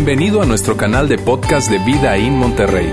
Bienvenido 0.00 0.40
a 0.40 0.46
nuestro 0.46 0.76
canal 0.76 1.08
de 1.08 1.18
podcast 1.18 1.68
de 1.68 1.80
Vida 1.80 2.16
en 2.16 2.34
Monterrey. 2.34 2.88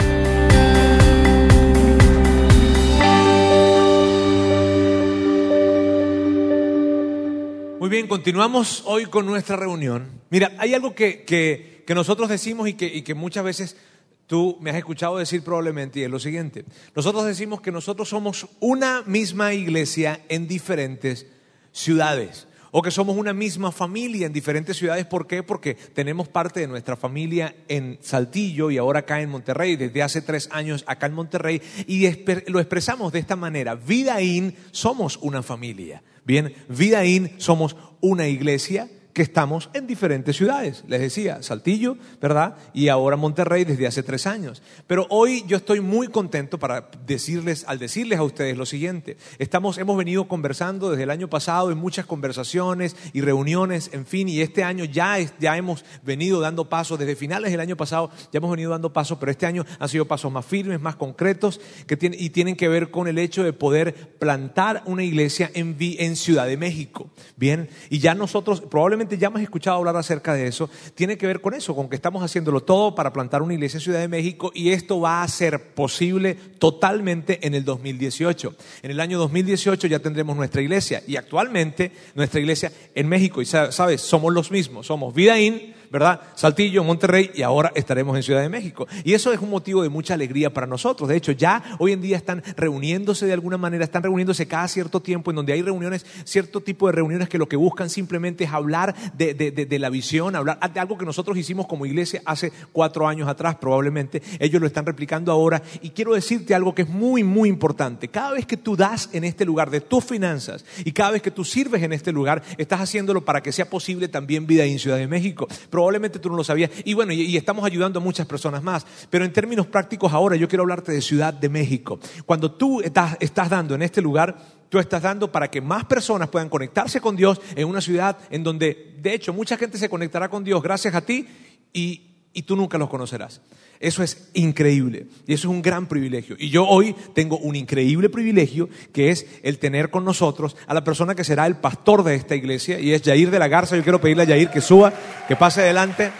Muy 7.79 7.89
bien, 7.89 8.07
continuamos 8.07 8.81
hoy 8.87 9.05
con 9.05 9.27
nuestra 9.27 9.55
reunión. 9.55 10.07
Mira, 10.31 10.53
hay 10.57 10.73
algo 10.73 10.95
que, 10.95 11.23
que- 11.23 11.83
nosotros 11.93 12.27
decimos 12.27 12.67
y 12.67 12.73
que, 12.73 12.87
y 12.87 13.03
que 13.03 13.13
muchas 13.13 13.43
veces 13.43 13.77
tú 14.25 14.57
me 14.59 14.71
has 14.71 14.75
escuchado 14.77 15.17
decir 15.19 15.43
probablemente, 15.43 15.99
y 15.99 16.03
es 16.05 16.09
lo 16.09 16.17
siguiente. 16.17 16.65
Nosotros 16.95 17.23
decimos 17.25 17.61
que 17.61 17.71
nosotros 17.71 18.09
somos 18.09 18.47
una 18.59 19.03
misma 19.05 19.53
iglesia 19.53 20.21
en 20.27 20.47
diferentes 20.47 21.27
ciudades. 21.71 22.47
O 22.77 22.81
que 22.81 22.91
somos 22.91 23.15
una 23.15 23.31
misma 23.31 23.71
familia 23.71 24.27
en 24.27 24.33
diferentes 24.33 24.75
ciudades. 24.75 25.05
¿Por 25.05 25.27
qué? 25.27 25.43
Porque 25.43 25.75
tenemos 25.75 26.27
parte 26.27 26.59
de 26.59 26.67
nuestra 26.67 26.97
familia 26.97 27.55
en 27.69 27.97
Saltillo 28.01 28.69
y 28.69 28.77
ahora 28.77 28.99
acá 28.99 29.21
en 29.21 29.29
Monterrey, 29.29 29.77
desde 29.77 30.03
hace 30.03 30.21
tres 30.21 30.49
años 30.51 30.83
acá 30.85 31.05
en 31.05 31.13
Monterrey, 31.13 31.61
y 31.87 32.05
lo 32.47 32.59
expresamos 32.59 33.13
de 33.13 33.19
esta 33.19 33.37
manera. 33.37 33.75
Vidaín 33.75 34.57
somos 34.71 35.17
una 35.21 35.41
familia. 35.41 36.03
Bien, 36.25 36.53
Vidaín 36.67 37.35
somos 37.37 37.77
una 38.01 38.27
iglesia 38.27 38.89
que 39.15 39.21
estamos 39.21 39.69
en 39.73 39.87
diferentes 39.87 40.35
ciudades. 40.35 40.83
Les 40.89 40.99
decía, 40.99 41.41
Saltillo, 41.41 41.95
¿verdad? 42.21 42.57
Y 42.73 42.89
ahora 42.89 43.15
Monterrey 43.15 43.63
desde 43.63 43.87
hace 43.87 44.03
tres 44.03 44.27
años. 44.27 44.61
Pero 44.87 45.07
hoy 45.09 45.45
yo 45.47 45.55
estoy 45.55 45.79
muy 45.79 46.09
contento 46.09 46.59
para 46.59 46.89
decirles, 47.07 47.63
al 47.65 47.79
decirles 47.79 48.19
a 48.19 48.23
ustedes 48.23 48.57
lo 48.57 48.65
siguiente. 48.65 49.15
Estamos, 49.39 49.77
hemos 49.77 49.95
venido 49.97 50.27
conversando 50.27 50.89
desde 50.91 51.03
el 51.03 51.11
año 51.11 51.29
pasado 51.29 51.71
en 51.71 51.77
muchas 51.77 52.05
conversaciones 52.05 52.97
y 53.13 53.21
reuniones, 53.21 53.89
en 53.93 54.05
fin, 54.05 54.27
y 54.27 54.41
este 54.41 54.65
año 54.65 54.83
ya, 54.83 55.17
es- 55.17 55.33
ya 55.39 55.55
hemos 55.55 55.85
venido 56.03 56.41
dando 56.41 56.67
pasos, 56.67 56.99
desde 56.99 57.15
finales 57.15 57.51
del 57.51 57.61
año 57.61 57.77
pasado 57.77 58.11
ya 58.33 58.39
hemos 58.39 58.51
venido 58.51 58.71
dando 58.71 58.91
pasos, 58.91 59.17
pero 59.17 59.31
este 59.31 59.45
año 59.45 59.63
han 59.79 59.87
sido 59.87 60.03
pasos 60.05 60.29
más 60.29 60.45
firmes, 60.45 60.81
más 60.81 60.97
concretos, 60.97 61.61
que 61.87 61.95
tienen, 61.95 62.19
y 62.21 62.31
tienen 62.31 62.57
que 62.57 62.67
ver 62.67 62.91
con 62.91 63.07
el 63.07 63.17
hecho 63.17 63.45
de 63.45 63.53
poder 63.53 63.95
plantar 64.19 64.83
una 64.85 65.05
iglesia 65.05 65.49
en, 65.53 65.77
en 65.79 66.17
Ciudad 66.17 66.47
de 66.47 66.57
México. 66.57 67.09
Bien, 67.37 67.69
y 67.89 67.99
ya 67.99 68.13
nosotros, 68.13 68.59
probablemente 68.59 69.04
ya 69.09 69.27
hemos 69.27 69.41
escuchado 69.41 69.77
hablar 69.77 69.95
acerca 69.95 70.33
de 70.33 70.47
eso, 70.47 70.69
tiene 70.95 71.17
que 71.17 71.27
ver 71.27 71.41
con 71.41 71.53
eso, 71.53 71.75
con 71.75 71.87
que 71.89 71.95
estamos 71.95 72.23
haciéndolo 72.23 72.61
todo 72.63 72.95
para 72.95 73.13
plantar 73.13 73.41
una 73.41 73.53
iglesia 73.53 73.77
en 73.77 73.81
Ciudad 73.81 73.99
de 73.99 74.07
México 74.07 74.51
y 74.53 74.71
esto 74.71 74.99
va 74.99 75.21
a 75.23 75.27
ser 75.27 75.73
posible 75.73 76.35
totalmente 76.57 77.45
en 77.45 77.53
el 77.53 77.63
2018. 77.63 78.55
En 78.83 78.91
el 78.91 78.99
año 78.99 79.17
2018 79.19 79.87
ya 79.87 79.99
tendremos 79.99 80.35
nuestra 80.35 80.61
iglesia 80.61 81.03
y 81.07 81.15
actualmente 81.15 81.91
nuestra 82.15 82.39
iglesia 82.39 82.71
en 82.95 83.07
México, 83.07 83.41
y 83.41 83.45
sa- 83.45 83.71
sabes, 83.71 84.01
somos 84.01 84.33
los 84.33 84.51
mismos, 84.51 84.87
somos 84.87 85.13
Vidaín, 85.13 85.73
¿verdad? 85.91 86.21
Saltillo, 86.35 86.83
Monterrey 86.83 87.31
y 87.33 87.41
ahora 87.41 87.71
estaremos 87.75 88.15
en 88.15 88.23
Ciudad 88.23 88.41
de 88.41 88.49
México. 88.49 88.87
Y 89.03 89.13
eso 89.13 89.31
es 89.31 89.39
un 89.39 89.49
motivo 89.49 89.83
de 89.83 89.89
mucha 89.89 90.13
alegría 90.13 90.53
para 90.53 90.67
nosotros. 90.67 91.09
De 91.09 91.15
hecho, 91.15 91.31
ya 91.31 91.63
hoy 91.79 91.91
en 91.91 92.01
día 92.01 92.17
están 92.17 92.43
reuniéndose 92.55 93.25
de 93.25 93.33
alguna 93.33 93.57
manera, 93.57 93.83
están 93.83 94.03
reuniéndose 94.03 94.47
cada 94.47 94.67
cierto 94.67 95.01
tiempo 95.01 95.31
en 95.31 95.37
donde 95.37 95.53
hay 95.53 95.61
reuniones, 95.61 96.05
cierto 96.23 96.61
tipo 96.61 96.87
de 96.87 96.93
reuniones 96.93 97.29
que 97.29 97.37
lo 97.37 97.47
que 97.47 97.55
buscan 97.55 97.89
simplemente 97.89 98.43
es 98.43 98.51
hablar 98.51 98.95
de, 99.13 99.77
la 99.79 99.89
visión, 99.89 100.35
hablar 100.35 100.59
de 100.71 100.79
algo 100.79 100.97
que 100.97 101.05
nosotros 101.05 101.37
hicimos 101.37 101.67
como 101.67 101.85
iglesia 101.85 102.21
hace 102.25 102.51
cuatro 102.71 103.07
años 103.07 103.27
atrás 103.27 103.55
probablemente. 103.55 104.21
Ellos 104.39 104.61
lo 104.61 104.67
están 104.67 104.85
replicando 104.85 105.31
ahora. 105.31 105.61
Y 105.81 105.89
quiero 105.89 106.13
decirte 106.13 106.55
algo 106.55 106.73
que 106.75 106.83
es 106.83 106.89
muy, 106.89 107.23
muy 107.23 107.49
importante. 107.49 108.07
Cada 108.07 108.31
vez 108.31 108.45
que 108.45 108.57
tú 108.57 108.75
das 108.75 109.09
en 109.13 109.23
este 109.23 109.45
lugar 109.45 109.69
de 109.69 109.81
tus 109.81 110.03
finanzas 110.03 110.65
y 110.83 110.91
cada 110.91 111.11
vez 111.11 111.21
que 111.21 111.31
tú 111.31 111.43
sirves 111.43 111.83
en 111.83 111.93
este 111.93 112.11
lugar, 112.11 112.43
estás 112.57 112.81
haciéndolo 112.81 113.23
para 113.23 113.41
que 113.41 113.51
sea 113.51 113.69
posible 113.69 114.07
también 114.07 114.47
vida 114.47 114.63
en 114.63 114.79
Ciudad 114.79 114.97
de 114.97 115.07
México. 115.07 115.47
Probablemente 115.75 116.19
tú 116.19 116.29
no 116.29 116.37
lo 116.37 116.43
sabías. 116.45 116.71
Y 116.85 116.93
bueno, 116.93 117.11
y, 117.11 117.35
estamos 117.35 117.65
ayudando 117.65 117.99
a 117.99 118.01
muchas 118.01 118.25
personas 118.25 118.63
más. 118.63 118.85
Pero 119.09 119.25
en 119.25 119.33
términos 119.33 119.67
prácticos 119.67 120.13
ahora 120.13 120.37
yo 120.37 120.47
quiero 120.47 120.63
hablarte 120.63 120.93
de 120.93 121.01
Ciudad 121.01 121.33
de 121.33 121.49
México. 121.49 121.99
Cuando 122.25 122.53
tú 122.53 122.79
estás, 122.79 123.17
estás 123.19 123.49
dando 123.49 123.75
en 123.75 123.81
este 123.81 124.01
lugar, 124.01 124.37
tú 124.69 124.79
estás 124.79 125.01
dando 125.01 125.29
para 125.29 125.51
que 125.51 125.59
más 125.59 125.83
personas 125.83 126.29
puedan 126.29 126.47
conectarse 126.47 127.01
con 127.01 127.17
Dios 127.17 127.41
en 127.57 127.67
una 127.67 127.81
ciudad 127.81 128.17
en 128.29 128.41
donde, 128.41 128.95
de 129.01 129.13
hecho, 129.15 129.33
mucha 129.33 129.57
gente 129.57 129.77
se 129.77 129.89
conectará 129.89 130.29
con 130.29 130.45
Dios 130.45 130.63
gracias 130.63 130.95
a 130.95 131.01
ti 131.01 131.27
y, 131.73 132.14
y 132.35 132.43
tú 132.43 132.55
nunca 132.55 132.77
los 132.77 132.89
conocerás. 132.89 133.41
Eso 133.79 134.03
es 134.03 134.29
increíble 134.33 135.07
y 135.25 135.33
eso 135.33 135.47
es 135.47 135.53
un 135.55 135.61
gran 135.61 135.87
privilegio. 135.87 136.35
Y 136.37 136.49
yo 136.49 136.67
hoy 136.67 136.93
tengo 137.13 137.37
un 137.37 137.55
increíble 137.55 138.09
privilegio 138.09 138.69
que 138.93 139.09
es 139.09 139.25
el 139.41 139.57
tener 139.57 139.89
con 139.89 140.05
nosotros 140.05 140.55
a 140.67 140.73
la 140.73 140.83
persona 140.83 141.15
que 141.15 141.23
será 141.23 141.47
el 141.47 141.55
pastor 141.55 142.03
de 142.03 142.15
esta 142.15 142.35
iglesia 142.35 142.79
y 142.79 142.93
es 142.93 143.01
Yair 143.01 143.31
de 143.31 143.39
la 143.39 143.47
Garza. 143.47 143.75
Yo 143.75 143.83
quiero 143.83 144.01
pedirle 144.01 144.23
a 144.23 144.27
Yair 144.27 144.49
que 144.49 144.61
suba, 144.61 144.93
que 145.27 145.35
pase 145.35 145.61
adelante. 145.61 146.11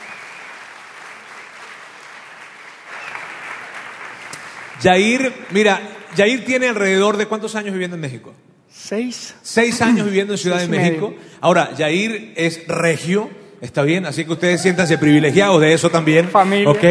Yair, 4.81 5.33
mira, 5.51 5.81
Yair 6.15 6.45
tiene 6.45 6.67
alrededor 6.69 7.17
de 7.17 7.25
cuántos 7.25 7.55
años 7.55 7.73
viviendo 7.73 7.95
en 7.95 8.01
México? 8.01 8.33
Seis. 8.69 9.35
Seis 9.41 9.81
años 9.81 10.05
viviendo 10.05 10.33
en 10.33 10.37
Ciudad 10.39 10.59
de 10.59 10.67
medio. 10.67 11.09
México. 11.09 11.15
Ahora, 11.41 11.73
Yair 11.75 12.33
es 12.35 12.67
regio, 12.67 13.29
está 13.65 13.81
bien, 13.81 14.05
así 14.05 14.25
que 14.25 14.33
ustedes 14.33 14.61
siéntanse 14.61 14.97
privilegiados 14.97 15.59
de 15.61 15.73
eso 15.73 15.89
también. 15.89 16.29
Familia. 16.29 16.69
¿Ok? 16.69 16.83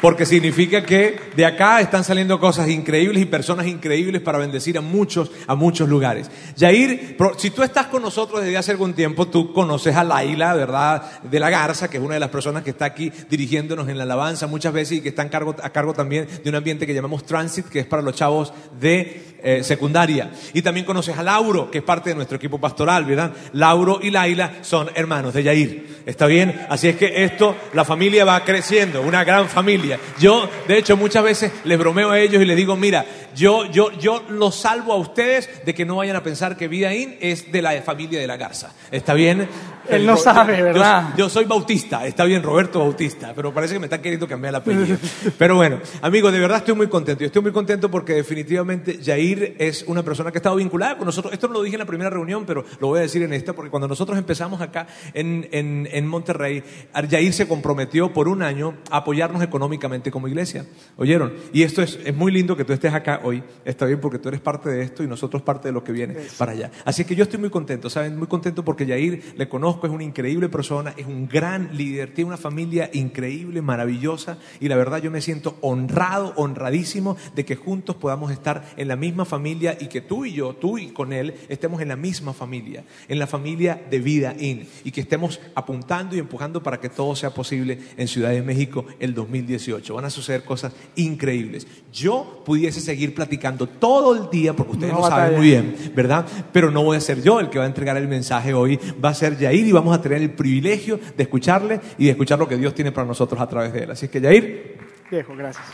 Porque 0.00 0.24
significa 0.24 0.82
que 0.82 1.20
de 1.36 1.44
acá 1.44 1.80
están 1.80 2.04
saliendo 2.04 2.40
cosas 2.40 2.68
increíbles 2.70 3.22
y 3.22 3.26
personas 3.26 3.66
increíbles 3.66 4.22
para 4.22 4.38
bendecir 4.38 4.78
a 4.78 4.80
muchos, 4.80 5.30
a 5.46 5.54
muchos 5.54 5.88
lugares. 5.88 6.30
Yair, 6.56 7.18
si 7.36 7.50
tú 7.50 7.62
estás 7.62 7.86
con 7.86 8.00
nosotros 8.00 8.40
desde 8.40 8.56
hace 8.56 8.70
algún 8.70 8.94
tiempo, 8.94 9.28
tú 9.28 9.52
conoces 9.52 9.94
a 9.96 10.04
Laila, 10.04 10.54
¿verdad? 10.54 11.20
De 11.22 11.38
la 11.38 11.50
Garza, 11.50 11.88
que 11.88 11.98
es 11.98 12.02
una 12.02 12.14
de 12.14 12.20
las 12.20 12.30
personas 12.30 12.62
que 12.62 12.70
está 12.70 12.86
aquí 12.86 13.12
dirigiéndonos 13.28 13.88
en 13.90 13.98
la 13.98 14.04
alabanza 14.04 14.46
muchas 14.46 14.72
veces 14.72 14.98
y 14.98 15.00
que 15.02 15.10
está 15.10 15.20
en 15.20 15.28
cargo, 15.28 15.54
a 15.62 15.68
cargo 15.68 15.92
también 15.92 16.26
de 16.42 16.48
un 16.48 16.56
ambiente 16.56 16.86
que 16.86 16.94
llamamos 16.94 17.26
Transit, 17.26 17.66
que 17.66 17.80
es 17.80 17.86
para 17.86 18.00
los 18.00 18.14
chavos 18.14 18.54
de 18.80 19.38
eh, 19.42 19.62
secundaria. 19.64 20.30
Y 20.52 20.62
también 20.62 20.86
conoces 20.86 21.16
a 21.16 21.22
Lauro, 21.22 21.70
que 21.70 21.78
es 21.78 21.84
parte 21.84 22.10
de 22.10 22.16
nuestro 22.16 22.36
equipo 22.36 22.58
pastoral, 22.58 23.04
¿verdad? 23.04 23.32
Lauro 23.52 24.00
y 24.02 24.10
Laila 24.10 24.58
son 24.62 24.90
hermanos 24.94 25.34
de 25.34 25.42
Yair. 25.42 26.00
¿Está 26.06 26.26
bien? 26.26 26.66
Así 26.68 26.88
es 26.88 26.96
que 26.96 27.24
esto, 27.24 27.56
la 27.74 27.84
familia 27.84 28.24
va 28.24 28.42
creciendo, 28.44 29.02
una 29.02 29.24
gran 29.24 29.48
familia. 29.48 29.98
Yo, 30.18 30.48
de 30.66 30.78
hecho, 30.78 30.96
muchas 30.96 31.22
veces 31.22 31.52
les 31.64 31.78
bromeo 31.78 32.10
a 32.10 32.18
ellos 32.18 32.42
y 32.42 32.46
les 32.46 32.56
digo, 32.56 32.76
mira, 32.76 33.04
yo, 33.34 33.66
yo, 33.70 33.92
yo 33.92 34.24
los 34.28 34.56
salvo 34.56 34.92
a 34.92 34.96
ustedes 34.96 35.64
de 35.64 35.74
que 35.74 35.84
no 35.84 35.96
vayan 35.96 36.16
a 36.16 36.22
pensar 36.22 36.56
que 36.56 36.68
Vidaín 36.68 37.16
es 37.20 37.52
de 37.52 37.62
la 37.62 37.80
familia 37.82 38.20
de 38.20 38.26
la 38.26 38.36
Garza. 38.36 38.72
¿Está 38.90 39.14
bien? 39.14 39.48
Él 39.88 40.06
no 40.06 40.16
sabe, 40.16 40.62
¿verdad? 40.62 41.14
Yo, 41.16 41.28
soy 41.28 41.44
Bautista, 41.44 42.06
está 42.06 42.24
bien, 42.24 42.42
Roberto 42.42 42.78
Bautista, 42.78 43.32
pero 43.34 43.52
parece 43.52 43.74
que 43.74 43.80
me 43.80 43.86
están 43.86 44.02
queriendo 44.02 44.28
cambiar 44.28 44.50
el 44.50 44.56
apellido. 44.56 44.96
Pero 45.38 45.56
bueno, 45.56 45.80
amigos, 46.02 46.32
de 46.32 46.38
verdad 46.38 46.58
estoy 46.58 46.74
muy 46.74 46.88
contento. 46.88 47.20
Yo 47.20 47.26
estoy 47.26 47.42
muy 47.42 47.52
contento 47.52 47.90
porque 47.90 48.12
definitivamente 48.14 48.98
Jair 49.30 49.56
es 49.58 49.84
una 49.86 50.02
persona 50.02 50.30
que 50.30 50.38
ha 50.38 50.40
estado 50.40 50.56
vinculada 50.56 50.96
con 50.96 51.06
nosotros. 51.06 51.32
Esto 51.32 51.48
no 51.48 51.54
lo 51.54 51.62
dije 51.62 51.76
en 51.76 51.80
la 51.80 51.86
primera 51.86 52.10
reunión, 52.10 52.44
pero 52.46 52.64
lo 52.80 52.88
voy 52.88 52.98
a 52.98 53.02
decir 53.02 53.22
en 53.22 53.32
esta, 53.32 53.52
porque 53.52 53.70
cuando 53.70 53.88
nosotros 53.88 54.18
empezamos 54.18 54.60
acá 54.60 54.86
en, 55.14 55.48
en, 55.52 55.88
en 55.90 56.06
Monterrey, 56.06 56.62
Jair 56.92 57.32
se 57.32 57.48
comprometió 57.48 58.12
por 58.12 58.28
un 58.28 58.42
año 58.42 58.74
a 58.90 58.98
apoyarnos 58.98 59.42
económicamente 59.42 60.10
como 60.10 60.28
iglesia. 60.28 60.66
¿Oyeron? 60.96 61.32
Y 61.52 61.62
esto 61.62 61.82
es, 61.82 61.98
es 62.04 62.14
muy 62.14 62.32
lindo 62.32 62.56
que 62.56 62.64
tú 62.64 62.72
estés 62.72 62.92
acá 62.92 63.20
hoy. 63.24 63.42
Está 63.64 63.86
bien 63.86 64.00
porque 64.00 64.18
tú 64.18 64.28
eres 64.28 64.40
parte 64.40 64.68
de 64.70 64.82
esto 64.82 65.02
y 65.02 65.06
nosotros 65.06 65.42
parte 65.42 65.68
de 65.68 65.72
lo 65.72 65.84
que 65.84 65.92
viene 65.92 66.16
para 66.38 66.52
allá. 66.52 66.70
Así 66.84 67.04
que 67.04 67.14
yo 67.14 67.24
estoy 67.24 67.38
muy 67.38 67.50
contento, 67.50 67.90
¿saben? 67.90 68.18
Muy 68.18 68.26
contento 68.26 68.64
porque 68.64 68.86
Jair 68.86 69.34
le 69.36 69.48
conozco, 69.48 69.86
es 69.86 69.92
una 69.92 70.04
increíble 70.04 70.48
persona, 70.48 70.94
es 70.96 71.06
un 71.06 71.28
gran 71.28 71.76
líder, 71.76 72.14
tiene 72.14 72.28
una 72.28 72.36
familia 72.36 72.90
increíble, 72.92 73.62
maravillosa 73.62 74.38
y 74.60 74.68
la 74.68 74.76
verdad 74.76 74.98
yo 74.98 75.10
me 75.10 75.20
siento 75.20 75.56
honrado, 75.60 76.32
honradísimo 76.36 77.16
de 77.34 77.44
que 77.44 77.56
juntos 77.56 77.96
podamos 77.96 78.32
estar 78.32 78.64
en 78.76 78.88
la 78.88 78.96
misma 78.96 79.19
familia 79.24 79.76
y 79.78 79.86
que 79.86 80.00
tú 80.00 80.24
y 80.24 80.32
yo, 80.32 80.54
tú 80.54 80.78
y 80.78 80.88
con 80.88 81.12
él, 81.12 81.34
estemos 81.48 81.80
en 81.80 81.88
la 81.88 81.96
misma 81.96 82.32
familia, 82.32 82.84
en 83.08 83.18
la 83.18 83.26
familia 83.26 83.80
de 83.90 83.98
Vida 83.98 84.34
In 84.38 84.66
y 84.84 84.90
que 84.90 85.00
estemos 85.00 85.40
apuntando 85.54 86.16
y 86.16 86.18
empujando 86.18 86.62
para 86.62 86.80
que 86.80 86.88
todo 86.88 87.14
sea 87.16 87.30
posible 87.30 87.78
en 87.96 88.08
Ciudad 88.08 88.30
de 88.30 88.42
México 88.42 88.84
el 88.98 89.14
2018. 89.14 89.94
Van 89.94 90.04
a 90.04 90.10
suceder 90.10 90.44
cosas 90.44 90.72
increíbles. 90.96 91.66
Yo 91.92 92.42
pudiese 92.44 92.80
seguir 92.80 93.14
platicando 93.14 93.66
todo 93.66 94.14
el 94.14 94.30
día, 94.30 94.54
porque 94.54 94.72
ustedes 94.72 94.92
No 94.92 95.00
lo 95.00 95.08
saben 95.08 95.36
muy 95.36 95.46
bien, 95.46 95.92
¿verdad? 95.94 96.26
Pero 96.52 96.70
no 96.70 96.82
voy 96.82 96.96
a 96.96 97.00
ser 97.00 97.22
yo 97.22 97.40
el 97.40 97.50
que 97.50 97.58
va 97.58 97.64
a 97.64 97.68
entregar 97.68 97.96
el 97.96 98.08
mensaje 98.08 98.54
hoy, 98.54 98.78
va 99.02 99.10
a 99.10 99.14
ser 99.14 99.38
Yair 99.38 99.66
y 99.66 99.72
vamos 99.72 99.96
a 99.96 100.00
tener 100.00 100.20
el 100.20 100.32
privilegio 100.32 100.98
de 101.16 101.22
escucharle 101.22 101.80
y 101.98 102.06
de 102.06 102.10
escuchar 102.10 102.38
lo 102.38 102.48
que 102.48 102.56
Dios 102.56 102.74
tiene 102.74 102.92
para 102.92 103.06
nosotros 103.06 103.40
a 103.40 103.48
través 103.48 103.72
de 103.72 103.84
él. 103.84 103.90
Así 103.90 104.06
es 104.06 104.12
que 104.12 104.20
Yair, 104.20 104.78
Viejo, 105.10 105.34
gracias. 105.34 105.66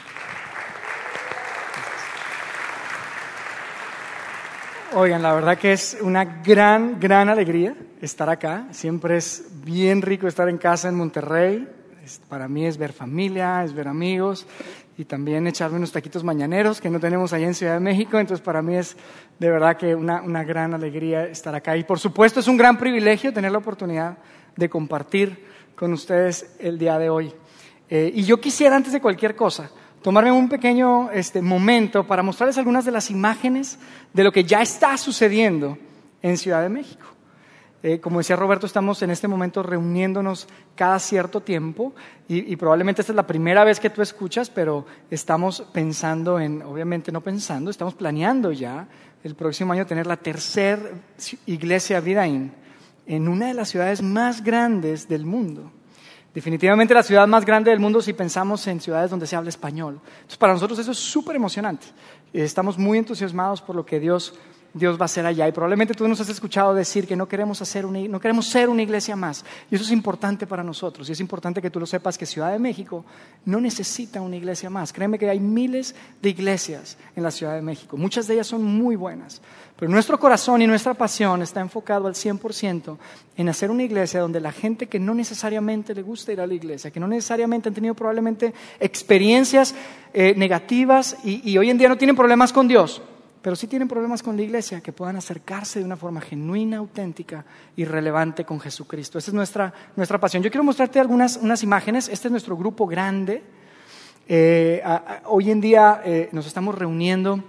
Oigan, 4.98 5.20
la 5.20 5.34
verdad 5.34 5.58
que 5.58 5.74
es 5.74 5.98
una 6.00 6.24
gran, 6.24 6.98
gran 6.98 7.28
alegría 7.28 7.76
estar 8.00 8.30
acá. 8.30 8.66
Siempre 8.70 9.18
es 9.18 9.46
bien 9.62 10.00
rico 10.00 10.26
estar 10.26 10.48
en 10.48 10.56
casa 10.56 10.88
en 10.88 10.94
Monterrey. 10.94 11.68
Para 12.30 12.48
mí 12.48 12.64
es 12.64 12.78
ver 12.78 12.94
familia, 12.94 13.62
es 13.62 13.74
ver 13.74 13.88
amigos 13.88 14.46
y 14.96 15.04
también 15.04 15.46
echarme 15.46 15.76
unos 15.76 15.92
taquitos 15.92 16.24
mañaneros 16.24 16.80
que 16.80 16.88
no 16.88 16.98
tenemos 16.98 17.34
allá 17.34 17.46
en 17.46 17.52
Ciudad 17.52 17.74
de 17.74 17.80
México. 17.80 18.18
Entonces, 18.18 18.42
para 18.42 18.62
mí 18.62 18.74
es 18.74 18.96
de 19.38 19.50
verdad 19.50 19.76
que 19.76 19.94
una, 19.94 20.22
una 20.22 20.44
gran 20.44 20.72
alegría 20.72 21.26
estar 21.26 21.54
acá. 21.54 21.76
Y 21.76 21.84
por 21.84 21.98
supuesto, 21.98 22.40
es 22.40 22.48
un 22.48 22.56
gran 22.56 22.78
privilegio 22.78 23.34
tener 23.34 23.52
la 23.52 23.58
oportunidad 23.58 24.16
de 24.56 24.70
compartir 24.70 25.44
con 25.74 25.92
ustedes 25.92 26.56
el 26.58 26.78
día 26.78 26.98
de 26.98 27.10
hoy. 27.10 27.34
Eh, 27.90 28.12
y 28.14 28.22
yo 28.22 28.40
quisiera, 28.40 28.76
antes 28.76 28.94
de 28.94 29.02
cualquier 29.02 29.36
cosa, 29.36 29.70
tomarme 30.02 30.32
un 30.32 30.48
pequeño 30.48 31.10
este, 31.10 31.42
momento 31.42 32.06
para 32.06 32.22
mostrarles 32.22 32.58
algunas 32.58 32.84
de 32.84 32.92
las 32.92 33.10
imágenes 33.10 33.78
de 34.12 34.24
lo 34.24 34.32
que 34.32 34.44
ya 34.44 34.62
está 34.62 34.96
sucediendo 34.96 35.78
en 36.22 36.36
Ciudad 36.36 36.62
de 36.62 36.68
México. 36.68 37.06
Eh, 37.82 38.00
como 38.00 38.18
decía 38.18 38.36
Roberto, 38.36 38.66
estamos 38.66 39.00
en 39.02 39.10
este 39.10 39.28
momento 39.28 39.62
reuniéndonos 39.62 40.48
cada 40.74 40.98
cierto 40.98 41.40
tiempo 41.40 41.94
y, 42.26 42.56
probablemente 42.56 43.02
esta 43.02 43.12
es 43.12 43.16
la 43.16 43.26
primera 43.26 43.62
vez 43.62 43.78
que 43.78 43.90
tú 43.90 44.02
escuchas, 44.02 44.50
pero 44.50 44.86
estamos 45.10 45.60
pensando 45.72 46.40
en, 46.40 46.62
obviamente 46.62 47.12
no 47.12 47.20
pensando, 47.20 47.70
estamos 47.70 47.94
planeando 47.94 48.50
ya 48.50 48.88
el 49.22 49.36
próximo 49.36 49.72
año 49.72 49.86
tener 49.86 50.06
la 50.06 50.16
tercera 50.16 50.82
iglesia 51.46 52.00
Vidaín 52.00 52.52
en 53.06 53.28
una 53.28 53.46
de 53.46 53.54
las 53.54 53.68
ciudades 53.68 54.02
más 54.02 54.42
grandes 54.42 55.08
del 55.08 55.24
mundo. 55.24 55.70
Definitivamente 56.36 56.92
la 56.92 57.02
ciudad 57.02 57.26
más 57.26 57.46
grande 57.46 57.70
del 57.70 57.80
mundo 57.80 58.02
si 58.02 58.12
pensamos 58.12 58.66
en 58.66 58.78
ciudades 58.78 59.10
donde 59.10 59.26
se 59.26 59.34
habla 59.34 59.48
español. 59.48 59.98
Entonces, 60.04 60.36
para 60.36 60.52
nosotros 60.52 60.78
eso 60.78 60.90
es 60.90 60.98
súper 60.98 61.34
emocionante. 61.34 61.86
Estamos 62.30 62.76
muy 62.76 62.98
entusiasmados 62.98 63.62
por 63.62 63.74
lo 63.74 63.86
que 63.86 63.98
Dios 63.98 64.34
Dios 64.76 64.98
va 64.98 65.02
a 65.02 65.04
hacer 65.06 65.24
allá. 65.24 65.48
Y 65.48 65.52
probablemente 65.52 65.94
tú 65.94 66.06
nos 66.06 66.20
has 66.20 66.28
escuchado 66.28 66.74
decir 66.74 67.06
que 67.06 67.16
no 67.16 67.26
queremos, 67.26 67.62
hacer 67.62 67.86
no 67.86 68.20
queremos 68.20 68.46
ser 68.46 68.68
una 68.68 68.82
iglesia 68.82 69.16
más. 69.16 69.44
Y 69.70 69.74
eso 69.74 69.84
es 69.84 69.90
importante 69.90 70.46
para 70.46 70.62
nosotros. 70.62 71.08
Y 71.08 71.12
es 71.12 71.20
importante 71.20 71.62
que 71.62 71.70
tú 71.70 71.80
lo 71.80 71.86
sepas 71.86 72.18
que 72.18 72.26
Ciudad 72.26 72.52
de 72.52 72.58
México 72.58 73.04
no 73.46 73.58
necesita 73.58 74.20
una 74.20 74.36
iglesia 74.36 74.68
más. 74.68 74.92
Créeme 74.92 75.18
que 75.18 75.30
hay 75.30 75.40
miles 75.40 75.94
de 76.20 76.28
iglesias 76.28 76.98
en 77.16 77.22
la 77.22 77.30
Ciudad 77.30 77.54
de 77.54 77.62
México. 77.62 77.96
Muchas 77.96 78.26
de 78.26 78.34
ellas 78.34 78.48
son 78.48 78.62
muy 78.62 78.96
buenas. 78.96 79.40
Pero 79.78 79.90
nuestro 79.90 80.18
corazón 80.18 80.60
y 80.60 80.66
nuestra 80.66 80.92
pasión 80.92 81.40
está 81.40 81.60
enfocado 81.60 82.06
al 82.06 82.14
100% 82.14 82.98
en 83.36 83.48
hacer 83.48 83.70
una 83.70 83.82
iglesia 83.82 84.20
donde 84.20 84.40
la 84.40 84.52
gente 84.52 84.88
que 84.88 84.98
no 84.98 85.14
necesariamente 85.14 85.94
le 85.94 86.02
gusta 86.02 86.32
ir 86.32 86.40
a 86.40 86.46
la 86.46 86.54
iglesia, 86.54 86.90
que 86.90 87.00
no 87.00 87.06
necesariamente 87.06 87.68
han 87.68 87.74
tenido 87.74 87.94
probablemente 87.94 88.54
experiencias 88.78 89.74
eh, 90.12 90.34
negativas 90.36 91.16
y 91.24 91.56
hoy 91.58 91.70
en 91.70 91.78
día 91.78 91.88
no 91.88 91.98
tienen 91.98 92.16
problemas 92.16 92.52
con 92.54 92.68
Dios, 92.68 93.02
pero 93.46 93.54
sí 93.54 93.68
tienen 93.68 93.86
problemas 93.86 94.24
con 94.24 94.36
la 94.36 94.42
iglesia, 94.42 94.80
que 94.80 94.90
puedan 94.90 95.14
acercarse 95.14 95.78
de 95.78 95.84
una 95.84 95.96
forma 95.96 96.20
genuina, 96.20 96.78
auténtica 96.78 97.44
y 97.76 97.84
relevante 97.84 98.44
con 98.44 98.58
Jesucristo. 98.58 99.18
Esa 99.18 99.30
es 99.30 99.34
nuestra, 99.36 99.72
nuestra 99.94 100.18
pasión. 100.18 100.42
Yo 100.42 100.50
quiero 100.50 100.64
mostrarte 100.64 100.98
algunas 100.98 101.36
unas 101.36 101.62
imágenes. 101.62 102.08
Este 102.08 102.26
es 102.26 102.32
nuestro 102.32 102.56
grupo 102.56 102.88
grande. 102.88 103.44
Eh, 104.26 104.82
hoy 105.26 105.52
en 105.52 105.60
día 105.60 106.02
eh, 106.04 106.28
nos 106.32 106.48
estamos 106.48 106.74
reuniendo 106.74 107.40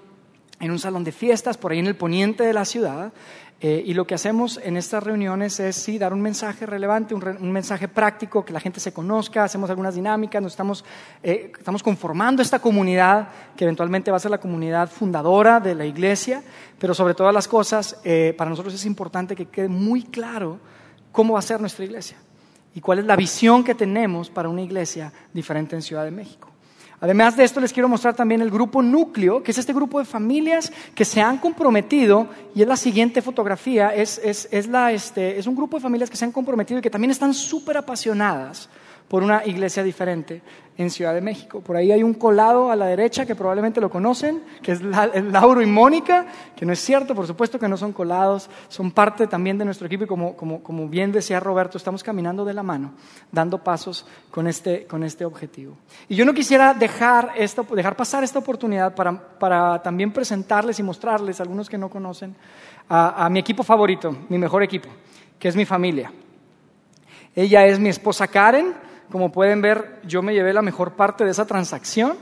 en 0.60 0.70
un 0.70 0.78
salón 0.78 1.04
de 1.04 1.12
fiestas 1.12 1.58
por 1.58 1.72
ahí 1.72 1.80
en 1.80 1.88
el 1.88 1.96
poniente 1.96 2.44
de 2.44 2.54
la 2.54 2.66
ciudad. 2.66 3.12
Eh, 3.60 3.84
y 3.88 3.96
lo 3.96 4.06
que 4.06 4.14
hacemos 4.14 4.60
en 4.64 4.78
estas 4.78 5.02
reuniones 5.02 5.60
es 5.60 5.76
sí 5.76 5.98
dar 5.98 6.14
un 6.14 6.22
mensaje 6.22 6.68
relevante, 6.68 7.16
un, 7.16 7.52
mensaje 7.52 7.88
práctico, 7.88 8.46
que 8.46 8.54
la 8.54 8.60
gente 8.60 8.80
se 8.80 8.94
conozca, 8.94 9.44
hacemos 9.44 9.72
algunas 9.72 9.96
dinámicas, 9.96 10.44
nos 10.44 10.54
estamos, 10.54 10.86
eh, 11.24 11.52
estamos 11.58 11.82
conformando 11.82 12.44
esta 12.44 12.60
comunidad 12.60 13.30
que 13.56 13.64
eventualmente 13.64 14.12
va 14.12 14.18
a 14.18 14.20
ser 14.20 14.30
la 14.30 14.40
comunidad 14.40 14.92
fundadora 14.92 15.60
de 15.60 15.74
la 15.74 15.86
iglesia, 15.86 16.44
pero 16.78 16.94
sobre 16.94 17.16
todas 17.16 17.34
las 17.34 17.48
cosas, 17.48 18.00
eh, 18.04 18.36
para 18.38 18.52
nosotros 18.52 18.76
es 18.76 18.86
importante 18.86 19.36
que 19.36 19.48
quede 19.48 19.70
muy 19.70 20.04
claro 20.04 20.60
cómo 21.12 21.34
va 21.34 21.40
a 21.40 21.42
ser 21.42 21.60
nuestra 21.60 21.84
iglesia 21.84 22.18
y 22.76 22.80
cuál 22.82 23.00
es 23.00 23.06
la 23.06 23.16
visión 23.16 23.64
que 23.64 23.74
tenemos 23.74 24.30
para 24.30 24.50
una 24.50 24.62
iglesia 24.62 25.12
diferente 25.34 25.76
en 25.76 25.82
Ciudad 25.82 26.04
de 26.04 26.12
México. 26.12 26.52
Además 27.00 27.38
de 27.38 27.44
esto, 27.44 27.60
les 27.60 27.74
quiero 27.74 27.88
mostrar 27.88 28.16
también 28.16 28.42
el 28.42 28.50
grupo 28.50 28.82
núcleo, 28.82 29.44
que 29.44 29.52
es 29.52 29.58
este 29.58 29.74
grupo 29.74 30.00
de 30.00 30.06
familias 30.06 30.72
que 30.96 31.06
se 31.06 31.22
han 31.22 31.38
comprometido, 31.38 32.28
y 32.56 32.64
es 32.64 32.68
la 32.68 32.76
siguiente 32.76 33.22
fotografía, 33.22 33.94
es, 33.94 34.20
es, 34.24 34.48
es, 34.52 34.68
la, 34.68 34.92
este, 34.92 35.38
es 35.38 35.46
un 35.46 35.56
grupo 35.56 35.78
de 35.78 35.84
familias 35.84 36.10
que 36.10 36.18
se 36.18 36.26
han 36.26 36.32
comprometido 36.32 36.80
y 36.80 36.82
que 36.82 36.90
también 36.90 37.12
están 37.12 37.36
súper 37.36 37.78
apasionadas 37.78 38.68
por 39.08 39.24
una 39.24 39.46
iglesia 39.46 39.84
diferente 39.84 40.42
en 40.78 40.92
Ciudad 40.92 41.14
de 41.14 41.22
México. 41.22 41.62
Por 41.62 41.76
ahí 41.76 41.92
hay 41.92 42.04
un 42.04 42.14
colado 42.14 42.72
a 42.72 42.76
la 42.76 42.86
derecha 42.86 43.26
que 43.26 43.36
probablemente 43.36 43.82
lo 43.82 43.90
conocen, 43.90 44.44
que 44.62 44.74
es 44.74 44.82
Lauro 44.82 45.62
y 45.62 45.66
Mónica, 45.66 46.28
que 46.56 46.66
no 46.66 46.74
es 46.74 46.80
cierto, 46.80 47.16
por 47.16 47.26
supuesto 47.26 47.58
que 47.58 47.68
no 47.68 47.78
son 47.78 47.94
colados, 47.94 48.50
son 48.68 48.92
parte 48.92 49.26
también 49.26 49.58
de 49.58 49.66
nuestro 49.66 49.88
equipo 49.88 50.04
y 50.04 50.08
como, 50.08 50.36
como, 50.36 50.62
como 50.62 50.88
bien 50.88 51.12
decía 51.12 51.40
Roberto, 51.40 51.78
estamos 51.78 52.04
caminando 52.04 52.46
de 52.46 52.54
la 52.54 52.64
mano, 52.64 52.94
dando 53.32 53.64
pasos 53.64 54.06
con 54.30 54.48
este, 54.48 54.86
con 54.86 55.04
este 55.04 55.26
objetivo. 55.26 55.78
Y 56.10 56.16
yo 56.16 56.26
no 56.26 56.34
quisiera 56.34 56.74
dejar, 56.74 57.32
esto, 57.36 57.66
dejar 57.72 57.96
pasar 57.96 58.24
esta 58.24 58.40
oportunidad 58.40 58.94
para, 58.94 59.18
para 59.40 59.82
también 59.82 60.12
presentarles 60.12 60.80
y 60.80 60.84
mostrarles, 60.84 61.42
algunos 61.42 61.70
que 61.70 61.78
no 61.78 61.90
conocen, 61.90 62.36
a, 62.88 63.26
a 63.26 63.30
mi 63.30 63.40
equipo 63.40 63.64
favorito, 63.64 64.16
mi 64.30 64.38
mejor 64.38 64.62
equipo, 64.62 64.90
que 65.40 65.48
es 65.48 65.56
mi 65.56 65.66
familia. 65.66 66.12
Ella 67.36 67.66
es 67.66 67.80
mi 67.80 67.90
esposa 67.90 68.28
Karen, 68.28 68.87
como 69.12 69.32
pueden 69.32 69.62
ver, 69.62 70.00
yo 70.06 70.22
me 70.22 70.34
llevé 70.34 70.54
la 70.54 70.62
mejor 70.62 70.94
parte 70.94 71.24
de 71.24 71.32
esa 71.32 71.46
transacción 71.46 72.18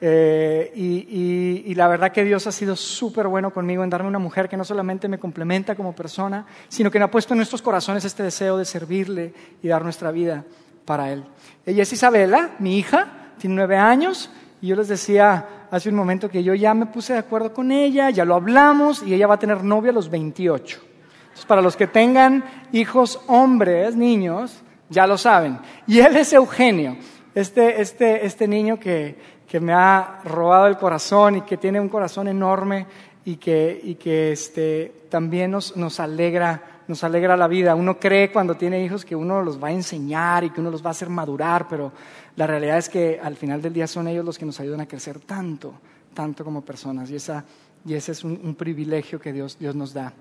eh, 0.00 0.72
y, 0.74 1.74
la 1.74 1.88
verdad 1.88 2.12
que 2.12 2.24
Dios 2.24 2.46
ha 2.46 2.52
sido 2.52 2.76
súper 2.76 3.28
bueno 3.28 3.50
conmigo 3.52 3.84
en 3.84 3.90
darme 3.90 4.08
una 4.08 4.18
mujer 4.18 4.48
que 4.48 4.56
no 4.56 4.64
solamente 4.64 5.08
me 5.08 5.18
complementa 5.18 5.74
como 5.74 5.94
persona, 5.94 6.46
sino 6.68 6.90
que 6.90 6.98
me 6.98 7.04
ha 7.04 7.10
puesto 7.10 7.34
en 7.34 7.38
nuestros 7.38 7.62
corazones 7.62 8.04
este 8.04 8.22
deseo 8.22 8.56
de 8.56 8.64
servirle 8.64 9.32
y 9.62 9.68
dar 9.68 9.82
nuestra 9.82 10.10
vida 10.10 10.44
para 10.84 11.12
Él. 11.12 11.24
Ella 11.64 11.82
es 11.82 11.92
Isabela, 11.92 12.50
mi 12.58 12.78
hija, 12.78 13.32
tiene 13.38 13.56
nueve 13.56 13.76
años 13.76 14.30
y 14.60 14.68
yo 14.68 14.76
les 14.76 14.88
decía 14.88 15.46
hace 15.70 15.88
un 15.88 15.96
momento 15.96 16.30
que 16.30 16.42
yo 16.42 16.54
ya 16.54 16.72
me 16.74 16.86
puse 16.86 17.12
de 17.12 17.18
acuerdo 17.18 17.52
con 17.52 17.70
ella, 17.70 18.10
ya 18.10 18.24
lo 18.24 18.34
hablamos 18.34 19.02
y 19.02 19.14
ella 19.14 19.26
va 19.26 19.34
a 19.34 19.38
tener 19.38 19.64
novia 19.64 19.90
a 19.90 19.94
los 19.94 20.08
28. 20.08 20.78
Entonces, 21.24 21.44
para 21.46 21.60
los 21.60 21.76
que 21.76 21.86
tengan 21.86 22.44
hijos 22.72 23.20
hombres, 23.26 23.96
niños, 23.96 24.62
ya 24.88 25.06
lo 25.06 25.18
saben. 25.18 25.58
Y 25.86 26.00
él 26.00 26.16
es 26.16 26.32
Eugenio, 26.32 26.96
este, 27.34 27.80
este, 27.80 28.24
este 28.24 28.48
niño 28.48 28.78
que, 28.78 29.16
que, 29.46 29.60
me 29.60 29.72
ha 29.72 30.20
robado 30.24 30.66
el 30.66 30.76
corazón 30.76 31.36
y 31.36 31.40
que 31.42 31.56
tiene 31.56 31.80
un 31.80 31.88
corazón 31.88 32.28
enorme 32.28 32.86
y 33.24 33.36
que, 33.36 33.80
y 33.82 33.96
que 33.96 34.32
este, 34.32 34.92
también 35.08 35.50
nos, 35.50 35.76
nos, 35.76 36.00
alegra, 36.00 36.82
nos 36.88 37.02
alegra 37.04 37.36
la 37.36 37.48
vida. 37.48 37.74
Uno 37.74 37.98
cree 37.98 38.30
cuando 38.30 38.54
tiene 38.54 38.82
hijos 38.84 39.04
que 39.04 39.16
uno 39.16 39.42
los 39.42 39.62
va 39.62 39.68
a 39.68 39.72
enseñar 39.72 40.44
y 40.44 40.50
que 40.50 40.60
uno 40.60 40.70
los 40.70 40.82
va 40.82 40.88
a 40.88 40.90
hacer 40.92 41.08
madurar, 41.08 41.66
pero 41.68 41.92
la 42.36 42.46
realidad 42.46 42.78
es 42.78 42.88
que 42.88 43.18
al 43.22 43.36
final 43.36 43.60
del 43.60 43.72
día 43.72 43.86
son 43.86 44.08
ellos 44.08 44.24
los 44.24 44.38
que 44.38 44.46
nos 44.46 44.60
ayudan 44.60 44.82
a 44.82 44.86
crecer 44.86 45.20
tanto, 45.20 45.74
tanto 46.14 46.44
como 46.44 46.62
personas. 46.62 47.10
Y, 47.10 47.16
esa, 47.16 47.44
y 47.84 47.94
ese 47.94 48.12
es 48.12 48.24
un, 48.24 48.54
privilegio 48.54 49.18
que 49.18 49.32
Dios, 49.32 49.58
Dios 49.58 49.74
nos 49.74 49.92
da. 49.92 50.12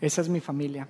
Esa 0.00 0.20
es 0.20 0.28
mi 0.28 0.40
familia. 0.40 0.86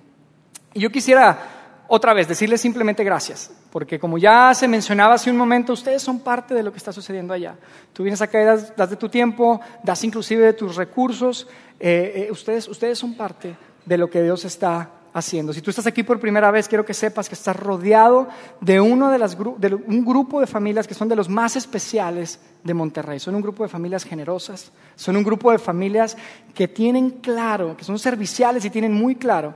Y 0.73 0.79
yo 0.79 0.89
quisiera 0.91 1.64
otra 1.87 2.13
vez, 2.13 2.27
decirles 2.27 2.61
simplemente 2.61 3.03
gracias, 3.03 3.51
porque 3.71 3.99
como 3.99 4.17
ya 4.17 4.53
se 4.53 4.67
mencionaba 4.67 5.15
hace 5.15 5.29
un 5.29 5.37
momento, 5.37 5.73
ustedes 5.73 6.01
son 6.01 6.19
parte 6.19 6.53
de 6.53 6.63
lo 6.63 6.71
que 6.71 6.77
está 6.77 6.91
sucediendo 6.91 7.33
allá. 7.33 7.55
Tú 7.93 8.03
vienes 8.03 8.21
acá 8.21 8.41
y 8.41 8.45
das, 8.45 8.89
de 8.89 8.95
tu 8.95 9.09
tiempo, 9.09 9.61
das 9.83 10.03
inclusive 10.03 10.45
de 10.45 10.53
tus 10.53 10.75
recursos, 10.75 11.47
eh, 11.79 12.27
eh, 12.27 12.31
ustedes, 12.31 12.67
ustedes 12.67 12.97
son 12.97 13.15
parte 13.15 13.55
de 13.85 13.97
lo 13.97 14.09
que 14.09 14.23
Dios 14.23 14.45
está 14.45 14.89
haciendo. 15.13 15.53
Si 15.53 15.61
tú 15.61 15.69
estás 15.69 15.85
aquí 15.87 16.03
por 16.03 16.19
primera 16.19 16.51
vez, 16.51 16.67
quiero 16.67 16.85
que 16.85 16.93
sepas 16.93 17.29
que 17.29 17.35
estás 17.35 17.55
rodeado 17.55 18.27
de, 18.59 18.81
uno 18.81 19.11
de, 19.11 19.17
las, 19.17 19.37
de 19.37 19.75
un 19.75 20.03
grupo 20.03 20.41
de 20.41 20.47
familias 20.47 20.87
que 20.87 20.93
son 20.93 21.07
de 21.07 21.15
los 21.15 21.29
más 21.29 21.55
especiales 21.55 22.39
de 22.63 22.73
Monterrey. 22.73 23.19
Son 23.19 23.35
un 23.35 23.41
grupo 23.41 23.63
de 23.63 23.69
familias 23.69 24.03
generosas, 24.03 24.71
son 24.95 25.15
un 25.15 25.23
grupo 25.23 25.51
de 25.51 25.59
familias 25.59 26.17
que 26.53 26.67
tienen 26.67 27.11
claro, 27.11 27.77
que 27.77 27.85
son 27.85 27.97
serviciales 27.97 28.65
y 28.65 28.69
tienen 28.69 28.91
muy 28.91 29.15
claro 29.15 29.53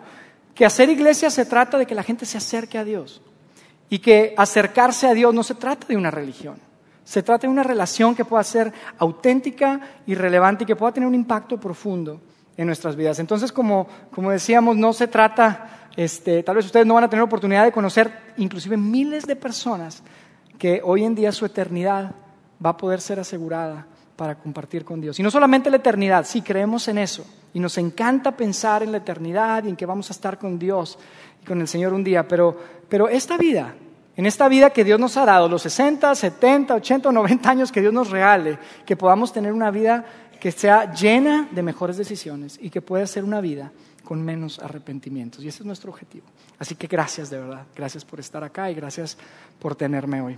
que 0.53 0.65
hacer 0.65 0.89
iglesia 0.89 1.29
se 1.29 1.45
trata 1.45 1.77
de 1.77 1.85
que 1.85 1.95
la 1.95 2.03
gente 2.03 2.25
se 2.25 2.37
acerque 2.37 2.77
a 2.77 2.83
Dios 2.83 3.21
y 3.89 3.99
que 3.99 4.33
acercarse 4.37 5.07
a 5.07 5.13
Dios 5.13 5.33
no 5.33 5.43
se 5.43 5.55
trata 5.55 5.87
de 5.87 5.97
una 5.97 6.11
religión, 6.11 6.57
se 7.03 7.23
trata 7.23 7.47
de 7.47 7.51
una 7.51 7.63
relación 7.63 8.15
que 8.15 8.25
pueda 8.25 8.43
ser 8.43 8.71
auténtica 8.97 9.81
y 10.05 10.15
relevante 10.15 10.63
y 10.63 10.67
que 10.67 10.75
pueda 10.75 10.91
tener 10.91 11.07
un 11.07 11.15
impacto 11.15 11.59
profundo 11.59 12.21
en 12.55 12.67
nuestras 12.67 12.95
vidas. 12.95 13.19
Entonces, 13.19 13.51
como, 13.51 13.87
como 14.11 14.31
decíamos, 14.31 14.75
no 14.75 14.93
se 14.93 15.07
trata, 15.07 15.89
este, 15.95 16.43
tal 16.43 16.57
vez 16.57 16.65
ustedes 16.65 16.85
no 16.85 16.93
van 16.93 17.05
a 17.05 17.09
tener 17.09 17.23
oportunidad 17.23 17.63
de 17.63 17.71
conocer 17.71 18.11
inclusive 18.37 18.77
miles 18.77 19.25
de 19.25 19.35
personas 19.35 20.03
que 20.57 20.81
hoy 20.83 21.05
en 21.05 21.15
día 21.15 21.31
su 21.31 21.45
eternidad 21.45 22.11
va 22.63 22.71
a 22.71 22.77
poder 22.77 22.99
ser 22.99 23.19
asegurada 23.19 23.87
para 24.19 24.35
compartir 24.35 24.83
con 24.83 24.99
Dios. 24.99 25.17
Y 25.17 25.23
no 25.23 25.31
solamente 25.31 25.69
la 25.69 25.77
eternidad, 25.77 26.25
sí 26.25 26.41
creemos 26.41 26.89
en 26.89 26.97
eso. 26.97 27.25
Y 27.53 27.59
nos 27.61 27.77
encanta 27.77 28.35
pensar 28.35 28.83
en 28.83 28.91
la 28.91 28.97
eternidad 28.97 29.63
y 29.63 29.69
en 29.69 29.77
que 29.77 29.85
vamos 29.85 30.09
a 30.09 30.13
estar 30.13 30.37
con 30.37 30.59
Dios 30.59 30.99
y 31.41 31.45
con 31.45 31.61
el 31.61 31.69
Señor 31.69 31.93
un 31.93 32.03
día. 32.03 32.27
Pero, 32.27 32.53
pero 32.89 33.07
esta 33.07 33.37
vida, 33.37 33.73
en 34.17 34.25
esta 34.25 34.49
vida 34.49 34.71
que 34.71 34.83
Dios 34.83 34.99
nos 34.99 35.15
ha 35.15 35.23
dado, 35.23 35.47
los 35.47 35.61
60, 35.61 36.13
70, 36.13 36.75
80 36.75 37.07
o 37.07 37.11
90 37.13 37.49
años 37.49 37.71
que 37.71 37.79
Dios 37.79 37.93
nos 37.93 38.09
regale, 38.09 38.59
que 38.85 38.97
podamos 38.97 39.31
tener 39.31 39.53
una 39.53 39.71
vida 39.71 40.03
que 40.37 40.51
sea 40.51 40.93
llena 40.93 41.47
de 41.49 41.63
mejores 41.63 41.95
decisiones 41.95 42.59
y 42.61 42.69
que 42.69 42.81
pueda 42.81 43.07
ser 43.07 43.23
una 43.23 43.39
vida 43.39 43.71
con 44.03 44.21
menos 44.21 44.59
arrepentimientos. 44.59 45.45
Y 45.45 45.47
ese 45.47 45.59
es 45.59 45.65
nuestro 45.65 45.91
objetivo. 45.91 46.25
Así 46.57 46.75
que 46.75 46.87
gracias 46.87 47.29
de 47.29 47.39
verdad. 47.39 47.67
Gracias 47.73 48.03
por 48.03 48.19
estar 48.19 48.43
acá 48.43 48.69
y 48.69 48.73
gracias 48.75 49.17
por 49.59 49.77
tenerme 49.77 50.19
hoy. 50.19 50.37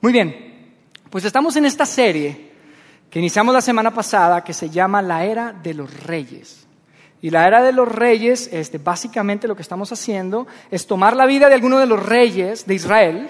Muy 0.00 0.12
bien, 0.12 0.74
pues 1.08 1.24
estamos 1.24 1.54
en 1.54 1.66
esta 1.66 1.86
serie 1.86 2.49
que 3.10 3.18
iniciamos 3.18 3.52
la 3.52 3.60
semana 3.60 3.92
pasada, 3.92 4.44
que 4.44 4.54
se 4.54 4.70
llama 4.70 5.02
la 5.02 5.24
era 5.24 5.52
de 5.52 5.74
los 5.74 5.92
reyes. 6.04 6.66
Y 7.20 7.30
la 7.30 7.46
era 7.46 7.62
de 7.62 7.72
los 7.72 7.88
reyes, 7.88 8.48
este, 8.52 8.78
básicamente 8.78 9.48
lo 9.48 9.56
que 9.56 9.62
estamos 9.62 9.92
haciendo 9.92 10.46
es 10.70 10.86
tomar 10.86 11.16
la 11.16 11.26
vida 11.26 11.48
de 11.48 11.54
alguno 11.54 11.78
de 11.78 11.86
los 11.86 12.00
reyes 12.04 12.66
de 12.66 12.74
Israel 12.74 13.28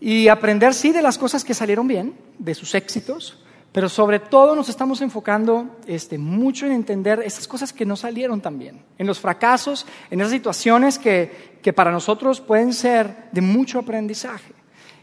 y 0.00 0.28
aprender, 0.28 0.72
sí, 0.72 0.92
de 0.92 1.02
las 1.02 1.18
cosas 1.18 1.44
que 1.44 1.52
salieron 1.52 1.88
bien, 1.88 2.14
de 2.38 2.54
sus 2.54 2.74
éxitos, 2.74 3.42
pero 3.72 3.88
sobre 3.88 4.20
todo 4.20 4.54
nos 4.54 4.68
estamos 4.68 5.02
enfocando 5.02 5.76
este, 5.86 6.16
mucho 6.16 6.64
en 6.64 6.72
entender 6.72 7.20
esas 7.24 7.46
cosas 7.46 7.72
que 7.72 7.84
no 7.84 7.96
salieron 7.96 8.40
tan 8.40 8.58
bien, 8.58 8.82
en 8.96 9.06
los 9.06 9.18
fracasos, 9.18 9.84
en 10.10 10.20
esas 10.20 10.32
situaciones 10.32 10.98
que, 10.98 11.58
que 11.60 11.72
para 11.72 11.90
nosotros 11.90 12.40
pueden 12.40 12.72
ser 12.72 13.28
de 13.32 13.40
mucho 13.42 13.80
aprendizaje. 13.80 14.54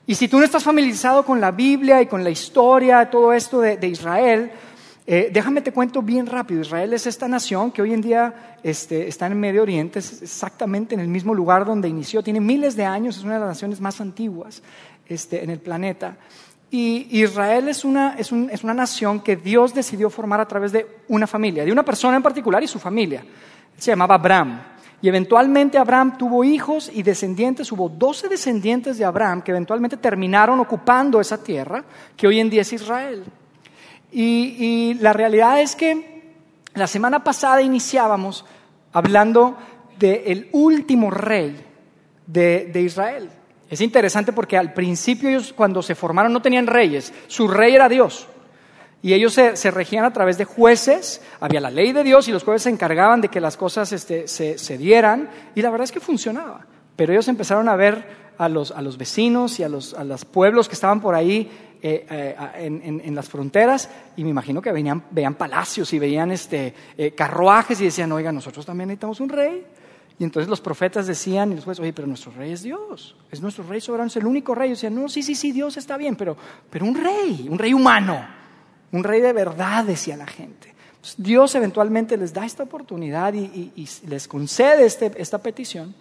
Y 0.05 0.15
si 0.15 0.27
tú 0.27 0.37
no 0.37 0.43
estás 0.43 0.63
familiarizado 0.63 1.23
con 1.23 1.39
la 1.39 1.51
Biblia 1.51 2.01
y 2.01 2.07
con 2.07 2.23
la 2.23 2.29
historia, 2.29 3.09
todo 3.09 3.31
esto 3.31 3.61
de, 3.61 3.87
Israel, 3.87 4.51
eh, 5.07 5.29
déjame 5.31 5.61
te 5.61 5.71
cuento 5.71 6.01
bien 6.01 6.25
rápido. 6.25 6.59
Israel 6.59 6.91
es 6.93 7.07
esta 7.07 7.29
nación 7.29 7.71
que 7.71 7.81
hoy 7.81 7.93
en 7.93 8.01
día 8.01 8.57
este, 8.63 9.07
está 9.07 9.27
en 9.27 9.39
Medio 9.39 9.61
Oriente, 9.61 9.99
es 9.99 10.21
exactamente 10.21 10.93
en 10.93 10.99
el 10.99 11.07
mismo 11.07 11.33
lugar 11.33 11.65
donde 11.65 11.87
inició, 11.87 12.21
tiene 12.21 12.41
miles 12.41 12.75
de 12.75 12.83
años, 12.83 13.15
es 13.15 13.23
una 13.23 13.35
de 13.35 13.39
las 13.39 13.49
naciones 13.49 13.79
más 13.79 14.01
antiguas 14.01 14.61
este, 15.07 15.41
en 15.41 15.49
el 15.49 15.59
planeta. 15.59 16.17
Y 16.69 17.07
Israel 17.21 17.69
es 17.69 17.85
una, 17.85 18.15
es, 18.17 18.33
un, 18.33 18.49
es 18.49 18.63
una 18.63 18.73
nación 18.73 19.21
que 19.21 19.37
Dios 19.37 19.73
decidió 19.73 20.09
formar 20.09 20.41
a 20.41 20.47
través 20.47 20.73
de 20.73 20.85
una 21.07 21.27
familia, 21.27 21.63
de 21.63 21.71
una 21.71 21.83
persona 21.83 22.17
en 22.17 22.23
particular 22.23 22.61
y 22.61 22.67
su 22.67 22.79
familia. 22.79 23.23
Se 23.77 23.91
llamaba 23.91 24.15
Abraham. 24.15 24.72
Y 25.03 25.09
eventualmente 25.09 25.77
Abraham 25.77 26.17
tuvo 26.17 26.45
hijos 26.45 26.89
y 26.91 27.03
descendientes, 27.03 27.69
hubo 27.73 27.89
doce 27.89 28.29
descendientes 28.29 28.97
de 28.97 29.03
Abraham 29.03 29.41
que 29.41 29.51
eventualmente 29.51 29.97
terminaron 29.97 30.61
ocupando 30.61 31.19
esa 31.19 31.43
tierra 31.43 31.83
que 32.15 32.25
hoy 32.25 32.39
en 32.39 32.49
día 32.49 32.61
es 32.61 32.71
Israel. 32.71 33.25
Y, 34.13 34.93
la 35.01 35.11
realidad 35.11 35.59
es 35.59 35.75
que 35.75 36.31
la 36.73 36.87
semana 36.87 37.21
pasada 37.21 37.61
iniciábamos 37.61 38.45
hablando 38.93 39.57
del 39.99 40.47
último 40.53 41.11
rey 41.11 41.53
de, 42.25 42.71
Israel. 42.81 43.29
Es 43.69 43.81
interesante 43.81 44.31
porque 44.31 44.57
al 44.57 44.71
principio 44.71 45.27
ellos 45.27 45.51
cuando 45.51 45.81
se 45.81 45.95
formaron 45.95 46.31
no 46.31 46.41
tenían 46.41 46.65
reyes, 46.65 47.11
su 47.27 47.49
rey 47.49 47.75
era 47.75 47.89
Dios. 47.89 48.25
Y 49.03 49.13
ellos 49.13 49.33
se, 49.33 49.69
regían 49.69 50.05
a 50.05 50.13
través 50.13 50.37
de 50.37 50.45
jueces, 50.45 51.21
había 51.41 51.59
la 51.59 51.69
ley 51.69 51.91
de 51.91 52.05
Dios 52.05 52.29
y 52.29 52.31
los 52.31 52.41
jueces 52.41 52.63
se 52.63 52.69
encargaban 52.69 53.19
de 53.19 53.27
que 53.27 53.41
las 53.41 53.57
cosas 53.57 53.91
este, 53.91 54.29
se, 54.29 54.77
dieran 54.77 55.29
y 55.53 55.61
la 55.61 55.69
verdad 55.71 55.83
es 55.83 55.91
que 55.91 55.99
funcionaba. 55.99 56.65
Pero 56.95 57.11
ellos 57.11 57.27
empezaron 57.27 57.67
a 57.67 57.75
ver 57.75 58.05
a 58.37 58.47
los, 58.47 58.71
a 58.71 58.81
los 58.81 58.97
vecinos 58.97 59.59
y 59.59 59.63
a 59.63 59.67
los, 59.67 59.93
a 59.93 60.05
los 60.05 60.23
pueblos 60.23 60.69
que 60.69 60.75
estaban 60.75 61.01
por 61.01 61.15
ahí 61.15 61.51
eh, 61.81 62.07
eh, 62.09 63.01
en, 63.03 63.13
las 63.13 63.27
fronteras 63.27 63.89
y 64.15 64.23
me 64.23 64.29
imagino 64.29 64.61
que 64.61 64.71
venían, 64.71 65.03
veían 65.11 65.33
palacios 65.33 65.91
y 65.91 65.99
veían 65.99 66.31
este, 66.31 66.73
eh, 66.97 67.11
carruajes 67.11 67.81
y 67.81 67.83
decían, 67.83 68.09
oiga, 68.13 68.31
nosotros 68.31 68.65
también 68.65 68.87
necesitamos 68.87 69.19
un 69.19 69.27
rey. 69.27 69.65
Y 70.17 70.23
entonces 70.23 70.47
los 70.47 70.61
profetas 70.61 71.07
decían, 71.07 71.51
y 71.51 71.55
después, 71.55 71.77
oye, 71.81 71.91
pero 71.91 72.07
nuestro 72.07 72.31
rey 72.31 72.53
es 72.53 72.63
Dios, 72.63 73.17
es 73.29 73.41
nuestro 73.41 73.65
rey 73.65 73.81
soberano, 73.81 74.07
es 74.07 74.15
el 74.15 74.25
único 74.25 74.55
rey. 74.55 74.69
Y 74.69 74.73
decían, 74.73 74.95
no, 74.95 75.09
sí, 75.09 75.21
sí, 75.21 75.35
sí, 75.35 75.51
Dios 75.51 75.75
está 75.75 75.97
bien, 75.97 76.15
pero, 76.15 76.37
pero 76.69 76.85
un 76.85 76.95
rey, 76.95 77.47
un 77.49 77.59
rey 77.59 77.73
humano, 77.73 78.42
un 78.93 79.03
rey 79.03 79.19
de 79.19 79.33
verdad, 79.33 79.83
decía 79.83 80.15
la 80.15 80.27
gente. 80.27 80.73
Dios 81.17 81.53
eventualmente 81.55 82.15
les 82.15 82.33
da 82.33 82.45
esta 82.45 82.63
oportunidad 82.63 83.33
y, 83.33 83.89
les 84.07 84.27
concede 84.27 84.85
este, 84.85 85.11
esta 85.17 85.39
petición 85.39 85.93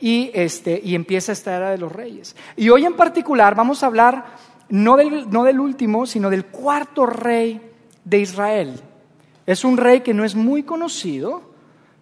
y, 0.00 0.30
este, 0.32 0.80
y 0.82 0.94
empieza 0.94 1.32
esta 1.32 1.54
era 1.54 1.70
de 1.70 1.78
los 1.78 1.92
reyes. 1.92 2.34
Y 2.56 2.70
hoy 2.70 2.86
en 2.86 2.94
particular 2.94 3.54
vamos 3.54 3.82
a 3.82 3.86
hablar 3.86 4.24
no 4.70 4.96
del, 4.96 5.60
último, 5.60 6.06
sino 6.06 6.30
del 6.30 6.46
cuarto 6.46 7.06
rey 7.06 7.60
de 8.04 8.18
Israel. 8.18 8.80
Es 9.44 9.64
un 9.64 9.76
rey 9.76 10.00
que 10.00 10.14
no 10.14 10.24
es 10.24 10.34
muy 10.34 10.62
conocido, 10.62 11.42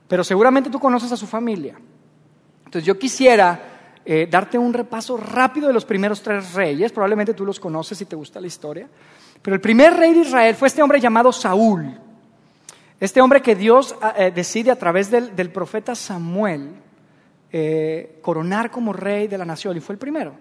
pero 0.07 0.23
seguramente 0.23 0.71
tú 0.71 0.79
conoces 0.79 1.11
a 1.13 1.17
su 1.17 1.27
familia. 1.27 1.77
Entonces 2.65 2.85
yo 2.85 2.99
quisiera 2.99 3.99
eh, 4.05 4.29
darte 4.31 4.59
un 4.59 4.73
repaso 4.73 5.17
rápido 5.17 5.69
de 5.69 5.75
los 5.75 5.85
primeros 5.85 6.23
tres 6.23 6.53
reyes, 6.55 6.93
probablemente 6.93 7.35
tú 7.35 7.45
los 7.45 7.59
conoces 7.59 7.99
si 7.99 8.05
te 8.05 8.17
gusta 8.17 8.41
la 8.41 8.47
historia, 8.47 8.89
pero 9.47 9.55
el 9.55 9.61
primer 9.61 9.95
rey 9.95 10.13
de 10.13 10.23
Israel 10.23 10.57
fue 10.57 10.67
este 10.67 10.83
hombre 10.83 10.99
llamado 10.99 11.31
Saúl, 11.31 11.97
este 12.99 13.21
hombre 13.21 13.41
que 13.41 13.55
Dios 13.55 13.95
ah, 14.03 14.13
eh, 14.19 14.33
decide 14.35 14.73
a 14.73 14.77
través 14.77 15.09
del, 15.09 15.53
profeta 15.53 15.95
Samuel 15.95 16.73
eh, 17.53 18.19
coronar 18.23 18.73
como 18.73 18.93
rey 18.93 19.29
de 19.29 19.39
la 19.39 19.45
nación 19.45 19.77
y 19.77 19.81
fue 19.81 19.93
el 19.93 20.01
primero. 20.01 20.35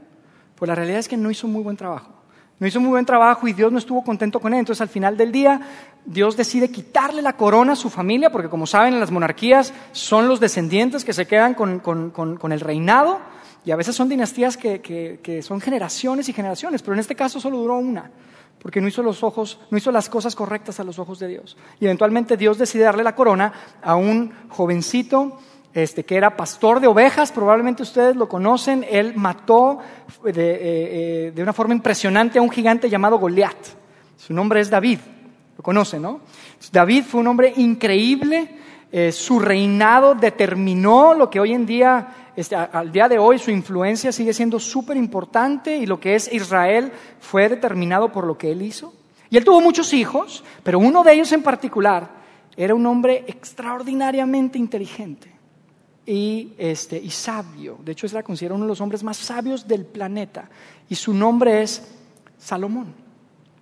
Pues 0.56 0.68
la 0.68 0.74
realidad 0.74 0.98
es 0.98 1.08
que 1.08 1.18
no 1.18 1.30
hizo 1.30 1.48
muy 1.48 1.62
buen 1.62 1.78
trabajo. 1.78 2.10
No 2.58 2.66
hizo 2.66 2.80
muy 2.80 2.90
buen 2.90 3.06
trabajo 3.06 3.48
y 3.48 3.54
Dios 3.54 3.72
no 3.72 3.78
estuvo 3.78 4.04
contento 4.04 4.40
con 4.40 4.54
él. 4.54 4.62
Entonces 4.62 4.82
al 4.82 4.90
final 4.90 5.16
del 5.18 5.32
día 5.32 5.62
Dios 6.04 6.36
decide 6.36 6.72
quitarle 6.72 7.22
la 7.22 7.34
corona 7.34 7.74
a 7.74 7.76
su 7.76 7.92
familia, 7.92 8.32
porque 8.32 8.50
como 8.50 8.66
saben 8.66 8.96
en 8.96 9.00
las 9.00 9.12
monarquías 9.12 9.72
son 9.92 10.28
los 10.28 10.40
descendientes 10.40 11.06
que 11.06 11.14
se 11.14 11.28
quedan 11.28 11.54
con, 11.54 12.52
el 12.52 12.60
reinado 12.60 13.20
y 13.64 13.70
a 13.70 13.76
veces 13.76 13.96
son 13.96 14.10
dinastías 14.10 14.58
que, 14.58 15.42
son 15.44 15.62
generaciones 15.62 16.28
y 16.28 16.34
generaciones, 16.34 16.82
pero 16.82 16.94
en 16.94 17.02
este 17.02 17.14
caso 17.14 17.40
solo 17.40 17.58
duró 17.58 17.78
una, 17.78 18.10
porque 18.66 18.82
no 18.82 18.88
hizo 18.88 19.04
los 19.04 19.22
ojos, 19.22 19.60
no 19.70 19.78
hizo 19.78 19.92
las 19.92 20.10
cosas 20.10 20.36
correctas 20.36 20.80
a 20.80 20.84
los 20.84 20.98
ojos 20.98 21.20
de 21.20 21.28
Dios. 21.28 21.56
Y 21.80 21.86
eventualmente 21.86 22.36
Dios 22.36 22.58
decide 22.58 22.86
darle 22.86 23.04
la 23.04 23.14
corona 23.14 23.54
a 23.84 23.96
un 23.96 24.34
jovencito 24.50 25.38
este, 25.72 26.04
que 26.04 26.16
era 26.16 26.36
pastor 26.36 26.80
de 26.80 26.88
ovejas, 26.88 27.32
probablemente 27.32 27.84
ustedes 27.84 28.16
lo 28.16 28.28
conocen, 28.28 28.84
él 28.90 29.14
mató 29.18 29.78
de, 30.24 30.32
eh, 30.32 31.34
eh, 31.38 31.44
una 31.44 31.54
forma 31.54 31.76
impresionante 31.76 32.40
a 32.40 32.42
un 32.42 32.50
gigante 32.50 32.90
llamado 32.90 33.20
Goliat. 33.20 33.56
Su 34.18 34.34
nombre 34.34 34.62
es 34.62 34.72
David, 34.72 34.98
lo 35.56 35.64
conocen, 35.64 36.02
¿no? 36.02 36.22
David 36.72 37.04
fue 37.04 37.22
un 37.22 37.28
hombre 37.28 37.54
increíble, 37.58 38.50
eh, 38.92 39.12
su 39.12 39.38
reinado 39.38 40.16
determinó 40.16 41.14
lo 41.14 41.30
que 41.30 41.40
hoy 41.40 41.54
en 41.54 41.68
día, 41.68 42.25
este, 42.36 42.56
al 42.56 42.92
día 42.92 43.08
de 43.08 43.18
hoy, 43.18 43.40
su 43.40 43.52
influencia 43.52 44.12
sigue 44.12 44.34
siendo 44.34 44.60
súper 44.60 44.98
importante 44.98 45.78
y 45.78 45.86
lo 45.86 46.00
que 46.00 46.16
es 46.16 46.32
Israel 46.32 46.92
fue 47.20 47.50
determinado 47.50 48.12
por 48.12 48.26
lo 48.26 48.38
que 48.38 48.52
él 48.52 48.62
hizo. 48.62 48.94
Y 49.30 49.38
él 49.38 49.46
tuvo 49.46 49.62
muchos 49.62 49.94
hijos, 49.94 50.44
pero 50.64 50.80
uno 50.80 51.04
de 51.04 51.14
ellos 51.14 51.32
en 51.32 51.44
particular 51.44 52.10
era 52.56 52.76
un 52.76 52.86
hombre 52.86 53.26
extraordinariamente 53.28 54.58
inteligente 54.58 55.32
y, 56.06 56.54
este, 56.58 56.98
y 56.98 57.10
sabio. 57.10 57.80
De 57.84 57.92
hecho, 57.92 58.06
es 58.06 58.14
la 58.14 58.24
considera 58.24 58.56
uno 58.56 58.66
de 58.66 58.70
los 58.70 58.82
hombres 58.82 59.04
más 59.04 59.18
sabios 59.18 59.68
del 59.68 59.86
planeta. 59.86 60.50
Y 60.90 60.96
su 60.96 61.14
nombre 61.14 61.64
es 61.64 61.84
Salomón. 62.38 62.94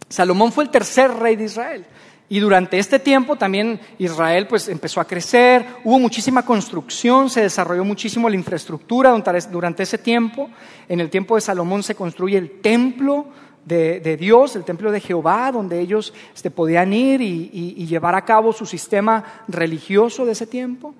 Salomón 0.09 0.51
fue 0.51 0.65
el 0.65 0.69
tercer 0.69 1.11
rey 1.11 1.35
de 1.35 1.45
Israel. 1.45 1.85
Y 2.33 2.39
durante 2.39 2.79
este 2.79 2.97
tiempo 2.97 3.35
también 3.35 3.79
Israel 3.99 4.47
pues 4.47 4.67
empezó 4.67 4.99
a 4.99 5.05
crecer, 5.05 5.67
hubo 5.83 5.99
muchísima 5.99 6.43
construcción, 6.43 7.29
se 7.29 7.41
desarrolló 7.41 7.85
muchísimo 7.85 8.27
la 8.27 8.35
infraestructura 8.35 9.11
durante 9.51 9.83
ese 9.83 9.99
tiempo. 9.99 10.49
En 10.89 10.99
el 10.99 11.11
tiempo 11.11 11.35
de 11.35 11.41
Salomón 11.41 11.83
se 11.83 11.93
construye 11.93 12.39
el 12.39 12.59
templo 12.59 13.27
de, 13.63 14.17
Dios, 14.19 14.55
el 14.55 14.63
templo 14.63 14.91
de 14.91 14.99
Jehová, 14.99 15.51
donde 15.51 15.79
ellos 15.79 16.11
este, 16.33 16.49
podían 16.49 16.91
ir 16.91 17.21
y 17.21 17.85
llevar 17.85 18.15
a 18.15 18.25
cabo 18.25 18.51
su 18.51 18.65
sistema 18.65 19.43
religioso 19.47 20.25
de 20.25 20.31
ese 20.31 20.47
tiempo. 20.47 20.95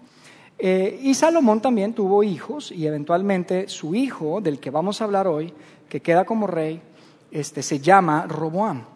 Eh, 0.60 1.00
y 1.02 1.16
Salomón 1.16 1.62
también 1.62 1.94
tuvo 1.94 2.22
hijos 2.22 2.72
y 2.72 2.86
eventualmente 2.86 3.68
su 3.70 3.96
hijo, 3.96 4.40
del 4.40 4.60
que 4.60 4.70
vamos 4.70 5.02
a 5.02 5.06
hablar 5.06 5.28
hoy, 5.28 5.52
que 5.90 6.00
queda 6.00 6.26
como 6.26 6.46
rey, 6.46 6.80
este, 7.32 7.64
se 7.64 7.80
llama 7.80 8.28
Roboam. 8.28 8.93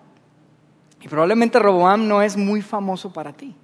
Y 1.01 1.07
probablemente 1.07 1.59
Roboam 1.59 2.07
no 2.07 2.21
es 2.21 2.37
muy 2.37 2.61
famoso 2.61 3.11
para 3.13 3.33
ti. 3.33 3.55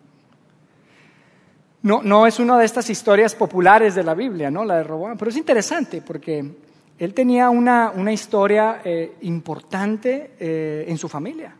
No, 1.82 2.02
no 2.02 2.26
es 2.26 2.40
una 2.40 2.58
de 2.58 2.66
estas 2.66 2.90
historias 2.90 3.36
populares 3.36 3.96
de 3.96 4.04
la 4.04 4.14
Biblia, 4.14 4.50
¿no? 4.50 4.64
La 4.64 4.78
de 4.78 4.84
Roboam. 4.84 5.18
Pero 5.18 5.30
es 5.30 5.38
interesante 5.38 6.02
porque 6.02 6.56
él 6.98 7.14
tenía 7.14 7.50
una, 7.50 7.92
historia 8.14 8.82
eh, 8.84 9.16
importante 9.22 10.36
eh, 10.40 10.86
en 10.88 10.98
su 10.98 11.10
familia. 11.10 11.56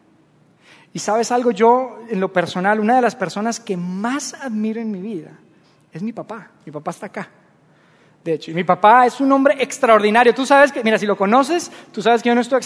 Y 0.94 1.00
sabes 1.00 1.32
algo, 1.32 1.52
yo 1.52 2.00
en 2.08 2.20
lo 2.20 2.32
personal, 2.32 2.80
una 2.80 2.96
de 2.96 3.02
las 3.02 3.16
personas 3.16 3.60
que 3.60 3.76
más 3.76 4.36
admiro 4.36 4.80
en 4.80 4.92
mi 4.92 5.02
vida 5.02 5.32
es 5.92 6.04
mi 6.04 6.14
papá. 6.14 6.52
Mi 6.66 6.72
papá 6.72 6.92
está 6.92 7.08
acá. 7.08 7.30
De 8.24 8.34
hecho, 8.34 8.52
mi 8.54 8.64
papá 8.64 9.06
es 9.06 9.20
un 9.20 9.32
hombre 9.34 9.56
extraordinario. 9.60 10.34
Tú 10.34 10.46
sabes 10.46 10.72
que, 10.72 10.82
mira, 10.82 10.98
si 10.98 11.06
lo 11.06 11.18
conoces, 11.18 11.70
tú 11.92 12.02
sabes 12.02 12.24
que 12.24 12.30
yo 12.30 12.36
no 12.36 12.40
estoy 12.40 12.62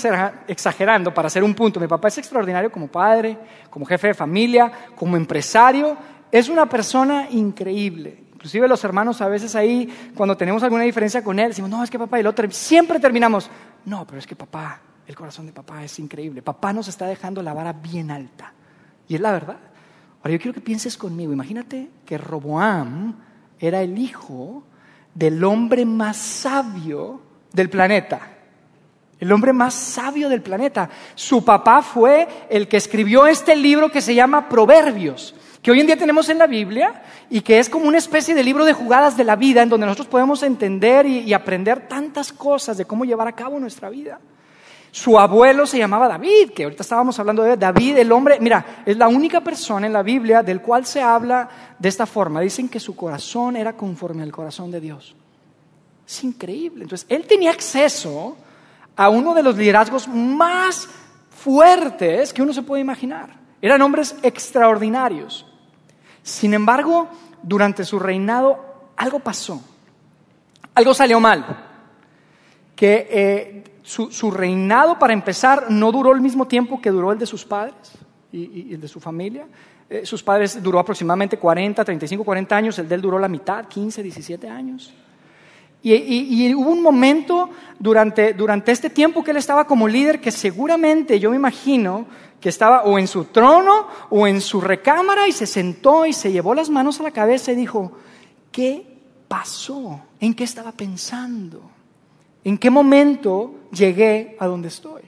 exagerando 0.48 1.12
para 1.12 1.28
hacer 1.28 1.44
un 1.44 1.56
punto. 1.56 1.80
Mi 1.80 1.88
papá 1.88 2.10
es 2.10 2.20
extraordinario 2.20 2.72
como 2.72 2.88
padre, 2.88 3.38
como 3.72 3.86
jefe 3.86 4.08
de 4.08 4.14
familia, 4.14 4.72
como 4.96 5.18
empresario. 5.18 5.98
Es 6.32 6.48
una 6.48 6.68
persona 6.70 7.28
increíble. 7.32 8.24
Inclusive 8.34 8.68
los 8.68 8.84
hermanos 8.84 9.20
a 9.22 9.28
veces 9.30 9.56
ahí, 9.56 10.12
cuando 10.16 10.38
tenemos 10.38 10.62
alguna 10.62 10.84
diferencia 10.84 11.24
con 11.24 11.40
él, 11.40 11.48
decimos, 11.48 11.72
no, 11.72 11.84
es 11.84 11.90
que 11.90 11.98
papá 11.98 12.18
y 12.18 12.22
el 12.22 12.28
otro, 12.28 12.50
siempre 12.52 13.00
terminamos, 13.00 13.50
no, 13.86 14.06
pero 14.06 14.20
es 14.20 14.28
que 14.28 14.36
papá, 14.36 14.80
el 15.08 15.16
corazón 15.16 15.48
de 15.48 15.54
papá 15.54 15.84
es 15.84 15.98
increíble. 15.98 16.44
Papá 16.44 16.72
nos 16.72 16.88
está 16.88 17.08
dejando 17.08 17.42
la 17.42 17.54
vara 17.54 17.74
bien 17.74 18.12
alta. 18.12 18.54
Y 19.08 19.16
es 19.16 19.22
la 19.22 19.32
verdad. 19.32 19.58
Ahora 20.20 20.32
yo 20.32 20.38
quiero 20.38 20.54
que 20.54 20.62
pienses 20.62 20.98
conmigo, 20.98 21.34
imagínate 21.34 21.90
que 22.06 22.20
Roboam 22.20 23.16
era 23.60 23.82
el 23.82 23.98
hijo 23.98 24.64
del 25.18 25.44
hombre 25.44 25.84
más 25.84 26.16
sabio 26.16 27.20
del 27.52 27.72
planeta. 27.72 28.22
El 29.20 29.32
hombre 29.32 29.52
más 29.52 29.74
sabio 29.74 30.30
del 30.30 30.44
planeta. 30.44 30.92
Su 31.16 31.44
papá 31.44 31.82
fue 31.82 32.28
el 32.52 32.68
que 32.68 32.78
escribió 32.78 33.26
este 33.26 33.56
libro 33.56 33.92
que 33.92 34.00
se 34.00 34.14
llama 34.14 34.48
Proverbios, 34.48 35.34
que 35.64 35.72
hoy 35.72 35.80
en 35.80 35.88
día 35.88 35.98
tenemos 35.98 36.30
en 36.30 36.38
la 36.38 36.46
Biblia 36.46 37.02
y 37.32 37.42
que 37.42 37.58
es 37.58 37.68
como 37.68 37.88
una 37.88 37.98
especie 37.98 38.36
de 38.36 38.44
libro 38.44 38.64
de 38.64 38.74
jugadas 38.74 39.18
de 39.18 39.24
la 39.24 39.36
vida 39.36 39.64
en 39.64 39.70
donde 39.70 39.88
nosotros 39.88 40.08
podemos 40.08 40.44
entender 40.44 41.08
y, 41.08 41.34
aprender 41.34 41.88
tantas 41.88 42.32
cosas 42.32 42.78
de 42.78 42.86
cómo 42.86 43.04
llevar 43.04 43.28
a 43.28 43.36
cabo 43.36 43.60
nuestra 43.60 43.90
vida. 43.90 44.20
Su 44.92 45.20
abuelo 45.20 45.66
se 45.66 45.78
llamaba 45.78 46.08
David, 46.08 46.52
que 46.52 46.64
ahorita 46.64 46.82
estábamos 46.82 47.20
hablando 47.20 47.44
de 47.44 47.58
David, 47.58 47.98
el 47.98 48.12
hombre, 48.12 48.40
mira, 48.40 48.84
es 48.86 48.98
la 48.98 49.08
única 49.08 49.42
persona 49.42 49.86
en 49.86 49.94
la 49.94 50.02
Biblia 50.02 50.42
del 50.42 50.62
cual 50.62 50.86
se 50.86 51.02
habla 51.02 51.48
de 51.78 51.90
esta 51.90 52.06
forma. 52.06 52.42
Dicen 52.42 52.70
que 52.70 52.80
su 52.80 52.96
corazón 52.96 53.56
era 53.56 53.74
conforme 53.74 54.24
al 54.24 54.32
corazón 54.32 54.72
de 54.72 54.80
Dios. 54.80 55.16
Es 56.08 56.24
increíble. 56.24 56.84
Entonces, 56.84 57.06
él 57.10 57.26
tenía 57.28 57.52
acceso 57.52 58.38
a 58.96 59.10
uno 59.10 59.34
de 59.34 59.44
los 59.44 59.56
liderazgos 59.56 60.08
más 60.08 60.88
fuertes 61.30 62.34
que 62.34 62.42
uno 62.42 62.54
se 62.54 62.64
puede 62.64 62.82
imaginar. 62.82 63.30
Eran 63.62 63.82
hombres 63.82 64.16
extraordinarios. 64.24 65.46
Sin 66.24 66.54
embargo, 66.54 67.08
durante 67.42 67.84
su 67.86 68.00
reinado 68.00 68.92
algo 68.96 69.20
pasó. 69.20 69.62
Algo 70.74 70.94
salió 70.94 71.20
mal. 71.20 71.46
Que 72.76 73.08
eh, 73.10 73.64
su, 73.88 74.32
reinado, 74.32 75.00
para 75.00 75.14
empezar, 75.14 75.72
no 75.72 75.94
duró 75.94 76.12
el 76.14 76.20
mismo 76.20 76.46
tiempo 76.46 76.82
que 76.82 76.92
duró 76.92 77.14
el 77.14 77.20
de 77.20 77.26
sus 77.26 77.46
padres 77.46 77.94
y, 78.34 78.74
el 78.74 78.82
de 78.82 78.88
su 78.88 79.00
familia. 79.00 79.46
Eh, 79.90 80.06
sus 80.06 80.22
padres 80.22 80.62
duró 80.62 80.80
aproximadamente 80.80 81.38
40, 81.38 81.86
35, 81.86 82.24
40 82.26 82.56
años, 82.56 82.80
el 82.80 82.90
de 82.90 82.96
él 82.96 83.02
duró 83.02 83.18
la 83.18 83.30
mitad, 83.30 83.66
15, 83.66 84.04
17 84.04 84.50
años. 84.50 84.94
Y, 85.82 86.54
hubo 86.54 86.70
un 86.70 86.82
momento 86.82 87.50
durante, 87.80 88.34
durante 88.34 88.74
este 88.74 88.90
tiempo 88.90 89.24
que 89.24 89.32
él 89.32 89.38
estaba 89.38 89.66
como 89.66 89.88
líder 89.88 90.20
que 90.20 90.32
seguramente 90.32 91.18
yo 91.18 91.30
me 91.30 91.38
imagino 91.38 92.08
que 92.42 92.50
estaba 92.50 92.84
o 92.84 93.00
en 93.00 93.08
su 93.08 93.26
trono 93.26 93.88
o 94.10 94.28
en 94.28 94.42
su 94.42 94.60
recámara 94.60 95.30
y 95.30 95.32
se 95.32 95.46
sentó 95.46 96.06
y 96.06 96.12
se 96.12 96.34
llevó 96.34 96.54
las 96.54 96.70
manos 96.70 97.00
a 97.00 97.04
la 97.04 97.12
cabeza 97.12 97.54
y 97.54 97.56
dijo, 97.56 97.94
¿qué 98.52 98.86
pasó? 99.30 100.02
¿En 100.20 100.34
qué 100.34 100.44
estaba 100.44 100.74
pensando? 100.74 101.77
¿En 102.48 102.58
qué 102.58 102.70
momento 102.70 103.56
llegué 103.74 104.38
a 104.40 104.48
donde 104.48 104.70
estoy? 104.70 105.02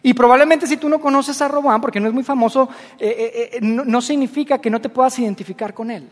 Y 0.00 0.14
probablemente 0.14 0.68
si 0.68 0.76
tú 0.76 0.88
no 0.88 1.00
conoces 1.00 1.42
a 1.42 1.48
Robán, 1.48 1.80
porque 1.80 1.98
no 1.98 2.06
es 2.06 2.14
muy 2.14 2.22
famoso, 2.22 2.68
eh, 3.00 3.16
eh, 3.18 3.50
eh, 3.54 3.60
no 3.60 4.00
significa 4.00 4.58
que 4.58 4.70
no 4.70 4.80
te 4.80 4.88
puedas 4.88 5.18
identificar 5.18 5.74
con 5.74 5.90
él. 5.90 6.08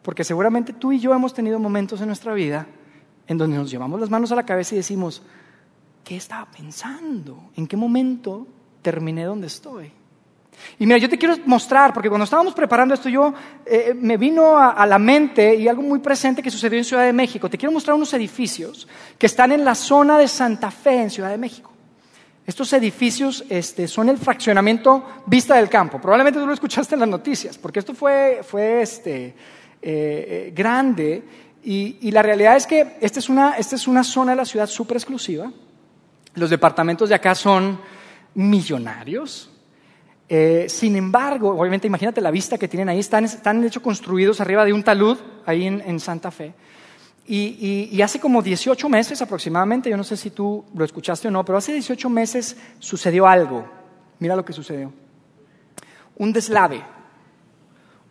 Porque 0.00 0.24
seguramente 0.24 0.72
tú 0.72 0.92
y 0.92 0.98
yo 0.98 1.12
hemos 1.12 1.34
tenido 1.34 1.58
momentos 1.58 2.00
en 2.00 2.06
nuestra 2.06 2.32
vida 2.32 2.66
en 3.26 3.36
donde 3.36 3.58
nos 3.58 3.70
llevamos 3.70 4.00
las 4.00 4.08
manos 4.08 4.32
a 4.32 4.36
la 4.36 4.46
cabeza 4.46 4.74
y 4.74 4.78
decimos, 4.78 5.22
¿qué 6.02 6.16
estaba 6.16 6.50
pensando? 6.50 7.50
¿En 7.54 7.66
qué 7.66 7.76
momento 7.76 8.46
terminé 8.80 9.24
donde 9.24 9.48
estoy? 9.48 9.92
Y 10.78 10.86
mira, 10.86 10.98
yo 10.98 11.08
te 11.08 11.18
quiero 11.18 11.36
mostrar, 11.46 11.92
porque 11.92 12.08
cuando 12.08 12.24
estábamos 12.24 12.54
preparando 12.54 12.94
esto, 12.94 13.08
yo 13.08 13.32
eh, 13.64 13.94
me 13.98 14.16
vino 14.16 14.58
a, 14.58 14.84
la 14.86 14.98
mente 14.98 15.54
y 15.54 15.68
algo 15.68 15.82
muy 15.82 16.00
presente 16.00 16.42
que 16.42 16.50
sucedió 16.50 16.78
en 16.78 16.84
Ciudad 16.84 17.04
de 17.04 17.12
México. 17.12 17.48
Te 17.48 17.56
quiero 17.56 17.72
mostrar 17.72 17.94
unos 17.94 18.12
edificios 18.14 18.86
que 19.18 19.26
están 19.26 19.52
en 19.52 19.64
la 19.64 19.74
zona 19.74 20.18
de 20.18 20.28
Santa 20.28 20.70
Fe, 20.70 21.02
en 21.02 21.10
Ciudad 21.10 21.30
de 21.30 21.38
México. 21.38 21.72
Estos 22.46 22.72
edificios 22.74 23.44
este, 23.48 23.88
son 23.88 24.08
el 24.08 24.18
fraccionamiento 24.18 25.04
Vista 25.26 25.56
del 25.56 25.68
Campo. 25.68 26.00
Probablemente 26.00 26.38
tú 26.38 26.46
lo 26.46 26.52
escuchaste 26.52 26.94
en 26.94 27.00
las 27.00 27.08
noticias, 27.08 27.58
porque 27.58 27.80
esto 27.80 27.92
fue, 27.92 28.40
fue 28.42 28.82
este, 28.82 29.26
eh, 29.26 29.34
eh, 29.82 30.52
grande 30.54 31.24
y, 31.68 32.12
la 32.12 32.22
realidad 32.22 32.56
es 32.56 32.64
que 32.64 32.96
esta 33.00 33.18
es 33.18 33.28
una, 33.28 33.56
esta 33.56 33.74
es 33.74 33.88
una 33.88 34.04
zona 34.04 34.32
de 34.32 34.36
la 34.36 34.44
ciudad 34.44 34.68
súper 34.68 34.98
exclusiva. 34.98 35.50
Los 36.34 36.50
departamentos 36.50 37.08
de 37.08 37.16
acá 37.16 37.34
son 37.34 37.80
millonarios. 38.34 39.50
Eh, 40.28 40.66
sin 40.68 40.96
embargo, 40.96 41.50
obviamente 41.50 41.86
imagínate 41.86 42.20
la 42.20 42.30
vista 42.30 42.58
que 42.58 42.68
tienen 42.68 42.88
ahí, 42.88 42.98
están, 42.98 43.24
están 43.24 43.62
hecho 43.64 43.80
construidos 43.80 44.40
arriba 44.40 44.64
de 44.64 44.72
un 44.72 44.82
talud, 44.82 45.18
ahí 45.44 45.66
en, 45.66 46.00
Santa 46.00 46.30
Fe. 46.30 46.52
Y, 47.26 47.88
y, 47.92 48.02
hace 48.02 48.20
como 48.20 48.40
18 48.42 48.88
meses 48.88 49.20
aproximadamente, 49.22 49.90
yo 49.90 49.96
no 49.96 50.04
sé 50.04 50.16
si 50.16 50.30
tú 50.30 50.64
lo 50.74 50.84
escuchaste 50.84 51.28
o 51.28 51.30
no, 51.30 51.44
pero 51.44 51.58
hace 51.58 51.72
18 51.72 52.08
meses 52.08 52.56
sucedió 52.78 53.26
algo. 53.26 53.66
Mira 54.20 54.36
lo 54.36 54.44
que 54.44 54.52
sucedió. 54.52 54.92
Un 56.16 56.32
deslave 56.32 56.82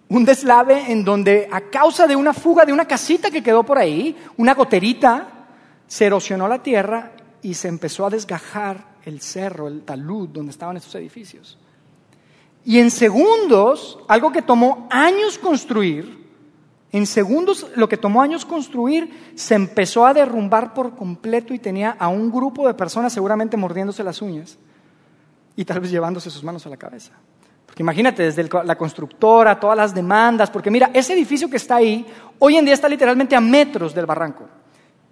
un 0.07 0.23
deslave 0.23 0.91
en 0.91 1.03
donde 1.03 1.47
a 1.51 1.61
causa 1.61 2.05
de 2.07 2.15
una 2.15 2.33
fuga 2.33 2.65
de 2.65 2.73
una 2.73 2.85
casita 2.85 3.31
que 3.31 3.41
quedó 3.41 3.63
por 3.63 3.77
ahí, 3.77 4.15
una 4.37 4.53
goterita, 4.53 5.47
se 5.87 6.05
erosionó 6.05 6.47
la 6.47 6.61
tierra 6.61 7.13
y 7.41 7.53
se 7.53 7.67
empezó 7.67 8.05
a 8.05 8.09
desgajar 8.09 8.95
el 9.03 9.21
cerro, 9.21 9.67
el 9.67 9.81
talud 9.81 10.29
donde 10.29 10.51
estaban 10.51 10.77
estos 10.77 10.93
edificios. 10.95 11.57
Y 12.65 12.79
en 12.79 12.91
segundos, 12.91 13.99
algo 14.07 14.31
que 14.31 14.41
tomó 14.41 14.87
años 14.89 15.37
construir, 15.37 16.25
en 16.91 17.05
segundos 17.05 17.67
lo 17.75 17.87
que 17.87 17.97
tomó 17.97 18.21
años 18.21 18.45
construir 18.45 19.31
se 19.35 19.55
empezó 19.55 20.05
a 20.05 20.13
derrumbar 20.13 20.73
por 20.73 20.95
completo 20.95 21.53
y 21.53 21.59
tenía 21.59 21.91
a 21.91 22.07
un 22.07 22.31
grupo 22.31 22.67
de 22.67 22.73
personas 22.73 23.13
seguramente 23.13 23.55
mordiéndose 23.55 24.03
las 24.03 24.21
uñas 24.21 24.57
y 25.55 25.63
tal 25.63 25.79
vez 25.79 25.91
llevándose 25.91 26.29
sus 26.29 26.43
manos 26.43 26.65
a 26.65 26.69
la 26.69 26.77
cabeza 26.77 27.13
imagínate, 27.81 28.23
desde 28.23 28.47
la 28.63 28.77
constructora, 28.77 29.59
todas 29.59 29.77
las 29.77 29.93
demandas, 29.93 30.49
porque 30.49 30.71
mira, 30.71 30.89
ese 30.93 31.13
edificio 31.13 31.49
que 31.49 31.57
está 31.57 31.75
ahí, 31.75 32.05
hoy 32.39 32.55
en 32.55 32.65
día 32.65 32.73
está 32.73 32.87
literalmente 32.87 33.35
a 33.35 33.41
metros 33.41 33.93
del 33.93 34.05
barranco. 34.05 34.47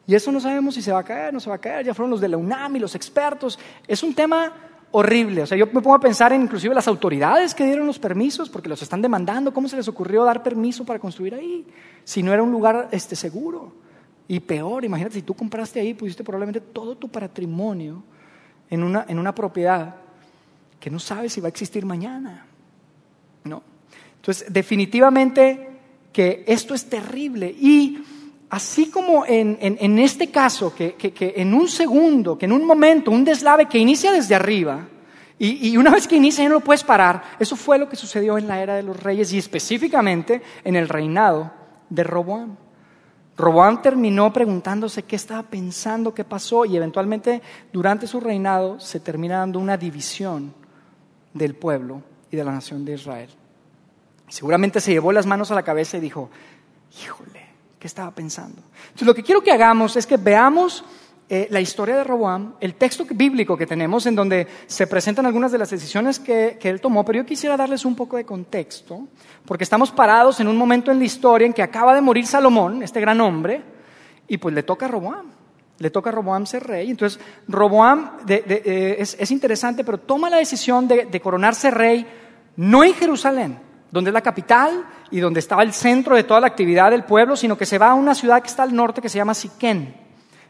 Y 0.06 0.16
eso 0.16 0.32
no 0.32 0.40
sabemos 0.40 0.76
si 0.76 0.82
se 0.82 0.92
va 0.92 1.00
a 1.00 1.04
caer, 1.04 1.34
no 1.34 1.40
se 1.40 1.50
va 1.50 1.56
a 1.56 1.60
caer, 1.60 1.86
ya 1.86 1.94
fueron 1.94 2.12
los 2.12 2.22
de 2.22 2.28
la 2.28 2.38
UNAM 2.38 2.76
los 2.78 2.96
expertos. 2.96 3.58
Es 3.88 4.04
un 4.04 4.14
tema 4.14 4.52
horrible. 4.96 5.42
O 5.42 5.48
sea, 5.48 5.58
yo 5.58 5.66
me 5.66 5.82
pongo 5.82 5.96
a 5.96 6.00
pensar 6.00 6.34
en 6.34 6.44
inclusive 6.44 6.74
las 6.74 6.88
autoridades 6.88 7.56
que 7.56 7.66
dieron 7.66 7.88
los 7.88 7.98
permisos, 7.98 8.50
porque 8.50 8.70
los 8.70 8.82
están 8.82 9.02
demandando, 9.02 9.54
¿cómo 9.54 9.68
se 9.68 9.76
les 9.76 9.88
ocurrió 9.88 10.24
dar 10.24 10.44
permiso 10.44 10.86
para 10.86 11.00
construir 11.00 11.34
ahí? 11.34 11.66
Si 12.04 12.22
no 12.22 12.32
era 12.32 12.44
un 12.44 12.52
lugar 12.52 12.90
este, 12.92 13.16
seguro. 13.16 13.74
Y 14.28 14.40
peor, 14.40 14.86
imagínate, 14.86 15.16
si 15.16 15.24
tú 15.24 15.34
compraste 15.34 15.80
ahí, 15.80 15.96
pusiste 15.96 16.24
probablemente 16.24 16.62
todo 16.62 16.96
tu 16.96 17.10
patrimonio 17.10 18.04
en 18.70 18.84
una, 18.84 19.06
en 19.08 19.18
una 19.18 19.34
propiedad 19.34 19.96
que 20.80 20.92
no 20.92 21.00
sabes 21.00 21.34
si 21.34 21.42
va 21.42 21.48
a 21.48 21.50
existir 21.50 21.86
mañana. 21.86 22.46
¿no? 23.46 23.64
Entonces, 24.18 24.46
definitivamente 24.54 25.70
que 26.14 26.44
esto 26.48 26.76
es 26.76 26.86
terrible. 26.86 27.50
Y 27.50 28.04
así 28.54 28.92
como 28.92 29.26
en, 29.26 29.98
este 29.98 30.30
caso, 30.30 30.76
que, 30.76 30.96
en 31.38 31.56
un 31.56 31.68
segundo, 31.68 32.38
que 32.38 32.46
en 32.46 32.52
un 32.52 32.68
momento, 32.68 33.10
un 33.10 33.26
deslave 33.26 33.66
que 33.66 33.80
inicia 33.80 34.12
desde 34.12 34.36
arriba, 34.36 34.88
y, 35.40 35.76
una 35.76 35.90
vez 35.90 36.08
que 36.08 36.18
inicia 36.18 36.44
ya 36.44 36.50
no 36.50 36.56
lo 36.56 36.62
puedes 36.62 36.84
parar, 36.84 37.24
eso 37.40 37.56
fue 37.56 37.80
lo 37.80 37.90
que 37.90 37.96
sucedió 37.96 38.38
en 38.38 38.48
la 38.48 38.62
era 38.62 38.76
de 38.76 38.84
los 38.84 39.02
reyes 39.02 39.34
y 39.34 39.40
específicamente 39.40 40.44
en 40.64 40.76
el 40.76 40.88
reinado 40.88 41.52
de 41.90 42.04
Roboam. 42.04 42.56
Roboam 43.38 43.82
terminó 43.82 44.32
preguntándose 44.32 45.02
qué 45.02 45.16
estaba 45.16 45.42
pensando, 45.42 46.14
qué 46.14 46.24
pasó, 46.24 46.64
y 46.64 46.78
eventualmente 46.78 47.42
durante 47.72 48.06
su 48.06 48.20
reinado 48.20 48.80
se 48.80 49.00
termina 49.00 49.40
dando 49.40 49.58
una 49.58 49.78
división 49.78 50.54
del 51.34 51.56
pueblo 51.56 52.04
y 52.30 52.38
de 52.38 52.44
la 52.44 52.52
nación 52.52 52.86
de 52.86 52.94
Israel. 52.94 53.32
Seguramente 54.28 54.80
se 54.80 54.92
llevó 54.92 55.12
las 55.12 55.26
manos 55.26 55.50
a 55.50 55.56
la 55.56 55.64
cabeza 55.64 55.98
y 55.98 56.02
dijo, 56.02 56.30
híjole, 57.02 57.43
¿qué 57.84 57.88
estaba 57.88 58.12
pensando? 58.12 58.62
Entonces 58.84 59.06
lo 59.06 59.14
que 59.14 59.24
quiero 59.24 59.42
que 59.42 59.52
hagamos 59.52 59.98
es 59.98 60.08
que 60.08 60.16
veamos 60.16 60.86
eh, 61.28 61.48
la 61.50 61.60
historia 61.60 61.98
de 61.98 62.06
Roboam, 62.06 62.54
el 62.62 62.76
texto 62.76 63.06
bíblico 63.10 63.58
que 63.58 63.68
tenemos 63.68 64.06
en 64.06 64.16
donde 64.16 64.48
se 64.68 64.88
presentan 64.88 65.26
algunas 65.26 65.52
de 65.52 65.58
las 65.58 65.70
decisiones 65.70 66.18
que, 66.18 66.58
que 66.58 66.70
él 66.70 66.80
tomó, 66.80 67.04
pero 67.04 67.18
yo 67.20 67.26
quisiera 67.26 67.58
darles 67.58 67.84
un 67.84 67.94
poco 67.94 68.16
de 68.16 68.24
contexto, 68.24 69.06
porque 69.44 69.66
estamos 69.66 69.92
parados 69.92 70.40
en 70.40 70.48
un 70.48 70.56
momento 70.56 70.92
en 70.92 71.00
la 71.00 71.04
historia 71.04 71.46
en 71.46 71.52
que 71.52 71.62
acaba 71.62 71.94
de 71.94 72.00
morir 72.00 72.26
Salomón, 72.26 72.84
este 72.84 73.02
gran 73.02 73.20
hombre, 73.20 73.62
y 74.30 74.38
pues 74.38 74.56
le 74.56 74.64
toca 74.64 74.86
a 74.86 74.90
Roboam 74.90 75.26
le 75.80 75.90
toca 75.90 76.10
a 76.10 76.14
Roboam 76.14 76.46
ser 76.46 76.64
rey. 76.64 76.90
Entonces, 76.90 77.20
Roboam 77.50 78.20
eh, 78.30 78.96
es, 79.00 79.32
interesante, 79.32 79.84
pero 79.84 79.98
toma 79.98 80.30
la 80.30 80.38
decisión 80.38 80.88
de, 80.88 81.20
coronarse 81.20 81.70
rey 81.70 82.08
no 82.56 82.86
en 82.86 82.94
Jerusalén, 82.94 83.60
donde 83.94 84.10
es 84.10 84.14
la 84.14 84.22
capital 84.22 84.86
y 85.12 85.20
donde 85.20 85.40
estaba 85.40 85.62
el 85.62 85.72
centro 85.72 86.16
de 86.16 86.24
toda 86.24 86.42
la 86.42 86.48
actividad 86.48 86.90
del 86.90 87.04
pueblo, 87.04 87.36
sino 87.36 87.56
que 87.56 87.68
se 87.68 87.78
va 87.78 87.92
a 87.92 87.94
una 87.94 88.16
ciudad 88.16 88.42
que 88.42 88.48
está 88.48 88.64
al 88.64 88.76
norte 88.76 89.04
que 89.04 89.08
se 89.08 89.20
llama 89.20 89.36
Siquén. 89.36 89.94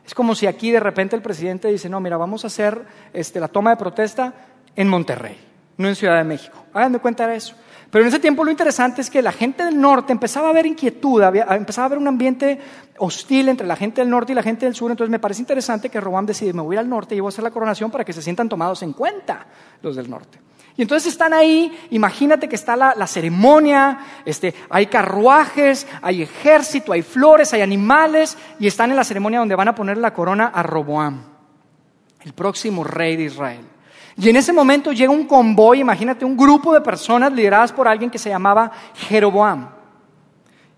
Es 0.05 0.13
como 0.13 0.33
si 0.33 0.47
aquí 0.47 0.71
de 0.71 0.79
repente 0.79 1.17
el 1.17 1.21
presidente 1.21 1.67
dice, 1.67 1.89
no, 1.89 1.99
mira, 1.99 2.15
vamos 2.15 2.45
a 2.45 2.47
hacer 2.47 2.85
este, 3.11 3.41
la 3.41 3.49
toma 3.49 3.71
de 3.71 3.75
protesta 3.75 4.33
en 4.77 4.87
Monterrey, 4.87 5.37
no 5.75 5.89
en 5.89 5.95
Ciudad 5.97 6.19
de 6.19 6.23
México. 6.23 6.57
Hagan 6.73 6.93
de 6.93 6.99
cuenta 6.99 7.27
de 7.27 7.35
eso. 7.35 7.53
Pero 7.91 8.03
en 8.03 8.07
ese 8.07 8.19
tiempo 8.19 8.45
lo 8.45 8.49
interesante 8.49 9.01
es 9.01 9.09
que 9.09 9.21
la 9.21 9.33
gente 9.33 9.65
del 9.65 9.79
norte 9.79 10.13
empezaba 10.13 10.47
a 10.47 10.53
ver 10.53 10.65
inquietud, 10.65 11.21
empezaba 11.49 11.83
a 11.83 11.87
haber 11.87 11.97
un 11.97 12.07
ambiente 12.07 12.57
hostil 12.97 13.49
entre 13.49 13.67
la 13.67 13.75
gente 13.75 13.99
del 13.99 14.09
norte 14.09 14.31
y 14.31 14.35
la 14.35 14.41
gente 14.41 14.65
del 14.65 14.73
sur. 14.73 14.89
Entonces 14.89 15.11
me 15.11 15.19
parece 15.19 15.41
interesante 15.41 15.89
que 15.89 15.99
Robán 15.99 16.25
decide, 16.25 16.53
me 16.53 16.61
voy 16.61 16.77
al 16.77 16.87
norte 16.87 17.13
y 17.13 17.19
voy 17.19 17.27
a 17.27 17.33
hacer 17.33 17.43
la 17.43 17.51
coronación 17.51 17.91
para 17.91 18.05
que 18.05 18.13
se 18.13 18.21
sientan 18.21 18.47
tomados 18.47 18.81
en 18.83 18.93
cuenta 18.93 19.45
los 19.81 19.97
del 19.97 20.09
norte. 20.09 20.39
Y 20.75 20.81
entonces 20.81 21.13
están 21.13 21.33
ahí, 21.33 21.71
imagínate 21.91 22.49
que 22.49 22.55
está 22.55 22.75
la, 22.75 23.07
ceremonia, 23.07 23.99
este, 24.25 24.55
hay 24.69 24.87
carruajes, 24.87 25.85
hay 26.01 26.23
ejército, 26.23 26.93
hay 26.93 27.03
flores, 27.03 27.53
hay 27.53 27.61
animales, 27.61 28.37
y 28.59 28.65
están 28.65 28.89
en 28.89 28.95
la 28.95 29.03
ceremonia 29.03 29.39
donde 29.39 29.55
van 29.55 29.67
a 29.67 29.75
poner 29.75 29.97
la 29.97 30.13
corona 30.13 30.47
a 30.47 30.63
Roboam, 30.63 31.21
el 32.21 32.33
próximo 32.33 32.83
rey 32.83 33.15
de 33.15 33.23
Israel. 33.25 33.67
Y 34.17 34.29
en 34.29 34.35
ese 34.35 34.51
momento 34.51 34.91
llega 34.91 35.11
un 35.11 35.27
convoy, 35.27 35.79
imagínate, 35.79 36.25
un 36.25 36.35
grupo 36.35 36.73
de 36.73 36.81
personas 36.81 37.31
lideradas 37.31 37.71
por 37.71 37.87
alguien 37.87 38.09
que 38.09 38.19
se 38.19 38.29
llamaba 38.29 38.71
Jeroboam. 38.95 39.82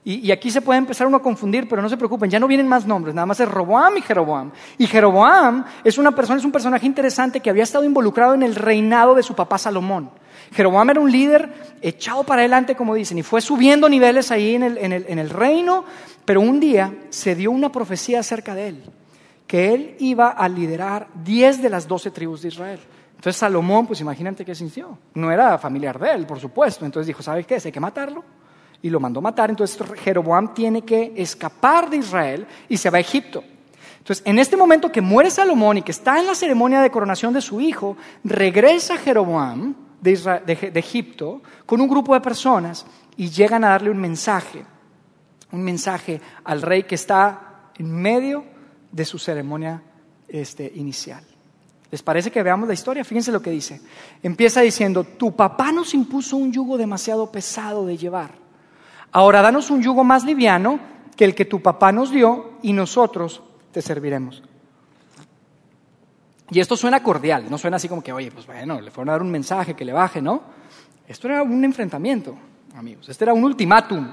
Y, 0.08 0.32
aquí 0.32 0.52
se 0.52 0.62
puede 0.62 0.78
empezar 0.78 1.08
uno 1.08 1.18
a 1.18 1.22
confundir, 1.22 1.68
pero 1.68 1.82
no 1.82 1.90
se 1.90 1.98
preocupen, 1.98 2.30
ya 2.30 2.40
no 2.40 2.48
vienen 2.48 2.68
más 2.68 2.86
nombres, 2.86 3.16
nada 3.16 3.26
más 3.26 3.40
es 3.40 3.50
Roboam 3.50 3.98
y 3.98 4.02
Jeroboam. 4.02 4.52
Y 4.78 4.86
Jeroboam 4.86 5.66
es 5.84 5.98
una 5.98 6.12
persona, 6.12 6.38
es 6.38 6.46
un 6.46 6.52
personaje 6.52 6.86
interesante 6.86 7.40
que 7.40 7.50
había 7.50 7.64
estado 7.64 7.84
involucrado 7.84 8.36
en 8.36 8.44
el 8.44 8.54
reinado 8.54 9.16
de 9.16 9.24
su 9.24 9.34
papá 9.34 9.58
Salomón. 9.58 10.12
Jeroboam 10.52 10.92
era 10.92 11.00
un 11.00 11.12
líder 11.12 11.78
echado 11.82 12.24
para 12.24 12.42
adelante, 12.42 12.76
como 12.76 12.94
dicen, 12.94 13.18
y 13.18 13.24
fue 13.24 13.42
subiendo 13.42 13.90
niveles 13.90 14.30
ahí 14.30 14.54
en 14.54 14.62
el, 14.62 14.78
en 14.78 15.18
el 15.18 15.30
reino, 15.32 15.86
pero 16.24 16.40
un 16.40 16.60
día 16.60 16.94
se 17.10 17.34
dio 17.34 17.50
una 17.50 17.72
profecía 17.72 18.20
acerca 18.20 18.54
de 18.54 18.68
él, 18.68 18.84
que 19.48 19.74
él 19.74 19.96
iba 19.98 20.30
a 20.30 20.48
liderar 20.48 21.08
diez 21.24 21.64
de 21.64 21.70
las 21.72 21.88
doce 21.88 22.12
tribus 22.12 22.44
de 22.44 22.50
Israel. 22.50 22.80
Entonces 23.16 23.38
Salomón, 23.38 23.88
pues 23.88 24.02
imagínate 24.02 24.46
qué 24.46 24.54
sintió. 24.54 25.00
No 25.16 25.32
era 25.32 25.58
familiar 25.58 25.98
de 25.98 26.12
él, 26.12 26.28
por 26.28 26.40
supuesto. 26.40 26.86
Entonces 26.86 27.08
dijo, 27.08 27.24
¿sabes 27.24 27.48
qué? 27.48 27.56
Hay 27.56 27.72
que 27.72 27.80
matarlo 27.80 28.24
y 28.86 28.90
lo 28.92 29.00
mandó 29.00 29.20
matar. 29.20 29.50
Entonces 29.50 29.80
Jeroboam 30.04 30.54
tiene 30.54 30.84
que 30.84 31.12
escapar 31.16 31.90
de 31.90 31.98
Israel 31.98 32.46
y 32.70 32.78
se 32.78 32.92
va 32.92 33.00
a 33.00 33.02
Egipto. 33.02 33.44
Entonces, 33.98 34.24
en 34.28 34.38
este 34.38 34.56
momento 34.56 34.92
que 34.92 35.02
muere 35.02 35.32
Salomón 35.32 35.80
y 35.80 35.82
que 35.82 35.92
está 35.92 36.20
en 36.20 36.28
la 36.28 36.36
ceremonia 36.36 36.82
de 36.82 36.92
coronación 36.92 37.34
de 37.34 37.42
su 37.42 37.60
hijo, 37.60 37.98
regresa 38.24 38.96
Jeroboam 38.98 39.74
de, 40.00 40.72
Egipto 40.76 41.42
con 41.66 41.82
un 41.82 41.88
grupo 41.88 42.14
de 42.14 42.22
personas 42.22 42.86
y 43.18 43.32
llegan 43.32 43.64
a 43.64 43.70
darle 43.70 43.90
un 43.90 43.98
mensaje, 43.98 44.64
un 45.52 45.64
mensaje 45.64 46.22
al 46.44 46.62
rey 46.62 46.84
que 46.84 46.94
está 46.94 47.72
en 47.80 47.92
medio 47.92 48.46
de 48.92 49.04
su 49.04 49.18
ceremonia 49.18 49.82
este, 50.28 50.72
inicial. 50.76 51.24
¿Les 51.90 52.04
parece 52.04 52.30
que 52.30 52.44
veamos 52.44 52.68
la 52.68 52.76
historia? 52.76 53.04
Fíjense 53.04 53.32
lo 53.32 53.42
que 53.42 53.50
dice. 53.50 53.82
Empieza 54.22 54.62
diciendo, 54.62 55.04
tu 55.04 55.36
papá 55.36 55.72
nos 55.72 55.96
impuso 55.96 56.38
un 56.38 56.54
yugo 56.54 56.78
demasiado 56.78 57.32
pesado 57.32 57.88
de 57.88 57.98
llevar 57.98 58.45
Ahora 59.16 59.42
danos 59.42 59.72
un 59.72 59.82
yugo 59.82 60.04
más 60.04 60.26
liviano 60.26 60.78
que 61.16 61.24
el 61.24 61.34
que 61.34 61.46
tu 61.46 61.62
papá 61.62 61.94
nos 61.94 62.12
dio 62.12 62.56
y 62.62 62.74
nosotros 62.74 63.42
te 63.72 63.82
serviremos. 63.82 64.44
Y 66.50 66.60
esto 66.60 66.76
suena 66.76 67.02
cordial, 67.02 67.46
no 67.50 67.58
suena 67.58 67.78
así 67.78 67.88
como 67.88 68.04
que, 68.04 68.12
oye, 68.12 68.30
pues 68.30 68.46
bueno, 68.46 68.82
le 68.82 68.92
fueron 68.92 69.08
a 69.08 69.12
dar 69.14 69.22
un 69.22 69.32
mensaje 69.32 69.74
que 69.74 69.86
le 69.86 69.94
baje, 69.94 70.22
¿no? 70.22 70.42
Esto 71.08 71.30
era 71.30 71.44
un 71.44 71.64
enfrentamiento, 71.64 72.36
amigos. 72.76 73.08
Este 73.08 73.24
era 73.24 73.34
un 73.34 73.46
ultimátum. 73.46 74.06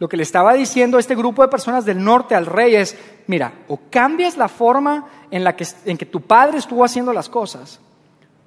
Lo 0.00 0.08
que 0.08 0.16
le 0.16 0.24
estaba 0.24 0.54
diciendo 0.54 0.98
este 0.98 1.14
grupo 1.14 1.42
de 1.42 1.48
personas 1.48 1.84
del 1.84 2.02
norte 2.02 2.34
al 2.34 2.46
rey 2.46 2.74
es, 2.74 2.98
mira, 3.28 3.52
o 3.68 3.78
cambias 3.88 4.36
la 4.36 4.48
forma 4.48 5.06
en 5.30 5.44
la 5.44 5.54
que, 5.54 5.68
en 5.84 5.96
que 5.96 6.06
tu 6.06 6.22
padre 6.22 6.58
estuvo 6.58 6.84
haciendo 6.84 7.12
las 7.12 7.28
cosas, 7.28 7.78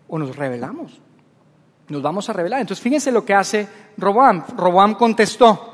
o 0.10 0.20
nos 0.20 0.36
rebelamos. 0.36 1.00
Nos 1.88 2.02
vamos 2.02 2.30
a 2.30 2.34
rebelar. 2.34 2.60
Entonces 2.60 2.84
fíjense 2.84 3.14
lo 3.14 3.24
que 3.24 3.34
hace 3.34 3.66
Roboam. 3.98 4.44
Roboam 4.58 4.96
contestó, 4.96 5.71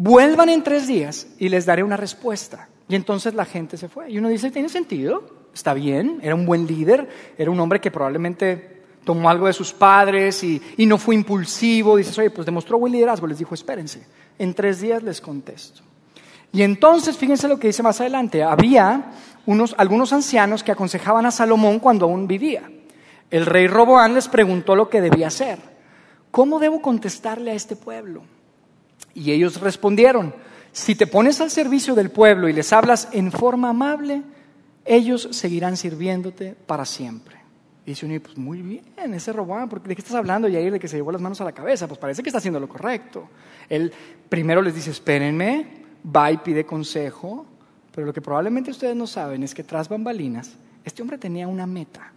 vuelvan 0.00 0.48
en 0.48 0.62
tres 0.62 0.86
días 0.86 1.26
y 1.38 1.50
les 1.50 1.66
daré 1.66 1.82
una 1.82 1.96
respuesta. 1.96 2.68
Y 2.88 2.96
entonces 2.96 3.34
la 3.34 3.44
gente 3.44 3.76
se 3.76 3.88
fue. 3.88 4.10
Y 4.10 4.18
uno 4.18 4.30
dice, 4.30 4.50
¿tiene 4.50 4.70
sentido? 4.70 5.22
Está 5.54 5.74
bien, 5.74 6.18
era 6.22 6.34
un 6.34 6.46
buen 6.46 6.66
líder, 6.66 7.08
era 7.36 7.50
un 7.50 7.60
hombre 7.60 7.80
que 7.80 7.90
probablemente 7.90 8.80
tomó 9.04 9.28
algo 9.28 9.46
de 9.46 9.52
sus 9.52 9.72
padres 9.72 10.42
y, 10.42 10.60
no 10.78 10.96
fue 10.96 11.14
impulsivo. 11.14 11.96
Dices, 11.96 12.18
oye, 12.18 12.30
pues 12.30 12.46
demostró 12.46 12.78
buen 12.78 12.94
liderazgo. 12.94 13.26
Les 13.26 13.38
dijo, 13.38 13.54
espérense, 13.54 14.02
en 14.38 14.54
tres 14.54 14.80
días 14.80 15.02
les 15.02 15.20
contesto. 15.20 15.82
Y 16.50 16.62
entonces, 16.62 17.16
fíjense 17.18 17.46
lo 17.46 17.60
que 17.60 17.68
dice 17.68 17.82
más 17.82 18.00
adelante, 18.00 18.42
había 18.42 19.12
unos, 19.44 19.74
algunos 19.76 20.12
ancianos 20.14 20.64
que 20.64 20.72
aconsejaban 20.72 21.26
a 21.26 21.30
Salomón 21.30 21.78
cuando 21.78 22.06
aún 22.06 22.26
vivía. 22.26 22.62
El 23.30 23.44
rey 23.44 23.68
Roboán 23.68 24.14
les 24.14 24.28
preguntó 24.28 24.74
lo 24.74 24.88
que 24.88 25.02
debía 25.02 25.28
hacer. 25.28 25.58
¿Cómo 26.30 26.58
debo 26.58 26.80
contestarle 26.80 27.50
a 27.50 27.54
este 27.54 27.76
pueblo? 27.76 28.22
Y 29.14 29.32
ellos 29.32 29.60
respondieron, 29.60 30.34
si 30.72 30.94
te 30.94 31.06
pones 31.06 31.40
al 31.40 31.50
servicio 31.50 31.94
del 31.94 32.10
pueblo 32.10 32.48
y 32.48 32.52
les 32.52 32.72
hablas 32.72 33.08
en 33.12 33.32
forma 33.32 33.70
amable, 33.70 34.22
ellos 34.84 35.28
seguirán 35.32 35.76
sirviéndote 35.76 36.54
para 36.66 36.84
siempre. 36.84 37.36
Y 37.84 37.90
dice 37.90 38.06
uno, 38.06 38.20
pues 38.20 38.36
muy 38.36 38.62
bien, 38.62 39.14
ese 39.14 39.32
Robán, 39.32 39.68
¿de 39.68 39.94
qué 39.94 40.00
estás 40.00 40.14
hablando, 40.14 40.48
Yair, 40.48 40.72
de 40.72 40.78
que 40.78 40.88
se 40.88 40.96
llevó 40.96 41.10
las 41.10 41.20
manos 41.20 41.40
a 41.40 41.44
la 41.44 41.52
cabeza? 41.52 41.88
Pues 41.88 41.98
parece 41.98 42.22
que 42.22 42.28
está 42.28 42.38
haciendo 42.38 42.60
lo 42.60 42.68
correcto. 42.68 43.28
Él 43.68 43.92
primero 44.28 44.62
les 44.62 44.74
dice, 44.74 44.90
espérenme, 44.90 45.66
va 46.04 46.30
y 46.30 46.38
pide 46.38 46.64
consejo, 46.64 47.46
pero 47.92 48.06
lo 48.06 48.12
que 48.12 48.20
probablemente 48.20 48.70
ustedes 48.70 48.94
no 48.94 49.06
saben 49.06 49.42
es 49.42 49.54
que 49.54 49.64
tras 49.64 49.88
bambalinas, 49.88 50.56
este 50.84 51.02
hombre 51.02 51.18
tenía 51.18 51.48
una 51.48 51.66
meta. 51.66 52.12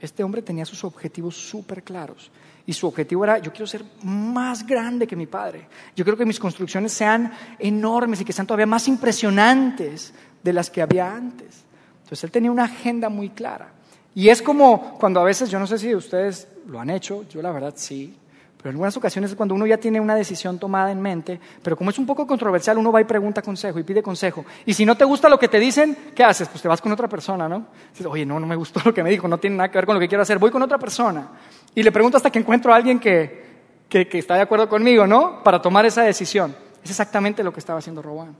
Este 0.00 0.24
hombre 0.24 0.42
tenía 0.42 0.64
sus 0.64 0.82
objetivos 0.84 1.36
súper 1.36 1.82
claros. 1.82 2.30
Y 2.66 2.72
su 2.72 2.86
objetivo 2.86 3.24
era, 3.24 3.38
yo 3.38 3.50
quiero 3.50 3.66
ser 3.66 3.84
más 4.02 4.66
grande 4.66 5.06
que 5.06 5.16
mi 5.16 5.26
padre. 5.26 5.66
Yo 5.94 6.04
quiero 6.04 6.16
que 6.16 6.24
mis 6.24 6.38
construcciones 6.38 6.92
sean 6.92 7.32
enormes 7.58 8.20
y 8.20 8.24
que 8.24 8.32
sean 8.32 8.46
todavía 8.46 8.66
más 8.66 8.88
impresionantes 8.88 10.14
de 10.42 10.52
las 10.52 10.70
que 10.70 10.82
había 10.82 11.12
antes. 11.12 11.64
Entonces 12.02 12.24
él 12.24 12.30
tenía 12.30 12.50
una 12.50 12.64
agenda 12.64 13.08
muy 13.08 13.30
clara. 13.30 13.72
Y 14.14 14.28
es 14.28 14.42
como 14.42 14.98
cuando 14.98 15.20
a 15.20 15.24
veces, 15.24 15.50
yo 15.50 15.58
no 15.58 15.66
sé 15.66 15.78
si 15.78 15.94
ustedes 15.94 16.48
lo 16.66 16.80
han 16.80 16.90
hecho, 16.90 17.24
yo 17.28 17.42
la 17.42 17.52
verdad 17.52 17.74
sí, 17.76 18.16
pero 18.60 18.70
en 18.70 18.74
algunas 18.74 18.94
ocasiones 18.96 19.30
es 19.30 19.36
cuando 19.36 19.54
uno 19.54 19.66
ya 19.66 19.78
tiene 19.78 20.00
una 20.00 20.14
decisión 20.14 20.58
tomada 20.58 20.92
en 20.92 21.00
mente, 21.00 21.40
pero 21.62 21.78
como 21.78 21.88
es 21.88 21.98
un 21.98 22.04
poco 22.04 22.26
controversial, 22.26 22.76
uno 22.76 22.92
va 22.92 23.00
y 23.00 23.04
pregunta 23.04 23.40
consejo 23.40 23.78
y 23.78 23.84
pide 23.84 24.02
consejo. 24.02 24.44
Y 24.66 24.74
si 24.74 24.84
no 24.84 24.96
te 24.96 25.04
gusta 25.04 25.30
lo 25.30 25.38
que 25.38 25.48
te 25.48 25.58
dicen, 25.58 25.96
¿qué 26.14 26.22
haces? 26.22 26.46
Pues 26.48 26.60
te 26.60 26.68
vas 26.68 26.82
con 26.82 26.92
otra 26.92 27.08
persona, 27.08 27.48
¿no? 27.48 27.68
Dices, 27.90 28.04
oye, 28.04 28.26
no, 28.26 28.38
no 28.38 28.46
me 28.46 28.56
gustó 28.56 28.80
lo 28.84 28.92
que 28.92 29.02
me 29.02 29.08
dijo, 29.08 29.26
no 29.28 29.38
tiene 29.38 29.56
nada 29.56 29.70
que 29.70 29.78
ver 29.78 29.86
con 29.86 29.94
lo 29.94 30.00
que 30.00 30.08
quiero 30.08 30.22
hacer, 30.22 30.38
voy 30.38 30.50
con 30.50 30.60
otra 30.60 30.78
persona. 30.78 31.28
Y 31.74 31.82
le 31.82 31.90
pregunto 31.90 32.18
hasta 32.18 32.30
que 32.30 32.38
encuentro 32.38 32.72
a 32.72 32.76
alguien 32.76 33.00
que, 33.00 33.44
que, 33.88 34.06
está 34.12 34.34
de 34.34 34.42
acuerdo 34.42 34.68
conmigo, 34.68 35.06
¿no? 35.06 35.42
Para 35.42 35.62
tomar 35.62 35.86
esa 35.86 36.02
decisión. 36.02 36.54
Es 36.84 36.90
exactamente 36.90 37.42
lo 37.42 37.54
que 37.54 37.60
estaba 37.60 37.78
haciendo 37.78 38.02
Roboán. 38.02 38.36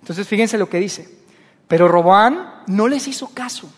Entonces, 0.00 0.28
fíjense 0.28 0.58
lo 0.58 0.68
que 0.68 0.78
dice. 0.78 1.08
Pero 1.68 1.88
Roboán 1.88 2.64
no 2.66 2.86
les 2.86 3.08
hizo 3.08 3.28
caso 3.32 3.70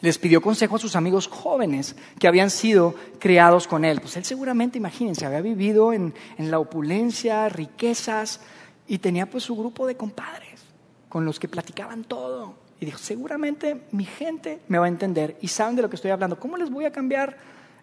les 0.00 0.18
pidió 0.18 0.40
consejo 0.40 0.76
a 0.76 0.78
sus 0.78 0.96
amigos 0.96 1.26
jóvenes 1.28 1.96
que 2.18 2.28
habían 2.28 2.50
sido 2.50 2.94
criados 3.18 3.66
con 3.66 3.84
él. 3.84 4.00
Pues 4.00 4.16
él 4.16 4.24
seguramente, 4.24 4.78
imagínense, 4.78 5.26
había 5.26 5.40
vivido 5.40 5.92
en, 5.92 6.14
la 6.38 6.58
opulencia, 6.58 7.48
riquezas, 7.48 8.40
y 8.86 8.98
tenía 8.98 9.30
pues 9.30 9.44
su 9.44 9.54
grupo 9.54 9.86
de 9.86 9.96
compadres 9.96 10.60
con 11.08 11.24
los 11.24 11.38
que 11.38 11.48
platicaban 11.48 12.04
todo. 12.04 12.54
Y 12.80 12.86
dijo, 12.86 12.98
seguramente 12.98 13.82
mi 13.92 14.04
gente 14.04 14.60
me 14.68 14.78
va 14.78 14.86
a 14.86 14.88
entender 14.88 15.36
y 15.40 15.48
saben 15.48 15.76
de 15.76 15.82
lo 15.82 15.90
que 15.90 15.96
estoy 15.96 16.10
hablando. 16.10 16.40
¿Cómo 16.40 16.56
les 16.56 16.70
voy 16.70 16.86
a 16.86 16.92
cambiar 16.92 17.36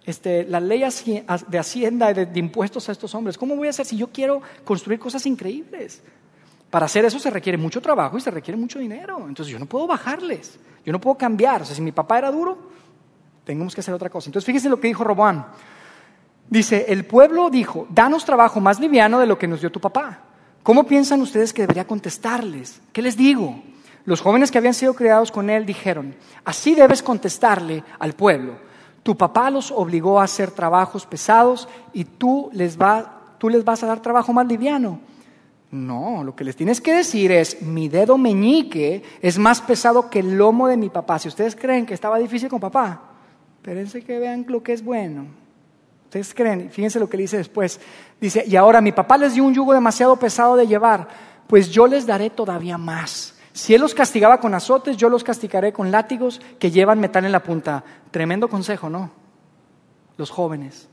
este, 0.05 0.43
la 0.45 0.59
ley 0.59 0.79
de 0.79 1.59
hacienda, 1.59 2.13
de, 2.13 2.25
de 2.25 2.39
impuestos 2.39 2.89
a 2.89 2.91
estos 2.91 3.13
hombres? 3.13 3.37
¿Cómo 3.37 3.55
voy 3.55 3.67
a 3.67 3.69
hacer 3.69 3.85
si 3.85 3.95
yo 3.95 4.07
quiero 4.07 4.41
construir 4.65 4.99
cosas 4.99 5.25
increíbles? 5.25 6.01
Para 6.69 6.85
hacer 6.85 7.05
eso 7.05 7.19
se 7.19 7.29
requiere 7.29 7.57
mucho 7.57 7.81
trabajo 7.81 8.17
y 8.17 8.21
se 8.21 8.31
requiere 8.31 8.57
mucho 8.57 8.79
dinero. 8.79 9.25
Entonces 9.27 9.51
yo 9.51 9.59
no 9.59 9.65
puedo 9.65 9.87
bajarles. 9.87 10.59
Yo 10.85 10.91
no 10.91 10.99
puedo 10.99 11.17
cambiar. 11.17 11.61
O 11.61 11.65
sea, 11.65 11.75
si 11.75 11.81
mi 11.81 11.91
papá 11.91 12.17
era 12.17 12.31
duro, 12.31 12.57
tenemos 13.43 13.73
que 13.73 13.81
hacer 13.81 13.93
otra 13.93 14.09
cosa. 14.09 14.29
Entonces, 14.29 14.45
fíjense 14.45 14.69
lo 14.69 14.79
que 14.79 14.87
dijo 14.87 15.03
Roboán. 15.03 15.45
Dice, 16.49 16.85
el 16.89 17.05
pueblo 17.05 17.49
dijo, 17.49 17.87
danos 17.89 18.25
trabajo 18.25 18.59
más 18.59 18.79
liviano 18.79 19.19
de 19.19 19.25
lo 19.25 19.37
que 19.37 19.47
nos 19.47 19.61
dio 19.61 19.71
tu 19.71 19.79
papá. 19.79 20.19
¿Cómo 20.63 20.85
piensan 20.85 21.21
ustedes 21.21 21.53
que 21.53 21.63
debería 21.63 21.87
contestarles? 21.87 22.81
¿Qué 22.91 23.01
les 23.01 23.15
digo? 23.15 23.61
Los 24.03 24.21
jóvenes 24.21 24.51
que 24.51 24.57
habían 24.57 24.73
sido 24.73 24.93
criados 24.93 25.31
con 25.31 25.49
él 25.49 25.65
dijeron, 25.65 26.15
así 26.45 26.75
debes 26.75 27.03
contestarle 27.03 27.83
al 27.99 28.13
pueblo. 28.13 28.57
Tu 29.03 29.15
papá 29.15 29.49
los 29.49 29.71
obligó 29.71 30.19
a 30.19 30.23
hacer 30.23 30.51
trabajos 30.51 31.05
pesados 31.05 31.67
y 31.93 32.05
tú 32.05 32.49
les, 32.53 32.77
tú 33.37 33.49
les 33.49 33.63
vas 33.65 33.83
a 33.83 33.87
dar 33.87 34.01
trabajo 34.01 34.31
más 34.31 34.47
liviano. 34.47 34.99
No, 35.69 36.23
lo 36.23 36.35
que 36.35 36.45
les 36.45 36.55
tienes 36.55 36.79
que 36.79 36.93
decir 36.93 37.31
es, 37.31 37.61
mi 37.61 37.89
dedo 37.89 38.17
meñique 38.17 39.03
es 39.21 39.37
más 39.37 39.61
pesado 39.61 40.09
que 40.09 40.19
el 40.19 40.37
lomo 40.37 40.67
de 40.67 40.77
mi 40.77 40.89
papá. 40.89 41.19
Si 41.19 41.27
ustedes 41.27 41.55
creen 41.55 41.85
que 41.85 41.93
estaba 41.93 42.17
difícil 42.17 42.49
con 42.49 42.59
papá, 42.59 43.01
espérense 43.57 44.01
que 44.01 44.17
vean 44.17 44.45
lo 44.47 44.63
que 44.63 44.71
es 44.71 44.83
bueno. 44.83 45.25
Ustedes 46.05 46.33
creen, 46.33 46.69
fíjense 46.71 47.01
lo 47.01 47.09
que 47.09 47.17
dice 47.17 47.35
después. 47.35 47.81
Dice, 48.21 48.45
y 48.47 48.55
ahora 48.55 48.79
mi 48.79 48.93
papá 48.93 49.17
les 49.17 49.33
dio 49.33 49.43
un 49.43 49.53
yugo 49.53 49.73
demasiado 49.73 50.15
pesado 50.15 50.55
de 50.55 50.67
llevar, 50.67 51.09
pues 51.47 51.69
yo 51.69 51.85
les 51.85 52.05
daré 52.05 52.29
todavía 52.29 52.77
más. 52.77 53.35
Si 53.51 53.73
él 53.73 53.81
los 53.81 53.93
castigaba 53.93 54.39
con 54.39 54.53
azotes, 54.53 54.95
yo 54.95 55.09
los 55.09 55.23
castigaré 55.23 55.73
con 55.73 55.91
látigos 55.91 56.39
que 56.59 56.71
llevan 56.71 57.01
metal 57.01 57.25
en 57.25 57.33
la 57.33 57.43
punta. 57.43 57.83
Tremendo 58.11 58.47
consejo, 58.47 58.89
¿no? 58.89 59.11
Los 60.15 60.29
jóvenes. 60.29 60.87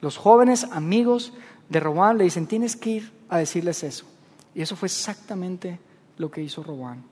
Los 0.00 0.16
jóvenes 0.16 0.64
amigos 0.70 1.32
de 1.68 1.80
Robán 1.80 2.18
le 2.18 2.24
dicen, 2.24 2.46
tienes 2.46 2.76
que 2.76 2.90
ir 2.90 3.15
a 3.28 3.38
decirles 3.38 3.82
eso. 3.82 4.06
Y 4.54 4.62
eso 4.62 4.76
fue 4.76 4.86
exactamente 4.86 5.78
lo 6.18 6.30
que 6.30 6.42
hizo 6.42 6.62
Robán. 6.62 7.02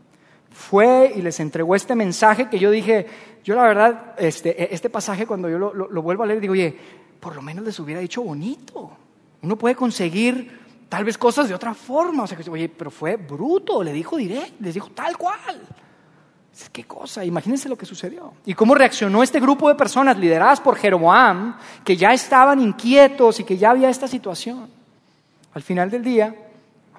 Fue 0.51 1.13
y 1.17 1.23
les 1.23 1.41
entregó 1.41 1.75
este 1.75 1.95
mensaje 1.95 2.49
que 2.49 2.59
yo 2.59 2.71
dije, 2.71 3.07
yo 3.43 3.55
la 3.57 3.63
verdad, 3.65 4.15
este, 4.17 4.73
este 4.73 4.89
pasaje 4.89 5.27
cuando 5.27 5.49
yo 5.49 5.59
lo, 5.59 6.03
vuelvo 6.03 6.23
a 6.23 6.27
leer, 6.27 6.41
digo, 6.41 6.53
oye, 6.53 6.77
por 7.21 7.35
lo 7.35 7.43
menos 7.43 7.65
les 7.65 7.79
hubiera 7.81 8.01
dicho 8.01 8.23
bonito. 8.23 8.91
Uno 9.43 9.57
puede 9.57 9.75
conseguir 9.75 10.61
tal 10.89 11.05
vez 11.05 11.19
cosas 11.19 11.49
de 11.49 11.55
otra 11.55 11.75
forma. 11.75 12.23
O 12.23 12.27
sea, 12.27 12.39
oye, 12.51 12.69
pero 12.69 12.91
fue 12.91 13.17
bruto, 13.17 13.83
le 13.83 13.93
dijo 13.93 14.17
directo, 14.17 14.55
les 14.61 14.75
dijo 14.75 14.91
tal 14.91 15.19
cual. 15.19 15.61
¿Qué 16.73 16.85
cosa? 16.85 17.25
Imagínense 17.25 17.69
lo 17.69 17.77
que 17.77 17.85
sucedió. 17.85 18.33
Y 18.47 18.55
cómo 18.55 18.75
reaccionó 18.75 19.23
este 19.23 19.41
grupo 19.41 19.69
de 19.69 19.75
personas 19.75 20.17
lideradas 20.17 20.61
por 20.61 20.77
Jeroboam, 20.77 21.57
que 21.85 21.97
ya 21.97 22.13
estaban 22.13 22.61
inquietos 22.61 23.41
y 23.41 23.45
que 23.45 23.59
ya 23.59 23.71
había 23.71 23.91
esta 23.91 24.07
situación. 24.07 24.69
Al 25.55 25.63
final 25.63 25.91
del 25.91 26.03
día, 26.03 26.35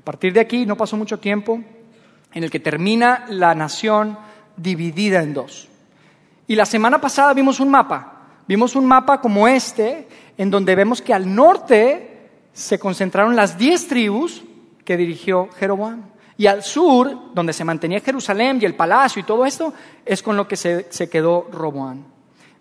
partir 0.05 0.31
de 0.31 0.39
aquí 0.39 0.65
no 0.65 0.77
pasó 0.77 0.95
mucho 0.95 1.19
tiempo 1.19 1.59
en 2.31 2.43
el 2.43 2.51
que 2.51 2.59
termina 2.59 3.25
la 3.27 3.55
nación 3.55 4.17
dividida 4.55 5.21
en 5.21 5.33
dos. 5.33 5.67
Y 6.47 6.55
la 6.55 6.65
semana 6.65 7.01
pasada 7.01 7.33
vimos 7.33 7.59
un 7.59 7.69
mapa, 7.69 8.27
vimos 8.47 8.75
un 8.75 8.85
mapa 8.85 9.19
como 9.19 9.47
este, 9.47 10.07
en 10.37 10.51
donde 10.51 10.75
vemos 10.75 11.01
que 11.01 11.13
al 11.13 11.33
norte 11.33 12.29
se 12.53 12.77
concentraron 12.77 13.35
las 13.35 13.57
diez 13.57 13.87
tribus 13.87 14.43
que 14.85 14.95
dirigió 14.95 15.49
Jeroboam. 15.57 16.03
Y 16.37 16.47
al 16.47 16.63
sur, 16.63 17.33
donde 17.33 17.53
se 17.53 17.63
mantenía 17.63 18.01
Jerusalén 18.01 18.59
y 18.61 18.65
el 18.65 18.75
palacio 18.75 19.21
y 19.21 19.23
todo 19.23 19.45
esto, 19.45 19.73
es 20.05 20.21
con 20.21 20.37
lo 20.37 20.47
que 20.47 20.57
se, 20.57 21.09
quedó 21.09 21.47
Roboán. 21.51 22.05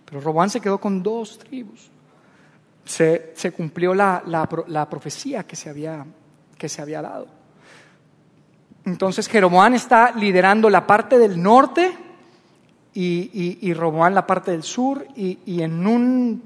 Pero 0.04 0.20
Roboán 0.20 0.48
se 0.48 0.61
quedó 0.61 0.78
con 0.78 1.02
dos 1.02 1.40
tribus. 1.40 1.90
Se, 2.85 3.53
cumplió 3.57 3.94
la, 3.94 4.87
profecía 4.90 5.44
que 5.44 5.57
se, 5.57 5.70
había, 5.70 6.05
que 6.59 6.68
se 6.68 6.83
había 6.83 7.03
dado. 7.03 7.27
Entonces 8.85 9.29
Jeroboán 9.29 9.75
está 9.75 10.12
liderando 10.12 10.68
la 10.68 10.87
parte 10.87 11.18
del 11.18 11.42
norte 11.42 11.97
y, 12.92 13.59
y, 13.61 13.75
Roboán 13.75 14.14
la 14.14 14.27
parte 14.27 14.51
del 14.51 14.62
sur 14.62 15.07
y, 15.16 15.38
y, 15.47 15.62
en 15.62 15.87
un 15.87 16.42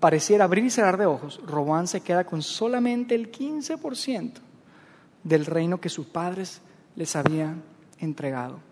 pareciera 0.00 0.44
abrir 0.44 0.64
y 0.64 0.70
cerrar 0.70 0.98
de 0.98 1.06
ojos, 1.06 1.40
Roboán 1.46 1.86
se 1.86 2.00
queda 2.00 2.24
con 2.24 2.42
solamente 2.42 3.14
el 3.14 3.30
15% 3.30 4.32
del 5.22 5.46
reino 5.46 5.80
que 5.80 5.88
sus 5.88 6.06
padres 6.06 6.60
les 6.96 7.16
habían 7.16 7.62
entregado. 7.98 8.65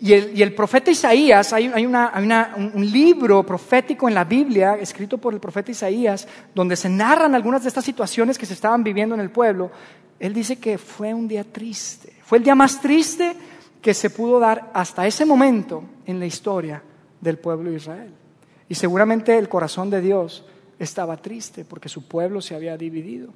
Y 0.00 0.12
el, 0.42 0.54
profeta 0.54 0.92
Isaías, 0.92 1.52
hay, 1.52 1.66
un 1.66 2.90
libro 2.92 3.44
profético 3.44 4.06
en 4.06 4.14
la 4.14 4.22
Biblia, 4.22 4.76
escrito 4.80 5.18
por 5.18 5.34
el 5.34 5.40
profeta 5.40 5.72
Isaías, 5.72 6.28
donde 6.54 6.76
se 6.76 6.88
narran 6.88 7.34
algunas 7.34 7.62
de 7.62 7.68
estas 7.68 7.84
situaciones 7.84 8.38
que 8.38 8.46
se 8.46 8.54
estaban 8.54 8.84
viviendo 8.84 9.16
en 9.16 9.20
el 9.20 9.30
pueblo. 9.30 9.72
Él 10.20 10.32
dice 10.32 10.56
que 10.56 10.78
fue 10.78 11.12
un 11.12 11.26
día 11.26 11.42
triste, 11.42 12.12
fue 12.22 12.38
el 12.38 12.44
día 12.44 12.54
más 12.54 12.80
triste 12.80 13.34
que 13.82 13.92
se 13.92 14.10
pudo 14.10 14.38
dar 14.38 14.70
hasta 14.72 15.06
ese 15.06 15.24
momento 15.24 15.82
en 16.06 16.20
la 16.20 16.26
historia 16.26 16.80
del 17.20 17.38
pueblo 17.38 17.70
de 17.70 17.76
Israel. 17.76 18.12
Y 18.68 18.76
seguramente 18.76 19.36
el 19.36 19.48
corazón 19.48 19.90
de 19.90 20.00
Dios 20.00 20.44
estaba 20.78 21.16
triste 21.16 21.64
porque 21.64 21.88
su 21.88 22.06
pueblo 22.06 22.40
se 22.40 22.54
había 22.54 22.76
dividido. 22.76 23.32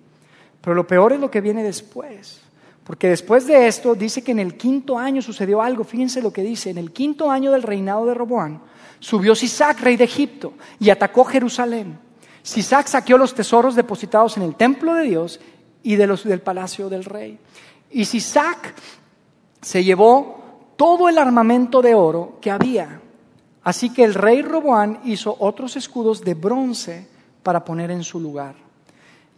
Pero 0.61 0.75
lo 0.75 0.87
peor 0.87 1.13
es 1.13 1.21
lo 1.21 1.31
que 1.31 1.41
viene 1.41 1.65
después. 1.65 2.41
Porque 2.85 3.09
después 3.09 3.47
de 3.47 3.69
esto 3.69 3.95
dice 3.95 4.23
que 4.23 4.33
en 4.33 4.41
el 4.41 4.57
quinto 4.57 4.99
año 4.99 5.23
sucedió 5.23 5.63
algo. 5.63 5.85
Fíjense 5.85 6.21
lo 6.21 6.33
que 6.33 6.43
dice. 6.43 6.71
En 6.71 6.79
el 6.79 6.93
quinto 6.93 7.31
año 7.31 7.53
del 7.53 7.63
reinado 7.63 8.07
de 8.07 8.15
Roboán 8.15 8.61
subió 8.99 9.35
Sisac, 9.35 9.81
rey 9.81 9.97
de 9.97 10.05
Egipto, 10.05 10.55
y 10.79 10.91
atacó 10.91 11.25
Jerusalén. 11.25 11.99
Sisac 12.43 12.89
saqueó 12.89 13.19
los 13.19 13.35
tesoros 13.35 13.77
depositados 13.77 14.37
en 14.37 14.43
el 14.43 14.57
templo 14.57 14.95
de 14.95 15.05
Dios 15.05 15.41
y 15.83 15.97
de 15.97 16.07
los, 16.07 16.25
del 16.25 16.41
palacio 16.41 16.89
del 16.89 17.05
rey. 17.05 17.39
Y 17.91 18.05
Sisac 18.05 18.75
se 19.61 19.85
llevó 19.85 20.75
todo 20.77 21.09
el 21.09 21.19
armamento 21.19 21.83
de 21.83 21.95
oro 21.95 22.39
que 22.41 22.51
había. 22.51 23.01
Así 23.63 23.91
que 23.91 24.03
el 24.03 24.15
rey 24.15 24.43
Roboán 24.43 25.01
hizo 25.05 25.37
otros 25.39 25.77
escudos 25.77 26.23
de 26.23 26.35
bronce 26.35 27.07
para 27.43 27.65
poner 27.65 27.93
en 27.93 28.03
su 28.03 28.19
lugar. 28.19 28.62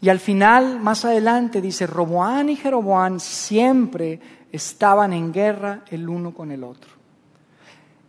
Y 0.05 0.11
al 0.11 0.21
final, 0.21 0.81
más 0.81 1.07
adelante, 1.07 1.63
dice, 1.63 1.87
Roboán 1.87 2.51
y 2.51 2.57
Jeroboán 2.57 3.21
siempre 3.21 4.21
estaban 4.53 5.15
en 5.15 5.33
guerra 5.33 5.81
el 5.89 6.07
uno 6.07 6.35
con 6.35 6.51
el 6.51 6.63
otro. 6.63 6.91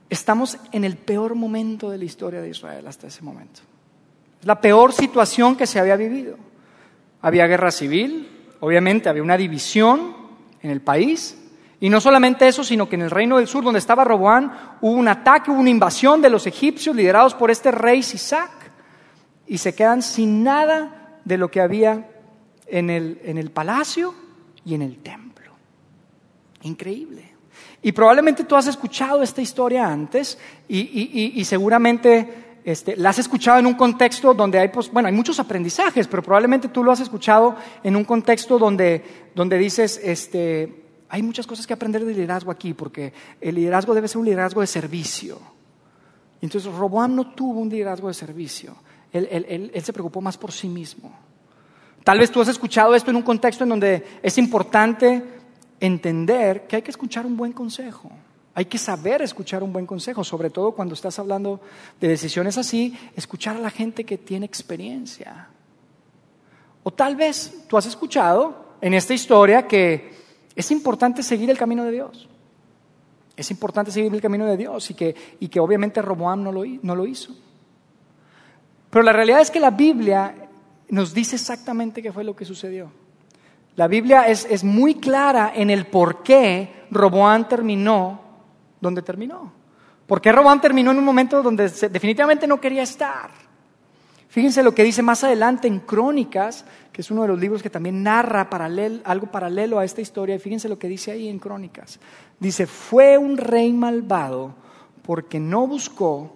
Estamos 0.09 0.57
en 0.73 0.83
el 0.83 0.97
peor 0.97 1.35
momento 1.35 1.89
de 1.89 1.97
la 1.97 2.03
historia 2.03 2.41
de 2.41 2.49
Israel 2.49 2.85
hasta 2.85 3.07
ese 3.07 3.23
momento. 3.23 3.61
Es 4.41 4.45
la 4.45 4.59
peor 4.59 4.91
situación 4.91 5.55
que 5.55 5.65
se 5.65 5.79
había 5.79 5.95
vivido. 5.95 6.35
Había 7.21 7.47
guerra 7.47 7.71
civil, 7.71 8.29
obviamente 8.59 9.07
había 9.07 9.23
una 9.23 9.37
división 9.37 10.17
en 10.61 10.71
el 10.71 10.81
país, 10.81 11.41
y 11.79 11.89
no 11.89 12.01
solamente 12.01 12.45
eso, 12.45 12.65
sino 12.65 12.89
que 12.89 12.95
en 12.97 13.03
el 13.03 13.09
reino 13.09 13.37
del 13.37 13.47
sur, 13.47 13.63
donde 13.63 13.79
estaba 13.79 14.03
Roboán, 14.03 14.51
hubo 14.81 14.91
un 14.91 15.07
ataque, 15.07 15.49
hubo 15.49 15.61
una 15.61 15.69
invasión 15.69 16.21
de 16.21 16.29
los 16.29 16.45
egipcios 16.45 16.93
liderados 16.93 17.35
por 17.35 17.51
este 17.51 17.71
rey 17.71 18.03
Sisac, 18.03 18.51
y 19.47 19.59
se 19.59 19.73
quedan 19.73 20.01
sin 20.01 20.43
nada 20.43 21.03
de 21.25 21.37
lo 21.37 21.51
que 21.51 21.59
había 21.59 22.09
en 22.67 22.89
el, 22.89 23.19
en 23.23 23.37
el 23.37 23.51
palacio 23.51 24.13
y 24.63 24.75
en 24.75 24.81
el 24.83 24.97
templo. 24.99 25.51
Increíble. 26.61 27.35
Y 27.81 27.91
probablemente 27.91 28.43
tú 28.43 28.55
has 28.55 28.67
escuchado 28.67 29.21
esta 29.21 29.41
historia 29.41 29.87
antes 29.87 30.37
y, 30.67 31.43
seguramente 31.45 32.59
este, 32.63 32.97
la 32.97 33.09
has 33.09 33.19
escuchado 33.19 33.59
en 33.59 33.67
un 33.67 33.75
contexto 33.75 34.33
donde 34.33 34.57
hay, 34.57 34.69
pues, 34.69 34.91
bueno, 34.91 35.07
hay 35.07 35.13
muchos 35.13 35.39
aprendizajes, 35.39 36.07
pero 36.07 36.23
probablemente 36.23 36.67
tú 36.69 36.83
lo 36.83 36.91
has 36.91 36.99
escuchado 36.99 37.55
en 37.83 37.95
un 37.95 38.03
contexto 38.03 38.57
donde, 38.57 39.29
donde 39.35 39.59
dices, 39.59 40.01
este, 40.03 40.83
hay 41.09 41.21
muchas 41.21 41.45
cosas 41.45 41.67
que 41.67 41.73
aprender 41.73 42.03
de 42.03 42.13
liderazgo 42.13 42.49
aquí, 42.49 42.73
porque 42.73 43.13
el 43.39 43.53
liderazgo 43.53 43.93
debe 43.93 44.07
ser 44.07 44.17
un 44.17 44.25
liderazgo 44.25 44.61
de 44.61 44.67
servicio. 44.67 45.39
Entonces 46.41 46.71
Roboam 46.73 47.13
no 47.13 47.33
tuvo 47.33 47.59
un 47.59 47.69
liderazgo 47.69 48.07
de 48.07 48.15
servicio 48.15 48.75
él, 49.15 49.71
se 49.83 49.93
preocupó 49.93 50.21
más 50.21 50.37
por 50.37 50.51
sí 50.51 50.67
mismo. 50.67 51.11
Tal 52.03 52.19
vez 52.19 52.31
tú 52.31 52.41
has 52.41 52.47
escuchado 52.47 52.93
esto 52.93 53.09
en 53.09 53.17
un 53.17 53.23
contexto 53.23 53.63
en 53.63 53.69
donde 53.69 54.05
es 54.21 54.37
importante 54.37 55.23
entender 55.79 56.67
que 56.67 56.77
hay 56.77 56.81
que 56.81 56.91
escuchar 56.91 57.25
un 57.25 57.35
buen 57.35 57.51
consejo. 57.51 58.11
Hay 58.53 58.65
que 58.65 58.77
saber 58.77 59.21
escuchar 59.21 59.63
un 59.63 59.73
buen 59.73 59.85
consejo, 59.85 60.23
sobre 60.23 60.49
todo 60.49 60.71
cuando 60.71 60.93
estás 60.93 61.19
hablando 61.19 61.59
de 61.99 62.07
decisiones 62.07 62.57
así, 62.57 62.97
escuchar 63.15 63.57
a 63.57 63.59
la 63.59 63.69
gente 63.69 64.05
que 64.05 64.17
tiene 64.17 64.45
experiencia. 64.45 65.49
O 66.83 66.91
tal 66.91 67.15
vez 67.15 67.65
tú 67.67 67.77
has 67.77 67.85
escuchado 67.85 68.77
en 68.79 68.93
esta 68.93 69.13
historia 69.13 69.67
que 69.67 70.13
es 70.55 70.71
importante 70.71 71.23
seguir 71.23 71.49
el 71.49 71.57
camino 71.57 71.83
de 71.83 71.91
Dios. 71.91 72.29
Es 73.35 73.51
importante 73.51 73.91
seguir 73.91 74.13
el 74.13 74.21
camino 74.21 74.45
de 74.45 74.55
Dios 74.55 74.89
y 74.91 74.93
que, 74.93 75.15
y 75.39 75.49
que 75.49 75.59
obviamente 75.59 76.01
Roboam 76.01 76.43
no 76.43 76.51
lo, 76.51 76.63
no 76.83 76.95
lo 76.95 77.05
hizo. 77.05 77.35
Pero 78.95 79.03
la 79.03 79.11
realidad 79.11 79.41
es 79.41 79.51
que 79.51 79.59
la 79.59 79.71
Biblia 79.71 80.33
nos 80.87 81.13
dice 81.13 81.35
exactamente 81.35 82.01
qué 82.01 82.13
fue 82.13 82.23
lo 82.23 82.33
que 82.33 82.45
sucedió. 82.45 82.93
La 83.75 83.89
Biblia 83.89 84.21
es, 84.29 84.63
muy 84.63 84.95
clara 84.95 85.51
en 85.53 85.69
el 85.69 85.85
por 85.85 86.23
qué 86.23 86.85
Roboán 86.91 87.49
terminó 87.49 88.21
donde 88.79 89.01
terminó. 89.01 89.51
¿Por 90.07 90.21
qué 90.21 90.31
Roboán 90.31 90.61
terminó 90.61 90.91
en 90.91 90.99
un 90.99 91.03
momento 91.03 91.43
donde 91.43 91.67
definitivamente 91.67 92.47
no 92.47 92.61
quería 92.61 92.83
estar? 92.83 93.31
Fíjense 94.29 94.63
lo 94.63 94.73
que 94.73 94.85
dice 94.85 95.01
más 95.01 95.25
adelante 95.25 95.67
en 95.67 95.81
Crónicas, 95.81 96.63
que 96.93 97.01
es 97.01 97.11
uno 97.11 97.23
de 97.23 97.27
los 97.27 97.37
libros 97.37 97.61
que 97.61 97.69
también 97.69 98.01
narra 98.01 98.47
algo 99.03 99.27
paralelo 99.29 99.77
a 99.77 99.83
esta 99.83 99.99
historia. 99.99 100.35
Y 100.35 100.39
fíjense 100.39 100.69
lo 100.69 100.79
que 100.79 100.87
dice 100.87 101.11
ahí 101.11 101.27
en 101.27 101.39
Crónicas. 101.39 101.99
Dice, 102.39 102.65
fue 102.65 103.17
un 103.17 103.35
rey 103.35 103.73
malvado 103.73 104.55
porque 105.01 105.37
no 105.37 105.67
buscó 105.67 106.34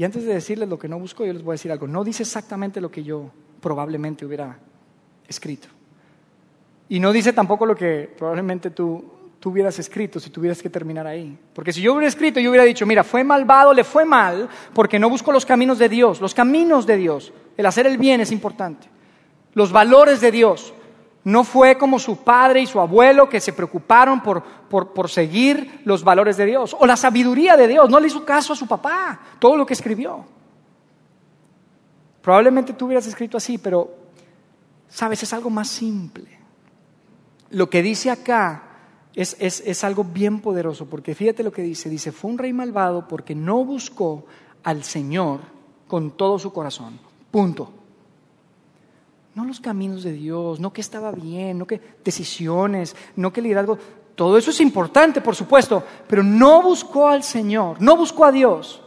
y 0.00 0.04
antes 0.04 0.24
de 0.24 0.32
decirles 0.32 0.66
lo 0.66 0.78
que 0.78 0.88
no 0.88 0.98
busco, 0.98 1.26
yo 1.26 1.32
les 1.34 1.42
voy 1.42 1.52
a 1.52 1.56
decir 1.56 1.70
algo. 1.70 1.86
No 1.86 2.02
dice 2.04 2.22
exactamente 2.22 2.80
lo 2.80 2.90
que 2.90 3.02
yo 3.02 3.30
probablemente 3.60 4.24
hubiera 4.24 4.58
escrito. 5.28 5.68
Y 6.88 6.98
no 6.98 7.12
dice 7.12 7.34
tampoco 7.34 7.66
lo 7.66 7.76
que 7.76 8.10
probablemente 8.16 8.70
tú, 8.70 9.04
tú 9.38 9.50
hubieras 9.50 9.78
escrito 9.78 10.18
si 10.18 10.30
tuvieras 10.30 10.62
que 10.62 10.70
terminar 10.70 11.06
ahí. 11.06 11.38
Porque 11.52 11.70
si 11.70 11.82
yo 11.82 11.92
hubiera 11.92 12.08
escrito, 12.08 12.40
yo 12.40 12.48
hubiera 12.48 12.64
dicho, 12.64 12.86
mira, 12.86 13.04
fue 13.04 13.22
malvado, 13.24 13.74
le 13.74 13.84
fue 13.84 14.06
mal, 14.06 14.48
porque 14.72 14.98
no 14.98 15.10
busco 15.10 15.32
los 15.32 15.44
caminos 15.44 15.78
de 15.78 15.90
Dios. 15.90 16.22
Los 16.22 16.32
caminos 16.32 16.86
de 16.86 16.96
Dios, 16.96 17.34
el 17.58 17.66
hacer 17.66 17.86
el 17.86 17.98
bien 17.98 18.22
es 18.22 18.32
importante. 18.32 18.88
Los 19.52 19.70
valores 19.70 20.22
de 20.22 20.32
Dios, 20.32 20.72
no 21.24 21.44
fue 21.44 21.76
como 21.76 21.98
su 21.98 22.18
padre 22.18 22.62
y 22.62 22.66
su 22.66 22.80
abuelo 22.80 23.28
que 23.28 23.40
se 23.40 23.52
preocuparon 23.52 24.22
por, 24.22 24.42
por, 24.42 25.10
seguir 25.10 25.82
los 25.84 26.02
valores 26.02 26.36
de 26.36 26.46
Dios. 26.46 26.74
O 26.78 26.86
la 26.86 26.96
sabiduría 26.96 27.56
de 27.56 27.68
Dios. 27.68 27.90
No 27.90 28.00
le 28.00 28.06
hizo 28.06 28.24
caso 28.24 28.54
a 28.54 28.56
su 28.56 28.66
papá. 28.66 29.20
Todo 29.38 29.56
lo 29.56 29.66
que 29.66 29.74
escribió. 29.74 30.24
Probablemente 32.22 32.72
tú 32.72 32.86
hubieras 32.86 33.06
escrito 33.06 33.36
así, 33.36 33.58
pero, 33.58 33.90
sabes, 34.88 35.22
es 35.22 35.32
algo 35.32 35.50
más 35.50 35.68
simple. 35.68 36.38
Lo 37.50 37.68
que 37.68 37.82
dice 37.82 38.10
acá 38.10 38.62
es, 39.14 39.36
es, 39.40 39.62
es 39.66 39.84
algo 39.84 40.04
bien 40.04 40.40
poderoso, 40.40 40.86
porque 40.86 41.14
fíjate 41.14 41.42
lo 41.42 41.52
que 41.52 41.62
dice. 41.62 41.90
Dice, 41.90 42.12
fue 42.12 42.30
un 42.30 42.38
rey 42.38 42.54
malvado 42.54 43.06
porque 43.08 43.34
no 43.34 43.62
buscó 43.64 44.24
al 44.62 44.84
Señor 44.84 45.40
con 45.86 46.12
todo 46.12 46.38
su 46.38 46.50
corazón. 46.50 46.98
Punto. 47.30 47.79
No 49.34 49.44
los 49.44 49.60
caminos 49.60 50.02
de 50.02 50.12
Dios, 50.12 50.58
no 50.58 50.72
que 50.72 50.80
estaba 50.80 51.12
bien, 51.12 51.58
no 51.58 51.66
que 51.66 51.80
decisiones, 52.04 52.96
no 53.16 53.32
que 53.32 53.40
liderazgo. 53.40 53.78
Todo 54.14 54.36
eso 54.36 54.50
es 54.50 54.60
importante, 54.60 55.20
por 55.20 55.36
supuesto, 55.36 55.82
pero 56.06 56.22
no 56.22 56.62
buscó 56.62 57.08
al 57.08 57.22
Señor, 57.22 57.80
no 57.80 57.96
buscó 57.96 58.24
a 58.24 58.32
Dios 58.32 58.82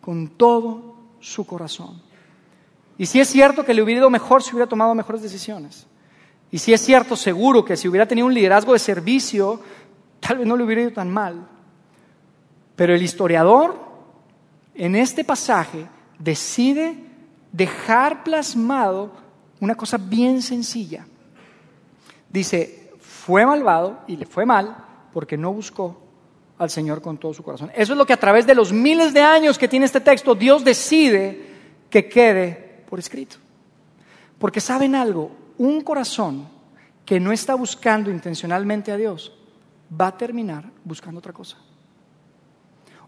con 0.00 0.28
todo 0.28 0.96
su 1.20 1.46
corazón. 1.46 2.02
Y 2.98 3.06
si 3.06 3.20
es 3.20 3.28
cierto 3.28 3.64
que 3.64 3.74
le 3.74 3.82
hubiera 3.82 4.00
ido 4.00 4.10
mejor 4.10 4.42
si 4.42 4.50
hubiera 4.50 4.68
tomado 4.68 4.94
mejores 4.94 5.22
decisiones. 5.22 5.86
Y 6.50 6.58
si 6.58 6.72
es 6.72 6.80
cierto, 6.80 7.16
seguro 7.16 7.64
que 7.64 7.76
si 7.76 7.88
hubiera 7.88 8.06
tenido 8.06 8.26
un 8.26 8.34
liderazgo 8.34 8.72
de 8.72 8.78
servicio, 8.78 9.60
tal 10.20 10.38
vez 10.38 10.46
no 10.46 10.56
le 10.56 10.64
hubiera 10.64 10.82
ido 10.82 10.92
tan 10.92 11.10
mal. 11.10 11.48
Pero 12.76 12.94
el 12.94 13.02
historiador, 13.02 13.76
en 14.74 14.94
este 14.96 15.24
pasaje, 15.24 15.88
decide 16.18 16.96
dejar 17.50 18.22
plasmado 18.22 19.12
una 19.64 19.74
cosa 19.74 19.96
bien 19.98 20.42
sencilla. 20.42 21.06
Dice, 22.28 22.92
fue 23.00 23.46
malvado 23.46 24.00
y 24.06 24.16
le 24.16 24.26
fue 24.26 24.44
mal 24.44 24.76
porque 25.12 25.36
no 25.36 25.52
buscó 25.52 26.00
al 26.58 26.70
Señor 26.70 27.00
con 27.00 27.18
todo 27.18 27.32
su 27.32 27.42
corazón. 27.42 27.70
Eso 27.74 27.92
es 27.92 27.98
lo 27.98 28.06
que 28.06 28.12
a 28.12 28.20
través 28.20 28.46
de 28.46 28.54
los 28.54 28.72
miles 28.72 29.14
de 29.14 29.22
años 29.22 29.58
que 29.58 29.68
tiene 29.68 29.86
este 29.86 30.00
texto, 30.00 30.34
Dios 30.34 30.64
decide 30.64 31.54
que 31.88 32.08
quede 32.08 32.84
por 32.88 32.98
escrito. 32.98 33.36
Porque 34.38 34.60
saben 34.60 34.94
algo, 34.94 35.30
un 35.58 35.80
corazón 35.80 36.48
que 37.04 37.18
no 37.18 37.32
está 37.32 37.54
buscando 37.54 38.10
intencionalmente 38.10 38.92
a 38.92 38.96
Dios 38.96 39.32
va 39.98 40.08
a 40.08 40.16
terminar 40.16 40.64
buscando 40.84 41.18
otra 41.18 41.32
cosa. 41.32 41.56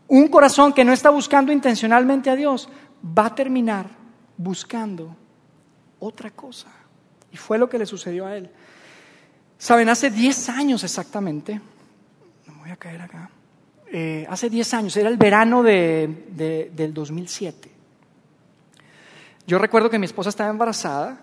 Un 0.09 0.29
corazón 0.29 0.73
que 0.73 0.85
no 0.85 0.92
está 0.92 1.11
buscando 1.11 1.53
intencionalmente 1.53 2.31
a 2.31 2.37
Dios 2.37 2.69
va 3.16 3.27
a 3.27 3.35
terminar 3.35 3.90
buscando 4.37 5.16
otra 5.98 6.30
cosa. 6.30 6.68
Y 7.32 7.37
fue 7.37 7.59
lo 7.59 7.68
que 7.68 7.78
le 7.78 7.87
sucedió 7.87 8.26
a 8.26 8.37
él. 8.37 8.50
Saben, 9.59 9.88
hace 9.88 10.11
10 10.11 10.48
años 10.50 10.85
exactamente, 10.85 11.61
no 12.46 12.54
voy 12.61 12.70
a 12.70 12.76
caer 12.76 13.00
acá, 13.00 13.30
eh, 13.90 14.26
hace 14.28 14.50
10 14.50 14.74
años, 14.74 14.96
era 14.96 15.09
el 15.09 15.16
verano 15.16 15.62
de, 15.62 16.70
del 16.74 16.92
2007. 16.92 17.70
Yo 19.46 19.59
recuerdo 19.59 19.88
que 19.88 19.98
mi 19.98 20.06
esposa 20.06 20.28
estaba 20.28 20.50
embarazada 20.50 21.20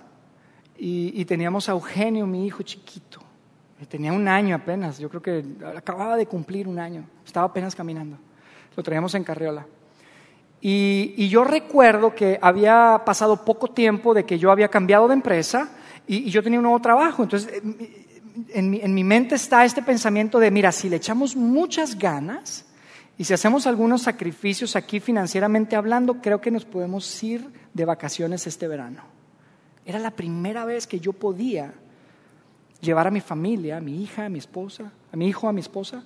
y, 0.78 1.24
teníamos 1.26 1.70
a 1.70 1.74
Eugenio, 1.74 2.26
mi 2.26 2.46
hijo 2.46 2.64
chiquito. 2.64 3.22
Tenía 3.90 4.14
un 4.14 4.28
año 4.28 4.56
apenas, 4.56 4.98
yo 4.98 5.10
creo 5.10 5.22
que 5.22 5.44
acababa 5.76 6.16
de 6.16 6.26
cumplir 6.26 6.68
un 6.68 6.80
año, 6.80 7.06
estaba 7.26 7.48
apenas 7.48 7.76
caminando. 7.76 8.18
Lo 8.76 8.82
traíamos 8.82 9.14
en 9.16 9.24
carriola. 9.24 9.66
Y, 10.66 11.28
yo 11.28 11.44
recuerdo 11.44 12.16
que 12.16 12.40
había 12.42 13.02
pasado 13.06 13.44
poco 13.44 13.68
tiempo 13.68 14.14
de 14.14 14.24
que 14.24 14.40
yo 14.40 14.50
había 14.50 14.70
cambiado 14.70 15.10
de 15.10 15.14
empresa 15.14 15.70
y, 16.08 16.30
yo 16.30 16.42
tenía 16.42 16.58
un 16.58 16.64
nuevo 16.64 16.80
trabajo. 16.80 17.22
Entonces, 17.22 17.62
en 18.48 18.70
mi, 18.70 18.80
en 18.80 18.94
mi 18.94 19.04
mente 19.04 19.36
está 19.36 19.66
este 19.66 19.82
pensamiento 19.82 20.40
de, 20.40 20.52
mira, 20.52 20.72
si 20.72 20.88
le 20.88 20.96
echamos 20.96 21.36
muchas 21.36 22.00
ganas 22.00 22.66
y 23.18 23.26
si 23.26 23.34
hacemos 23.34 23.68
algunos 23.68 24.04
sacrificios 24.04 24.78
aquí 24.78 25.02
financieramente 25.02 25.76
hablando, 25.76 26.22
creo 26.22 26.40
que 26.40 26.50
nos 26.50 26.64
podemos 26.64 27.22
ir 27.22 27.46
de 27.74 27.84
vacaciones 27.84 28.48
este 28.48 28.70
verano. 28.70 29.04
Era 29.86 30.00
la 30.00 30.12
primera 30.12 30.64
vez 30.64 30.88
que 30.88 31.02
yo 31.02 31.12
podía 31.12 31.74
llevar 32.80 33.08
a 33.08 33.12
mi 33.12 33.20
familia, 33.20 33.78
a 33.78 33.82
mi 33.82 34.02
hija, 34.02 34.28
a 34.28 34.30
mi 34.30 34.40
esposa, 34.40 34.94
a 35.12 35.18
mi 35.18 35.28
hijo, 35.28 35.50
a 35.50 35.52
mi 35.52 35.60
esposa, 35.60 36.06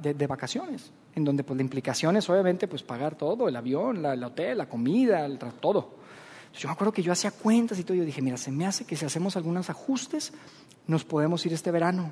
de 0.00 0.26
vacaciones 0.28 0.92
en 1.14 1.24
donde 1.24 1.44
pues 1.44 1.56
la 1.56 1.62
implicación 1.62 2.16
es 2.16 2.28
obviamente 2.28 2.68
pues 2.68 2.82
pagar 2.82 3.16
todo, 3.16 3.48
el 3.48 3.56
avión, 3.56 4.04
el 4.04 4.22
hotel, 4.24 4.58
la 4.58 4.68
comida, 4.68 5.24
el, 5.24 5.38
todo. 5.38 5.98
Yo 6.54 6.68
me 6.68 6.72
acuerdo 6.72 6.92
que 6.92 7.02
yo 7.02 7.12
hacía 7.12 7.30
cuentas 7.30 7.78
y 7.78 7.84
todo, 7.84 7.96
yo 7.96 8.04
dije, 8.04 8.22
mira, 8.22 8.36
se 8.36 8.50
me 8.50 8.66
hace 8.66 8.84
que 8.84 8.96
si 8.96 9.04
hacemos 9.04 9.36
algunos 9.36 9.70
ajustes, 9.70 10.32
nos 10.86 11.04
podemos 11.04 11.44
ir 11.46 11.52
este 11.52 11.70
verano. 11.70 12.10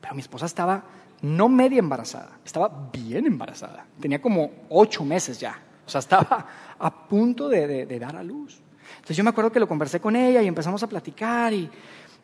Pero 0.00 0.14
mi 0.14 0.20
esposa 0.20 0.46
estaba 0.46 0.84
no 1.22 1.48
media 1.48 1.78
embarazada, 1.78 2.38
estaba 2.44 2.90
bien 2.92 3.26
embarazada, 3.26 3.84
tenía 4.00 4.22
como 4.22 4.50
ocho 4.68 5.04
meses 5.04 5.40
ya, 5.40 5.60
o 5.84 5.90
sea, 5.90 5.98
estaba 5.98 6.46
a 6.78 7.08
punto 7.08 7.48
de, 7.48 7.86
de 7.86 7.98
dar 7.98 8.16
a 8.16 8.22
luz. 8.22 8.60
Entonces 8.96 9.16
yo 9.16 9.24
me 9.24 9.30
acuerdo 9.30 9.50
que 9.50 9.60
lo 9.60 9.68
conversé 9.68 10.00
con 10.00 10.16
ella 10.16 10.40
y 10.42 10.46
empezamos 10.46 10.82
a 10.82 10.86
platicar 10.86 11.52
y 11.52 11.68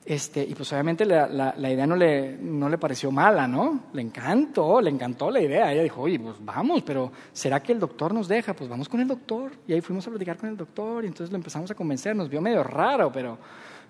este, 0.07 0.43
y 0.43 0.55
pues 0.55 0.71
obviamente 0.73 1.07
la, 1.07 1.27
la, 1.29 1.71
idea 1.71 1.87
no 1.87 1.97
le, 1.97 2.37
no 2.37 2.69
le 2.69 2.77
pareció 2.77 3.11
mala, 3.11 3.49
¿no? 3.49 3.85
Le 3.95 4.03
encantó, 4.03 4.79
le 4.83 4.91
encantó 4.91 5.31
la 5.31 5.41
idea. 5.41 5.73
Ella 5.73 5.83
dijo, 5.83 6.03
oye, 6.03 6.19
pues 6.21 6.37
vamos, 6.41 6.83
pero 6.83 7.11
¿será 7.33 7.63
que 7.63 7.73
el 7.73 7.81
doctor 7.81 8.13
nos 8.13 8.29
deja? 8.29 8.55
Pues 8.55 8.69
vamos 8.69 8.87
con 8.87 9.01
el 9.01 9.09
doctor. 9.09 9.53
Y 9.67 9.73
ahí 9.73 9.81
fuimos 9.81 10.07
a 10.07 10.11
platicar 10.11 10.37
con 10.37 10.51
el 10.51 10.59
doctor 10.59 11.05
y 11.05 11.07
entonces 11.07 11.31
lo 11.31 11.37
empezamos 11.37 11.71
a 11.71 11.75
convencer. 11.75 12.15
Nos 12.15 12.29
vio 12.29 12.43
medio 12.43 12.63
raro, 12.63 13.11
pero 13.11 13.39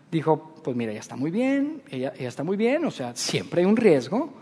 dijo, 0.08 0.54
pues 0.62 0.76
mira, 0.76 0.92
ya 0.92 1.00
está 1.00 1.16
muy 1.16 1.32
bien, 1.32 1.82
ella, 1.90 2.12
ella 2.16 2.28
está 2.28 2.44
muy 2.44 2.56
bien, 2.56 2.84
o 2.84 2.92
sea, 2.92 3.16
siempre 3.16 3.62
hay 3.62 3.66
un 3.66 3.76
riesgo, 3.76 4.32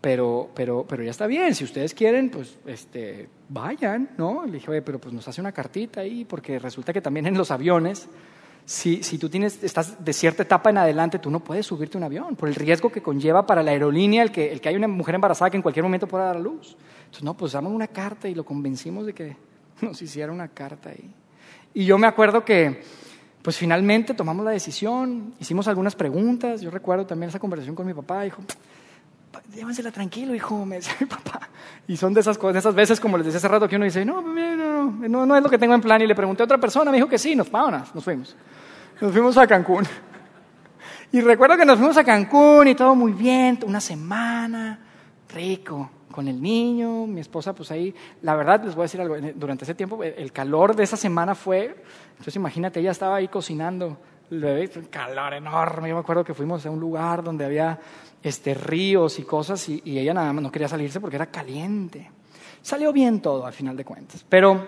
pero, 0.00 0.48
pero, 0.54 0.86
pero 0.88 1.02
ya 1.02 1.10
está 1.10 1.26
bien. 1.26 1.52
Si 1.56 1.64
ustedes 1.64 1.94
quieren, 1.94 2.30
pues 2.30 2.56
este, 2.64 3.28
vayan, 3.48 4.10
¿no? 4.16 4.46
Le 4.46 4.52
dije, 4.52 4.70
oye, 4.70 4.82
pero 4.82 5.00
pues 5.00 5.12
nos 5.12 5.26
hace 5.26 5.40
una 5.40 5.50
cartita 5.50 6.02
ahí, 6.02 6.24
porque 6.24 6.60
resulta 6.60 6.92
que 6.92 7.00
también 7.00 7.26
en 7.26 7.36
los 7.36 7.50
aviones 7.50 8.08
si, 8.68 9.02
si, 9.02 9.16
tú 9.16 9.30
tienes, 9.30 9.64
estás 9.64 10.04
de 10.04 10.12
cierta 10.12 10.42
etapa 10.42 10.68
en 10.68 10.76
adelante, 10.76 11.18
tú 11.18 11.30
no 11.30 11.40
puedes 11.40 11.64
subirte 11.64 11.96
un 11.96 12.04
avión 12.04 12.36
por 12.36 12.50
el 12.50 12.54
riesgo 12.54 12.92
que 12.92 13.00
conlleva 13.00 13.46
para 13.46 13.62
la 13.62 13.70
aerolínea 13.70 14.22
el 14.22 14.30
que, 14.30 14.52
el 14.52 14.60
que 14.60 14.68
hay 14.68 14.76
una 14.76 14.86
mujer 14.86 15.14
embarazada 15.14 15.50
que 15.50 15.56
en 15.56 15.62
cualquier 15.62 15.84
momento 15.84 16.06
pueda 16.06 16.26
dar 16.26 16.36
a 16.36 16.38
luz. 16.38 16.76
Entonces, 16.98 17.22
no, 17.22 17.34
pues 17.34 17.52
damos 17.52 17.72
una 17.72 17.86
carta 17.86 18.28
y 18.28 18.34
lo 18.34 18.44
convencimos 18.44 19.06
de 19.06 19.14
que 19.14 19.36
nos 19.80 20.02
hiciera 20.02 20.30
una 20.30 20.48
carta 20.48 20.90
ahí. 20.90 21.10
Y 21.72 21.86
yo 21.86 21.96
me 21.96 22.06
acuerdo 22.06 22.44
que, 22.44 22.82
pues 23.40 23.56
finalmente 23.56 24.12
tomamos 24.12 24.44
la 24.44 24.50
decisión, 24.50 25.32
hicimos 25.40 25.66
algunas 25.66 25.96
preguntas. 25.96 26.60
Yo 26.60 26.70
recuerdo 26.70 27.06
también 27.06 27.30
esa 27.30 27.38
conversación 27.38 27.74
con 27.74 27.86
mi 27.86 27.94
papá, 27.94 28.24
dijo, 28.24 28.42
llévensela 29.54 29.90
tranquilo, 29.90 30.34
hijo, 30.34 30.64
me 30.64 30.76
decía 30.76 30.94
mi 31.00 31.06
papá. 31.06 31.48
Y 31.86 31.96
son 31.96 32.14
de 32.14 32.20
esas, 32.20 32.38
cosas, 32.38 32.54
de 32.54 32.58
esas 32.60 32.74
veces, 32.74 33.00
como 33.00 33.16
les 33.16 33.26
decía 33.26 33.38
hace 33.38 33.48
rato, 33.48 33.68
que 33.68 33.76
uno 33.76 33.84
dice, 33.84 34.04
no, 34.04 34.20
no, 34.20 34.90
no, 34.90 35.26
no, 35.26 35.36
es 35.36 35.42
lo 35.42 35.48
que 35.48 35.58
tengo 35.58 35.74
en 35.74 35.80
plan. 35.80 36.00
Y 36.02 36.06
le 36.06 36.14
pregunté 36.14 36.42
a 36.42 36.44
otra 36.44 36.58
persona, 36.58 36.90
me 36.90 36.96
dijo 36.96 37.08
que 37.08 37.18
sí, 37.18 37.34
nos, 37.34 37.50
vámonos, 37.50 37.94
nos 37.94 38.04
fuimos. 38.04 38.36
Nos 39.00 39.12
fuimos 39.12 39.36
a 39.36 39.46
Cancún. 39.46 39.86
Y 41.10 41.22
recuerdo 41.22 41.56
que 41.56 41.64
nos 41.64 41.78
fuimos 41.78 41.96
a 41.96 42.04
Cancún 42.04 42.68
y 42.68 42.74
todo 42.74 42.94
muy 42.94 43.12
bien, 43.12 43.58
una 43.64 43.80
semana, 43.80 44.78
rico, 45.32 45.90
con 46.10 46.28
el 46.28 46.42
niño, 46.42 47.06
mi 47.06 47.20
esposa 47.20 47.54
pues 47.54 47.70
ahí, 47.70 47.94
la 48.22 48.34
verdad 48.34 48.64
les 48.64 48.74
voy 48.74 48.82
a 48.82 48.84
decir 48.84 49.00
algo, 49.00 49.16
durante 49.34 49.64
ese 49.64 49.74
tiempo 49.74 50.02
el 50.02 50.32
calor 50.32 50.74
de 50.74 50.82
esa 50.82 50.96
semana 50.96 51.34
fue, 51.34 51.82
entonces 52.10 52.36
imagínate, 52.36 52.80
ella 52.80 52.90
estaba 52.90 53.16
ahí 53.16 53.28
cocinando, 53.28 53.96
el 54.30 54.40
bebé, 54.40 54.70
un 54.76 54.86
calor 54.86 55.34
enorme, 55.34 55.88
yo 55.88 55.94
me 55.94 56.00
acuerdo 56.00 56.24
que 56.24 56.34
fuimos 56.34 56.64
a 56.66 56.70
un 56.70 56.80
lugar 56.80 57.22
donde 57.22 57.44
había 57.44 57.78
este, 58.22 58.54
ríos 58.54 59.18
y 59.18 59.22
cosas 59.22 59.68
y, 59.68 59.82
ella 59.84 60.14
nada 60.14 60.32
más 60.32 60.42
no 60.42 60.52
quería 60.52 60.68
salirse 60.68 61.00
porque 61.00 61.16
era 61.16 61.26
caliente. 61.26 62.10
Salió 62.62 62.92
bien 62.92 63.20
todo 63.20 63.46
al 63.46 63.52
final 63.52 63.76
de 63.76 63.84
cuentas, 63.84 64.24
pero 64.28 64.66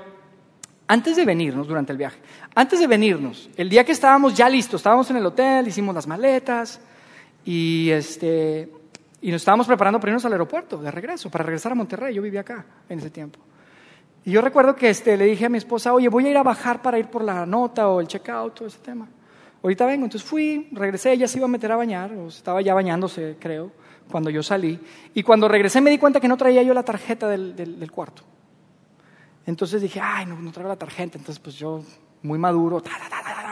antes 0.86 1.16
de 1.16 1.24
venirnos, 1.24 1.66
durante 1.68 1.92
el 1.92 1.98
viaje, 1.98 2.18
antes 2.54 2.80
de 2.80 2.86
venirnos, 2.86 3.50
el 3.56 3.68
día 3.68 3.84
que 3.84 3.92
estábamos 3.92 4.34
ya 4.34 4.48
listos, 4.48 4.80
estábamos 4.80 5.10
en 5.10 5.16
el 5.16 5.26
hotel, 5.26 5.68
hicimos 5.68 5.94
las 5.94 6.06
maletas 6.06 6.80
y, 7.44 7.90
este, 7.90 8.70
y 9.20 9.30
nos 9.30 9.42
estábamos 9.42 9.66
preparando 9.66 10.00
para 10.00 10.10
irnos 10.10 10.24
al 10.24 10.32
aeropuerto 10.32 10.78
de 10.78 10.90
regreso, 10.90 11.30
para 11.30 11.44
regresar 11.44 11.72
a 11.72 11.74
Monterrey. 11.74 12.14
Yo 12.14 12.22
vivía 12.22 12.40
acá 12.40 12.64
en 12.88 12.98
ese 12.98 13.10
tiempo. 13.10 13.38
Y 14.24 14.32
yo 14.32 14.40
recuerdo 14.40 14.74
que 14.74 14.90
este, 14.90 15.16
le 15.16 15.24
dije 15.24 15.46
a 15.46 15.48
mi 15.48 15.58
esposa, 15.58 15.92
oye, 15.92 16.08
voy 16.08 16.26
a 16.26 16.30
ir 16.30 16.36
a 16.36 16.42
bajar 16.42 16.82
para 16.82 16.98
ir 16.98 17.06
por 17.06 17.24
la 17.24 17.46
nota 17.46 17.88
o 17.88 18.00
el 18.00 18.06
checkout, 18.06 18.54
todo 18.54 18.68
ese 18.68 18.78
tema. 18.78 19.08
Ahorita 19.62 19.86
vengo. 19.86 20.04
Entonces 20.04 20.28
fui, 20.28 20.68
regresé, 20.72 21.12
ella 21.12 21.28
se 21.28 21.38
iba 21.38 21.46
a 21.46 21.48
meter 21.48 21.72
a 21.72 21.76
bañar, 21.76 22.12
o 22.12 22.28
estaba 22.28 22.60
ya 22.62 22.74
bañándose, 22.74 23.36
creo, 23.38 23.72
cuando 24.10 24.30
yo 24.30 24.42
salí. 24.42 24.80
Y 25.14 25.22
cuando 25.22 25.48
regresé 25.48 25.80
me 25.80 25.90
di 25.90 25.98
cuenta 25.98 26.20
que 26.20 26.28
no 26.28 26.36
traía 26.36 26.62
yo 26.62 26.74
la 26.74 26.82
tarjeta 26.82 27.28
del, 27.28 27.56
del 27.56 27.90
cuarto. 27.90 28.22
Entonces 29.46 29.82
dije, 29.82 30.00
ay, 30.02 30.26
no, 30.26 30.40
no 30.40 30.52
traigo 30.52 30.68
la 30.68 30.76
tarjeta. 30.76 31.18
Entonces, 31.18 31.38
pues 31.38 31.56
yo, 31.56 31.82
muy 32.22 32.38
maduro, 32.38 32.82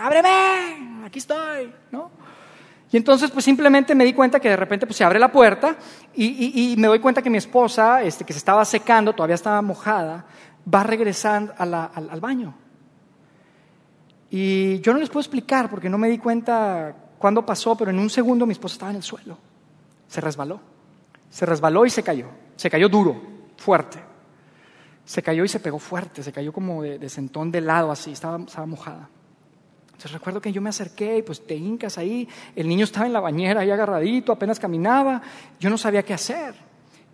ábreme, 0.02 1.04
aquí 1.04 1.18
estoy, 1.18 1.72
¿no? 1.90 2.10
Y 2.90 2.96
entonces, 2.96 3.30
pues 3.30 3.44
simplemente 3.44 3.94
me 3.94 4.04
di 4.04 4.14
cuenta 4.14 4.40
que 4.40 4.48
de 4.48 4.56
repente 4.56 4.86
pues, 4.86 4.96
se 4.96 5.04
abre 5.04 5.18
la 5.18 5.30
puerta 5.30 5.76
y, 6.14 6.74
me 6.78 6.86
doy 6.86 7.00
cuenta 7.00 7.20
que 7.20 7.28
mi 7.28 7.36
esposa, 7.36 8.02
este, 8.02 8.24
que 8.24 8.32
se 8.32 8.38
estaba 8.38 8.64
secando, 8.64 9.12
todavía 9.12 9.34
estaba 9.34 9.60
mojada, 9.60 10.24
va 10.72 10.82
regresando 10.84 11.52
al, 11.58 11.74
al 11.74 12.20
baño. 12.20 12.54
Y 14.30 14.80
yo 14.80 14.92
no 14.92 14.98
les 14.98 15.08
puedo 15.08 15.20
explicar 15.20 15.70
porque 15.70 15.88
no 15.88 15.98
me 15.98 16.08
di 16.08 16.18
cuenta 16.18 16.94
cuándo 17.18 17.44
pasó, 17.44 17.76
pero 17.76 17.90
en 17.90 17.98
un 17.98 18.10
segundo 18.10 18.46
mi 18.46 18.52
esposa 18.52 18.74
estaba 18.74 18.90
en 18.90 18.98
el 18.98 19.02
suelo. 19.02 19.38
Se 20.06 20.20
resbaló. 20.20 20.60
Se 21.30 21.46
resbaló 21.46 21.86
y 21.86 21.90
se 21.90 22.02
cayó. 22.02 22.26
Se 22.56 22.68
cayó 22.70 22.88
duro, 22.88 23.20
fuerte 23.56 24.08
se 25.08 25.22
cayó 25.22 25.42
y 25.42 25.48
se 25.48 25.58
pegó 25.58 25.78
fuerte, 25.78 26.22
se 26.22 26.32
cayó 26.32 26.52
como 26.52 26.82
de, 26.82 27.08
sentón 27.08 27.50
de 27.50 27.62
lado 27.62 27.90
así, 27.90 28.12
estaba, 28.12 28.38
estaba 28.44 28.66
mojada. 28.66 29.08
Entonces 29.86 30.12
recuerdo 30.12 30.38
que 30.42 30.52
yo 30.52 30.60
me 30.60 30.68
acerqué 30.68 31.16
y 31.16 31.22
pues 31.22 31.46
te 31.46 31.56
hincas 31.56 31.96
ahí, 31.96 32.28
el 32.54 32.68
niño 32.68 32.84
estaba 32.84 33.06
en 33.06 33.14
la 33.14 33.20
bañera 33.20 33.62
ahí 33.62 33.70
agarradito, 33.70 34.32
apenas 34.32 34.60
caminaba, 34.60 35.22
yo 35.58 35.70
no 35.70 35.78
sabía 35.78 36.02
qué 36.02 36.12
hacer. 36.12 36.54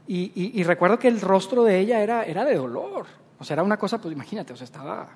Y, 0.08 0.60
recuerdo 0.64 0.98
que 0.98 1.06
el 1.06 1.20
rostro 1.20 1.62
de 1.62 1.78
ella 1.78 2.02
era, 2.02 2.24
era 2.24 2.44
de 2.44 2.56
dolor, 2.56 3.06
o 3.38 3.44
sea, 3.44 3.54
era 3.54 3.62
una 3.62 3.76
cosa, 3.76 3.98
pues 4.00 4.12
imagínate, 4.12 4.52
o 4.52 4.56
sea, 4.56 4.64
estaba... 4.64 5.08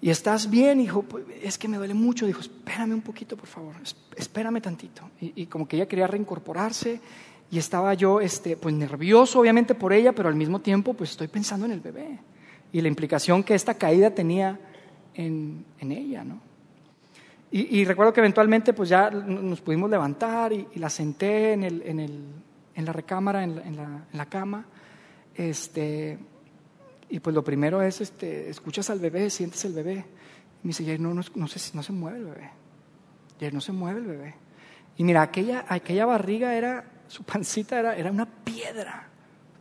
Y 0.00 0.10
estás 0.10 0.48
bien, 0.48 0.80
hijo, 0.80 1.02
pues, 1.02 1.24
es 1.42 1.58
que 1.58 1.66
me 1.66 1.76
duele 1.76 1.94
mucho, 1.94 2.26
dijo, 2.26 2.40
espérame 2.40 2.92
un 2.92 3.00
poquito, 3.00 3.36
por 3.36 3.48
favor, 3.48 3.74
espérame 4.16 4.60
tantito. 4.60 5.10
Y, 5.20 5.46
como 5.46 5.66
que 5.66 5.76
ella 5.76 5.88
quería 5.88 6.06
reincorporarse 6.06 7.00
y 7.50 7.58
estaba 7.58 7.94
yo 7.94 8.20
este, 8.20 8.56
pues 8.56 8.74
nervioso 8.74 9.40
obviamente 9.40 9.74
por 9.74 9.92
ella, 9.92 10.12
pero 10.12 10.28
al 10.28 10.34
mismo 10.34 10.60
tiempo 10.60 10.94
pues 10.94 11.10
estoy 11.10 11.28
pensando 11.28 11.64
en 11.64 11.72
el 11.72 11.80
bebé 11.80 12.18
y 12.72 12.80
la 12.80 12.88
implicación 12.88 13.42
que 13.42 13.54
esta 13.54 13.74
caída 13.74 14.10
tenía 14.10 14.60
en, 15.14 15.64
en 15.80 15.92
ella, 15.92 16.24
¿no? 16.24 16.48
Y, 17.50 17.86
recuerdo 17.86 18.12
que 18.12 18.20
eventualmente 18.20 18.74
pues 18.74 18.90
ya 18.90 19.08
nos 19.10 19.62
pudimos 19.62 19.88
levantar 19.88 20.52
y, 20.52 20.66
la 20.74 20.90
senté 20.90 21.54
en, 21.54 21.64
el, 21.64 21.82
en, 21.82 21.98
el, 21.98 22.22
en 22.74 22.84
la 22.84 22.92
recámara, 22.92 23.42
en 23.42 23.56
la, 23.56 23.62
en 24.12 24.18
la, 24.18 24.26
cama, 24.26 24.66
este, 25.34 26.18
y 27.10 27.20
pues 27.20 27.34
lo 27.34 27.42
primero 27.42 27.80
es, 27.82 28.00
este, 28.00 28.50
escuchas 28.50 28.90
al 28.90 29.00
bebé, 29.00 29.30
sientes 29.30 29.64
el 29.64 29.72
bebé. 29.72 30.04
Y 30.62 30.66
me 30.66 30.68
dice, 30.68 30.98
no, 30.98 31.14
no, 31.14 31.22
no, 31.34 31.48
se, 31.48 31.76
no 31.76 31.82
se 31.82 31.92
mueve 31.92 32.18
el 32.18 32.24
bebé. 32.24 33.52
no 33.52 33.60
se 33.60 33.72
mueve 33.72 34.00
el 34.00 34.06
bebé. 34.06 34.34
Y 34.96 35.04
mira, 35.04 35.22
aquella, 35.22 35.64
aquella 35.68 36.04
barriga 36.04 36.54
era, 36.54 36.84
su 37.06 37.22
pancita 37.22 37.78
era, 37.78 37.96
era 37.96 38.10
una 38.10 38.26
piedra. 38.26 39.08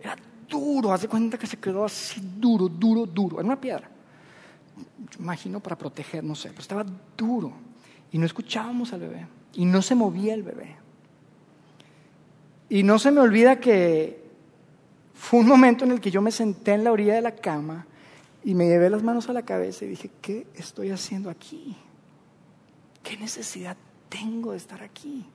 Era 0.02 0.16
duro, 0.50 0.92
haz 0.92 1.04
de 1.04 1.08
cuenta 1.08 1.38
que 1.38 1.48
se 1.48 1.58
quedó 1.58 1.86
así 1.86 2.22
duro, 2.22 2.68
duro, 2.68 3.06
duro. 3.06 3.38
Era 3.38 3.46
una 3.46 3.62
piedra. 3.62 3.90
Imagino 5.20 5.60
para 5.60 5.78
proteger, 5.78 6.24
no 6.24 6.36
sé, 6.36 6.50
pero 6.50 6.62
estaba 6.62 6.86
duro. 7.16 7.54
Y 8.12 8.18
no 8.18 8.26
escuchábamos 8.26 8.92
al 8.92 9.02
bebé. 9.02 9.28
Y 9.54 9.66
no 9.66 9.82
se 9.82 9.96
movía 9.96 10.34
el 10.34 10.44
bebé. 10.44 10.76
Y 12.70 12.84
no 12.84 13.00
se 13.00 13.12
me 13.12 13.22
olvida 13.22 13.60
que 13.60 14.27
fue 15.18 15.40
un 15.40 15.48
momento 15.48 15.84
en 15.84 15.92
el 15.92 16.00
que 16.00 16.12
yo 16.12 16.22
me 16.22 16.32
senté 16.32 16.74
en 16.74 16.84
la 16.84 16.92
orilla 16.92 17.16
de 17.16 17.22
la 17.22 17.36
cama 17.36 17.86
y 18.44 18.54
me 18.54 18.68
llevé 18.68 18.90
las 18.90 19.04
manos 19.04 19.28
a 19.30 19.34
la 19.34 19.42
cabeza 19.42 19.84
y 19.84 19.90
dije, 19.90 20.10
¿qué 20.22 20.48
estoy 20.56 20.92
haciendo 20.92 21.30
aquí? 21.30 21.76
¿Qué 23.04 23.18
necesidad 23.18 23.76
tengo 24.10 24.52
de 24.52 24.58
estar 24.58 24.82
aquí? 24.84 25.26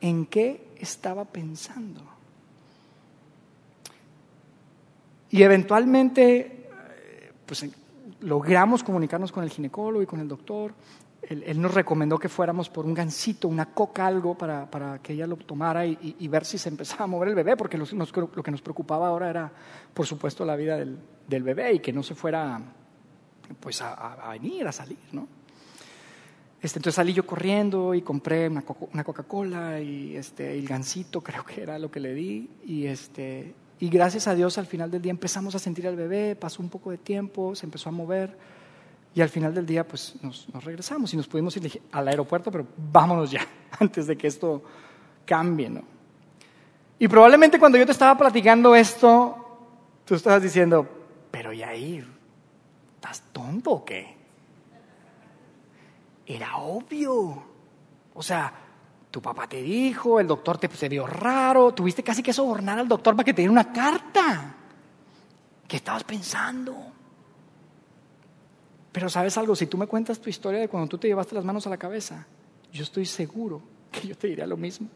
¿En 0.00 0.24
qué 0.26 0.68
estaba 0.78 1.24
pensando? 1.24 2.02
Y 5.30 5.42
eventualmente, 5.42 6.68
pues 7.46 7.66
logramos 8.20 8.82
comunicarnos 8.82 9.32
con 9.32 9.44
el 9.44 9.50
ginecólogo 9.50 10.02
y 10.02 10.06
con 10.06 10.20
el 10.20 10.28
doctor. 10.28 10.72
Él, 11.30 11.60
nos 11.60 11.72
recomendó 11.72 12.18
que 12.18 12.28
fuéramos 12.28 12.68
por 12.68 12.84
un 12.84 12.92
gansito, 12.92 13.46
una 13.46 13.66
coca, 13.66 14.04
algo, 14.04 14.36
para, 14.36 14.68
para 14.68 14.98
que 14.98 15.12
ella 15.12 15.28
lo 15.28 15.36
tomara 15.36 15.86
y, 15.86 16.26
ver 16.26 16.44
si 16.44 16.58
se 16.58 16.68
empezaba 16.68 17.04
a 17.04 17.06
mover 17.06 17.28
el 17.28 17.36
bebé, 17.36 17.56
porque 17.56 17.78
lo, 17.78 17.86
que 17.86 18.50
nos 18.50 18.60
preocupaba 18.60 19.06
ahora 19.06 19.30
era, 19.30 19.52
por 19.94 20.06
supuesto, 20.06 20.44
la 20.44 20.56
vida 20.56 20.76
del, 20.76 20.98
bebé 21.44 21.74
y 21.74 21.78
que 21.78 21.92
no 21.92 22.02
se 22.02 22.16
fuera 22.16 22.60
pues, 23.60 23.80
a, 23.80 24.28
venir, 24.32 24.66
a 24.66 24.72
salir, 24.72 24.98
¿no? 25.12 25.28
Este, 26.60 26.80
entonces 26.80 26.96
salí 26.96 27.12
yo 27.12 27.24
corriendo 27.24 27.94
y 27.94 28.02
compré 28.02 28.48
una, 28.48 28.64
una 28.92 29.04
Coca-Cola 29.04 29.80
y 29.80 30.16
este, 30.16 30.58
el 30.58 30.66
gansito, 30.66 31.20
creo 31.22 31.44
que 31.44 31.62
era 31.62 31.78
lo 31.78 31.92
que 31.92 32.00
le 32.00 32.12
di. 32.12 32.50
Y, 32.64 32.86
este, 32.86 33.54
y 33.78 33.88
gracias 33.88 34.26
a 34.26 34.34
Dios 34.34 34.58
al 34.58 34.66
final 34.66 34.90
del 34.90 35.00
día 35.00 35.12
empezamos 35.12 35.54
a 35.54 35.60
sentir 35.60 35.86
al 35.86 35.94
bebé, 35.94 36.34
pasó 36.34 36.60
un 36.60 36.70
poco 36.70 36.90
de 36.90 36.98
tiempo, 36.98 37.54
se 37.54 37.66
empezó 37.66 37.88
a 37.88 37.92
mover. 37.92 38.59
Y 39.14 39.20
al 39.20 39.28
final 39.28 39.54
del 39.54 39.66
día, 39.66 39.86
pues 39.86 40.14
nos, 40.22 40.46
regresamos 40.64 41.12
y 41.12 41.16
nos 41.16 41.26
pudimos 41.26 41.56
ir 41.56 41.82
al 41.90 42.08
aeropuerto, 42.08 42.50
pero 42.50 42.66
vámonos 42.76 43.30
ya, 43.30 43.46
antes 43.80 44.06
de 44.06 44.16
que 44.16 44.28
esto 44.28 44.62
cambie, 45.24 45.68
¿no? 45.68 45.82
Y 46.98 47.08
probablemente 47.08 47.58
cuando 47.58 47.78
yo 47.78 47.86
te 47.86 47.92
estaba 47.92 48.16
platicando 48.16 48.74
esto, 48.74 49.40
tú 50.04 50.14
estabas 50.14 50.42
diciendo, 50.42 50.86
pero 51.30 51.52
Yair, 51.52 52.06
¿estás 52.96 53.22
tonto 53.32 53.70
o 53.70 53.84
qué? 53.84 54.16
Era 56.26 56.58
obvio. 56.58 57.42
O 58.14 58.22
sea, 58.22 58.52
tu 59.10 59.22
papá 59.22 59.48
te 59.48 59.62
dijo, 59.62 60.20
el 60.20 60.26
doctor 60.26 60.58
te 60.58 60.68
se 60.68 60.88
vio 60.88 61.06
raro, 61.06 61.72
tuviste 61.72 62.02
casi 62.02 62.22
que 62.22 62.32
sobornar 62.32 62.78
al 62.78 62.86
doctor 62.86 63.16
para 63.16 63.24
que 63.24 63.32
te 63.34 63.42
diera 63.42 63.52
una 63.52 63.72
carta. 63.72 64.54
¿Qué 65.66 65.76
estabas 65.76 66.04
pensando? 66.04 66.76
Pero 68.92 69.08
sabes 69.08 69.36
algo, 69.38 69.54
si 69.54 69.66
tú 69.66 69.76
me 69.78 69.86
cuentas 69.86 70.20
tu 70.20 70.28
historia 70.28 70.60
de 70.60 70.68
cuando 70.68 70.88
tú 70.88 70.98
te 70.98 71.08
llevaste 71.08 71.34
las 71.34 71.44
manos 71.44 71.66
a 71.66 71.70
la 71.70 71.76
cabeza, 71.76 72.26
yo 72.72 72.82
estoy 72.82 73.06
seguro 73.06 73.62
que 73.92 74.08
yo 74.08 74.16
te 74.16 74.28
diría 74.28 74.46
lo 74.46 74.56
mismo. 74.56 74.88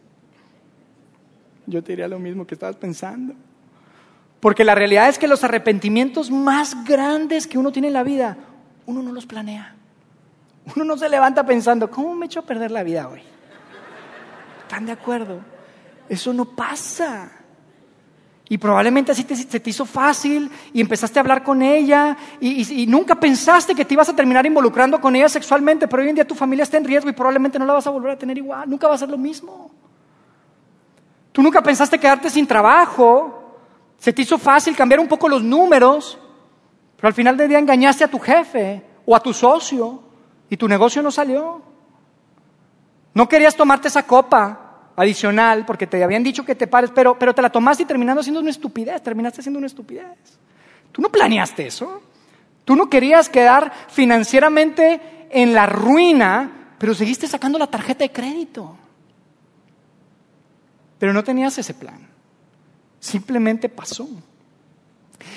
Yo 1.66 1.82
te 1.82 1.92
diría 1.92 2.08
lo 2.08 2.18
mismo 2.18 2.46
que 2.46 2.54
estabas 2.54 2.76
pensando. 2.76 3.34
Porque 4.40 4.64
la 4.64 4.74
realidad 4.74 5.08
es 5.08 5.18
que 5.18 5.26
los 5.26 5.42
arrepentimientos 5.42 6.30
más 6.30 6.84
grandes 6.84 7.46
que 7.46 7.56
uno 7.56 7.72
tiene 7.72 7.88
en 7.88 7.94
la 7.94 8.02
vida, 8.02 8.36
uno 8.84 9.02
no 9.02 9.12
los 9.12 9.24
planea. 9.24 9.74
Uno 10.76 10.84
no 10.84 10.98
se 10.98 11.08
levanta 11.08 11.46
pensando, 11.46 11.90
¿cómo 11.90 12.14
me 12.14 12.26
echo 12.26 12.40
a 12.40 12.42
perder 12.42 12.70
la 12.70 12.82
vida 12.82 13.08
hoy? 13.08 13.22
¿Están 14.62 14.86
de 14.86 14.92
acuerdo? 14.92 15.40
Eso 16.08 16.34
no 16.34 16.44
pasa. 16.44 17.32
Y 18.48 18.58
probablemente 18.58 19.12
así 19.12 19.24
te, 19.24 19.34
se 19.34 19.58
te 19.58 19.70
hizo 19.70 19.86
fácil 19.86 20.50
y 20.72 20.80
empezaste 20.80 21.18
a 21.18 21.22
hablar 21.22 21.42
con 21.42 21.62
ella 21.62 22.16
y, 22.40 22.86
nunca 22.86 23.14
pensaste 23.14 23.74
que 23.74 23.86
te 23.86 23.94
ibas 23.94 24.10
a 24.10 24.16
terminar 24.16 24.44
involucrando 24.44 25.00
con 25.00 25.16
ella 25.16 25.30
sexualmente, 25.30 25.88
pero 25.88 26.02
hoy 26.02 26.10
en 26.10 26.16
día 26.16 26.26
tu 26.26 26.34
familia 26.34 26.64
está 26.64 26.76
en 26.76 26.84
riesgo 26.84 27.08
y 27.08 27.14
probablemente 27.14 27.58
no 27.58 27.64
la 27.64 27.72
vas 27.72 27.86
a 27.86 27.90
volver 27.90 28.12
a 28.12 28.18
tener 28.18 28.36
igual, 28.36 28.68
nunca 28.68 28.86
va 28.86 28.94
a 28.94 28.98
ser 28.98 29.08
lo 29.08 29.16
mismo. 29.16 29.70
Tú 31.32 31.42
nunca 31.42 31.62
pensaste 31.62 31.98
quedarte 31.98 32.28
sin 32.28 32.46
trabajo, 32.46 33.56
se 33.98 34.12
te 34.12 34.22
hizo 34.22 34.36
fácil 34.36 34.76
cambiar 34.76 35.00
un 35.00 35.08
poco 35.08 35.26
los 35.26 35.42
números, 35.42 36.18
pero 36.96 37.08
al 37.08 37.14
final 37.14 37.38
del 37.38 37.48
día 37.48 37.58
engañaste 37.58 38.04
a 38.04 38.08
tu 38.08 38.18
jefe 38.18 38.82
o 39.06 39.16
a 39.16 39.20
tu 39.20 39.32
socio 39.32 40.02
y 40.50 40.56
tu 40.58 40.68
negocio 40.68 41.02
no 41.02 41.10
salió. 41.10 41.62
No 43.14 43.26
querías 43.26 43.56
tomarte 43.56 43.88
esa 43.88 44.06
copa 44.06 44.63
adicional 44.96 45.64
porque 45.66 45.86
te 45.86 46.02
habían 46.02 46.22
dicho 46.22 46.44
que 46.44 46.54
te 46.54 46.66
pares, 46.66 46.90
pero, 46.94 47.18
pero 47.18 47.34
te 47.34 47.42
la 47.42 47.50
tomaste 47.50 47.82
y 47.82 47.86
terminando 47.86 48.20
haciendo 48.20 48.40
una 48.40 48.50
estupidez, 48.50 49.02
terminaste 49.02 49.40
haciendo 49.40 49.58
una 49.58 49.66
estupidez. 49.66 50.38
Tú 50.92 51.02
no 51.02 51.10
planeaste 51.10 51.66
eso. 51.66 52.02
Tú 52.64 52.76
no 52.76 52.88
querías 52.88 53.28
quedar 53.28 53.72
financieramente 53.88 55.26
en 55.30 55.52
la 55.52 55.66
ruina, 55.66 56.76
pero 56.78 56.94
seguiste 56.94 57.26
sacando 57.26 57.58
la 57.58 57.66
tarjeta 57.66 58.04
de 58.04 58.12
crédito. 58.12 58.76
Pero 60.98 61.12
no 61.12 61.22
tenías 61.24 61.58
ese 61.58 61.74
plan. 61.74 62.08
Simplemente 63.00 63.68
pasó. 63.68 64.08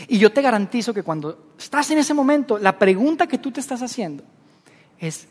Y 0.07 0.19
yo 0.19 0.31
te 0.31 0.41
garantizo 0.41 0.93
que 0.93 1.03
cuando 1.03 1.51
estás 1.57 1.89
en 1.91 1.97
ese 1.97 2.13
momento, 2.13 2.57
la 2.57 2.77
pregunta 2.77 3.27
que 3.27 3.37
tú 3.37 3.51
te 3.51 3.59
estás 3.59 3.81
haciendo 3.81 4.23
es, 4.99 5.27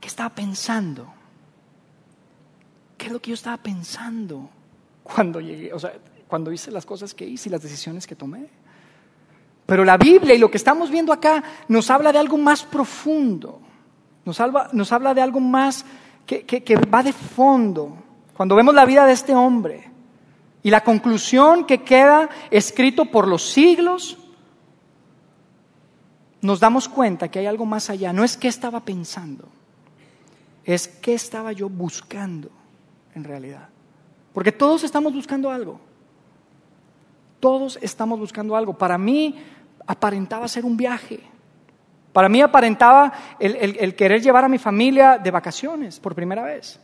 ¿qué 0.00 0.08
estaba 0.08 0.30
pensando? 0.30 1.12
¿Qué 2.96 3.06
es 3.06 3.12
lo 3.12 3.20
que 3.20 3.30
yo 3.30 3.34
estaba 3.34 3.56
pensando 3.56 4.48
cuando 5.02 5.40
llegué? 5.40 5.72
O 5.72 5.78
sea, 5.78 5.92
cuando 6.28 6.52
hice 6.52 6.70
las 6.70 6.86
cosas 6.86 7.14
que 7.14 7.26
hice 7.26 7.48
y 7.48 7.52
las 7.52 7.62
decisiones 7.62 8.06
que 8.06 8.16
tomé. 8.16 8.48
Pero 9.66 9.84
la 9.84 9.96
Biblia 9.96 10.34
y 10.34 10.38
lo 10.38 10.50
que 10.50 10.58
estamos 10.58 10.90
viendo 10.90 11.12
acá 11.12 11.42
nos 11.68 11.90
habla 11.90 12.12
de 12.12 12.18
algo 12.18 12.36
más 12.36 12.62
profundo. 12.64 13.60
Nos 14.24 14.40
habla, 14.40 15.14
de 15.14 15.20
algo 15.20 15.40
más 15.40 15.84
que, 16.26 16.44
que 16.44 16.76
va 16.76 17.02
de 17.02 17.12
fondo. 17.12 17.96
Cuando 18.36 18.56
vemos 18.56 18.74
la 18.74 18.84
vida 18.84 19.06
de 19.06 19.12
este 19.12 19.34
hombre 19.34 19.90
y 20.62 20.70
la 20.70 20.82
conclusión 20.82 21.66
que 21.66 21.82
queda 21.82 22.28
escrito 22.50 23.04
por 23.06 23.28
los 23.28 23.42
siglos, 23.50 24.18
nos 26.40 26.60
damos 26.60 26.88
cuenta 26.88 27.28
que 27.28 27.38
hay 27.38 27.46
algo 27.46 27.66
más 27.66 27.90
allá. 27.90 28.12
No 28.12 28.24
es 28.24 28.36
qué 28.36 28.48
estaba 28.48 28.80
pensando, 28.80 29.48
es 30.64 30.88
qué 30.88 31.14
estaba 31.14 31.52
yo 31.52 31.68
buscando 31.68 32.50
en 33.14 33.24
realidad. 33.24 33.68
Porque 34.32 34.52
todos 34.52 34.82
estamos 34.84 35.14
buscando 35.14 35.50
algo. 35.50 35.80
Todos 37.40 37.78
estamos 37.80 38.18
buscando 38.18 38.56
algo. 38.56 38.76
Para 38.76 38.98
mí 38.98 39.36
aparentaba 39.86 40.48
ser 40.48 40.64
un 40.64 40.76
viaje. 40.76 41.20
Para 42.12 42.28
mí 42.28 42.40
aparentaba 42.40 43.12
el, 43.38 43.94
querer 43.94 44.22
llevar 44.22 44.44
a 44.44 44.48
mi 44.48 44.58
familia 44.58 45.18
de 45.18 45.30
vacaciones 45.30 46.00
por 46.00 46.14
primera 46.14 46.42
vez. 46.42 46.80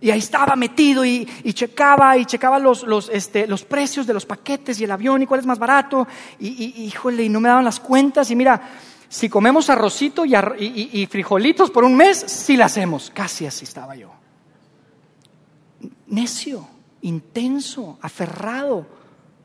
Y 0.00 0.10
ahí 0.10 0.18
estaba 0.18 0.56
metido 0.56 1.04
y, 1.04 1.26
checaba 1.52 2.16
y 2.16 2.24
checaba 2.24 2.58
los, 2.58 3.10
este, 3.12 3.46
precios 3.68 4.06
de 4.06 4.14
los 4.14 4.26
paquetes 4.26 4.80
y 4.80 4.84
el 4.84 4.90
avión 4.90 5.22
y 5.22 5.26
cuál 5.26 5.40
es 5.40 5.46
más 5.46 5.58
barato. 5.58 6.08
Y, 6.38 6.48
y, 6.48 6.84
híjole, 6.84 7.24
y 7.24 7.28
no 7.28 7.40
me 7.40 7.48
daban 7.48 7.64
las 7.64 7.80
cuentas. 7.80 8.30
Y 8.30 8.36
mira, 8.36 8.60
si 9.08 9.28
comemos 9.28 9.68
arrocito 9.68 10.24
y, 10.24 10.34
y 10.58 11.06
frijolitos 11.06 11.70
por 11.70 11.84
un 11.84 11.96
mes, 11.96 12.18
sí 12.18 12.56
la 12.56 12.64
hacemos. 12.64 13.10
Casi 13.14 13.46
así 13.46 13.64
estaba 13.64 13.94
yo 13.94 14.21
necio, 16.12 16.68
intenso, 17.00 17.98
aferrado 18.00 18.86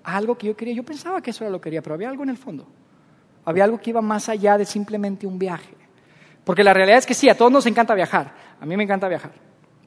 a 0.04 0.16
algo 0.16 0.38
que 0.38 0.48
yo 0.48 0.56
quería. 0.56 0.76
Yo 0.76 0.84
pensaba 0.84 1.22
que 1.22 1.32
eso 1.32 1.44
era 1.44 1.52
lo 1.52 1.60
que 1.60 1.66
quería, 1.66 1.82
pero 1.82 1.96
había 1.96 2.10
algo 2.10 2.24
en 2.24 2.30
el 2.30 2.38
fondo. 2.38 2.68
Había 3.46 3.64
algo 3.64 3.80
que 3.80 3.90
iba 3.90 4.02
más 4.02 4.30
allá 4.30 4.58
de 4.58 4.66
simplemente 4.66 5.26
un 5.26 5.40
viaje. 5.40 5.74
Porque 6.44 6.64
la 6.64 6.74
realidad 6.74 7.00
es 7.00 7.06
que 7.06 7.14
sí, 7.14 7.30
a 7.30 7.38
todos 7.38 7.52
nos 7.52 7.66
encanta 7.66 7.96
viajar. 7.96 8.34
A 8.60 8.66
mí 8.66 8.76
me 8.76 8.84
encanta 8.84 9.08
viajar. 9.08 9.32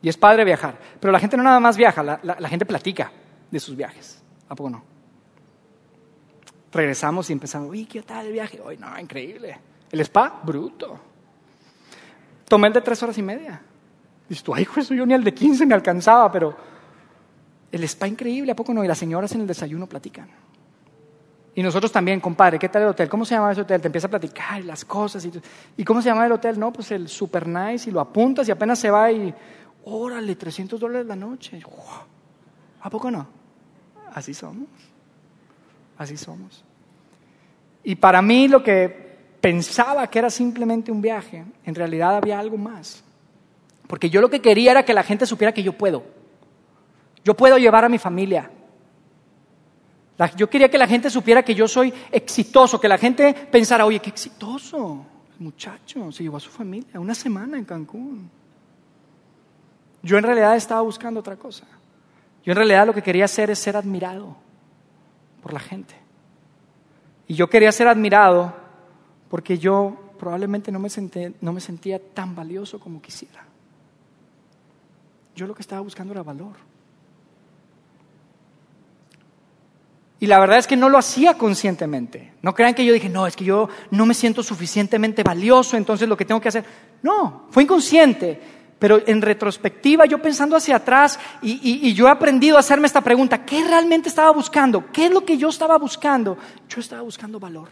Y 0.03 0.09
es 0.09 0.17
padre 0.17 0.45
viajar. 0.45 0.79
Pero 0.99 1.13
la 1.13 1.21
gente 1.21 1.37
no 1.37 1.43
nada 1.43 1.61
más 1.61 1.77
viaja, 1.77 2.03
la, 2.03 2.49
gente 2.49 2.65
platica 2.65 3.13
de 3.51 3.61
sus 3.61 3.77
viajes. 3.77 4.23
¿A 4.49 4.55
poco 4.55 4.71
no? 4.71 4.83
Regresamos 6.73 7.29
y 7.29 7.35
empezamos, 7.35 7.71
uy, 7.71 7.85
¿qué 7.85 8.03
tal 8.03 8.27
el 8.27 8.33
viaje? 8.33 8.61
Uy, 8.65 8.79
no, 8.79 8.99
increíble. 8.99 9.59
El 9.91 10.01
spa, 10.01 10.41
bruto. 10.43 10.99
Tomé 12.49 12.69
el 12.69 12.73
de 12.73 12.81
tres 12.81 13.03
horas 13.03 13.19
y 13.19 13.23
media. 13.23 13.61
Dices 14.31 14.45
tú, 14.45 14.55
ay, 14.55 14.65
eso 14.77 14.95
yo 14.95 15.05
ni 15.05 15.13
el 15.13 15.25
de 15.25 15.35
15 15.35 15.67
me 15.67 15.75
alcanzaba, 15.75 16.31
pero 16.31 16.55
el 17.73 17.83
spa 17.83 18.07
increíble, 18.07 18.53
¿a 18.53 18.55
poco 18.55 18.73
no? 18.73 18.85
Y 18.85 18.87
las 18.87 18.97
señoras 18.97 19.33
en 19.33 19.41
el 19.41 19.47
desayuno 19.49 19.89
platican. 19.89 20.29
Y 21.53 21.65
nosotros 21.65 21.91
también, 21.91 22.21
compadre, 22.21 22.57
¿qué 22.57 22.69
tal 22.69 22.83
el 22.83 22.89
hotel? 22.91 23.09
¿Cómo 23.09 23.25
se 23.25 23.35
llama 23.35 23.51
ese 23.51 23.63
hotel? 23.63 23.81
Te 23.81 23.89
empieza 23.89 24.07
a 24.07 24.11
platicar 24.11 24.65
las 24.65 24.85
cosas. 24.85 25.25
Y, 25.25 25.33
¿Y 25.77 25.83
cómo 25.83 26.01
se 26.01 26.11
llama 26.11 26.27
el 26.27 26.31
hotel? 26.31 26.61
No, 26.61 26.73
pues 26.73 26.93
el 26.93 27.09
super 27.09 27.49
nice 27.49 27.91
y 27.91 27.93
lo 27.93 27.99
apuntas 27.99 28.47
y 28.47 28.53
apenas 28.53 28.79
se 28.79 28.89
va 28.89 29.11
y, 29.11 29.35
órale, 29.85 30.37
300 30.37 30.79
dólares 30.79 31.09
la 31.09 31.17
noche. 31.17 31.61
¿A 32.83 32.89
poco 32.89 33.11
no? 33.11 33.27
Así 34.15 34.33
somos. 34.33 34.69
Así 35.99 36.17
somos. 36.17 36.65
Y 37.83 37.97
para 37.97 38.23
mí 38.23 38.47
lo 38.47 38.63
que 38.63 39.11
pensaba 39.41 40.07
que 40.07 40.21
era 40.21 40.31
simplemente 40.31 40.93
un 40.93 41.03
viaje, 41.03 41.45
en 41.65 41.75
realidad 41.75 42.15
había 42.15 42.39
algo 42.39 42.57
más. 42.57 43.03
Porque 43.91 44.09
yo 44.09 44.21
lo 44.21 44.31
que 44.31 44.41
quería 44.41 44.71
era 44.71 44.85
que 44.85 44.95
la 44.95 45.03
gente 45.03 45.27
supiera 45.27 45.53
que 45.53 45.65
yo 45.65 45.73
puedo. 45.73 46.05
Yo 47.25 47.35
puedo 47.35 47.59
llevar 47.59 47.85
a 47.85 47.89
mi 47.89 47.99
familia. 47.99 48.49
yo 50.37 50.49
quería 50.49 50.71
que 50.71 50.79
la 50.79 50.87
gente 50.87 51.11
supiera 51.11 51.43
que 51.43 51.57
yo 51.57 51.67
soy 51.67 51.93
exitoso, 52.13 52.81
que 52.81 52.87
la 52.87 52.99
gente 52.99 53.35
pensara, 53.51 53.85
oye, 53.85 53.99
qué 53.99 54.11
exitoso. 54.11 55.05
El 55.35 55.41
muchacho 55.41 56.13
se 56.13 56.23
llevó 56.23 56.37
a 56.37 56.41
su 56.41 56.51
familia 56.51 57.01
una 57.01 57.17
semana 57.17 57.59
en 57.59 57.65
Cancún. 57.65 58.31
Yo 60.05 60.19
en 60.19 60.23
realidad 60.23 60.55
estaba 60.55 60.83
buscando 60.83 61.19
otra 61.19 61.35
cosa. 61.35 61.67
Yo 62.45 62.53
en 62.53 62.59
realidad 62.59 62.87
lo 62.87 62.95
que 62.95 63.03
quería 63.03 63.25
hacer 63.25 63.51
es 63.51 63.59
ser 63.59 63.77
admirado 63.77 64.37
por 65.43 65.53
la 65.53 65.59
gente. 65.59 65.97
Y 67.27 67.35
yo 67.35 67.51
quería 67.51 67.73
ser 67.73 67.89
admirado 67.89 68.55
porque 69.29 69.59
yo 69.59 70.13
probablemente 70.17 70.71
no 70.71 70.79
me, 70.79 70.91
sentía 71.61 71.99
tan 72.15 72.37
valioso 72.37 72.79
como 72.79 73.03
quisiera. 73.03 73.50
Yo 75.41 75.47
lo 75.47 75.55
que 75.55 75.63
estaba 75.63 75.81
buscando 75.81 76.13
era 76.13 76.23
valor. 76.23 76.53
Y 80.19 80.27
la 80.27 80.39
verdad 80.39 80.59
es 80.59 80.67
que 80.67 80.77
no 80.77 80.91
lo 80.91 80.99
hacía 80.99 81.39
conscientemente. 81.39 82.35
No 82.43 82.53
crean 82.53 82.75
que 82.75 82.85
yo 82.85 82.93
dije, 82.93 83.09
no, 83.09 83.27
es 83.27 83.37
que 83.37 83.47
yo 83.47 83.71
no 83.91 84.05
me 84.05 84.13
siento 84.13 84.43
suficientemente 84.43 85.23
valioso, 85.23 85.79
entonces 85.79 86.07
lo 86.07 86.15
que 86.19 86.27
tengo 86.27 86.43
que 86.43 86.49
hacer. 86.49 86.63
No, 87.03 87.47
fue 87.49 87.63
inconsciente. 87.63 88.39
Pero 88.79 89.01
en 89.07 89.23
retrospectiva, 89.23 90.05
yo 90.05 90.21
pensando 90.21 90.57
hacia 90.57 90.77
atrás 90.77 91.19
y, 91.41 91.95
yo 91.95 92.07
he 92.07 92.11
aprendido 92.11 92.59
a 92.59 92.61
hacerme 92.61 92.87
esta 92.87 93.01
pregunta, 93.01 93.43
¿qué 93.43 93.65
realmente 93.67 94.11
estaba 94.11 94.33
buscando? 94.33 94.93
¿Qué 94.93 95.07
es 95.07 95.11
lo 95.11 95.25
que 95.25 95.39
yo 95.39 95.49
estaba 95.49 95.79
buscando? 95.79 96.37
Yo 96.69 96.83
estaba 96.83 97.01
buscando 97.01 97.41
valor. 97.41 97.71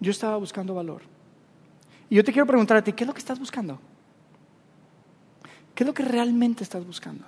Yo 0.00 0.10
estaba 0.10 0.36
buscando 0.36 0.74
valor. 0.74 1.00
Y 2.10 2.16
yo 2.16 2.24
te 2.24 2.30
quiero 2.30 2.44
preguntar 2.44 2.76
a 2.76 2.84
ti, 2.84 2.92
¿qué 2.92 3.04
es 3.04 3.08
lo 3.08 3.14
que 3.14 3.20
estás 3.20 3.38
buscando? 3.38 3.80
¿Qué 5.78 5.84
es 5.84 5.86
lo 5.86 5.94
que 5.94 6.02
realmente 6.02 6.64
estás 6.64 6.84
buscando? 6.84 7.24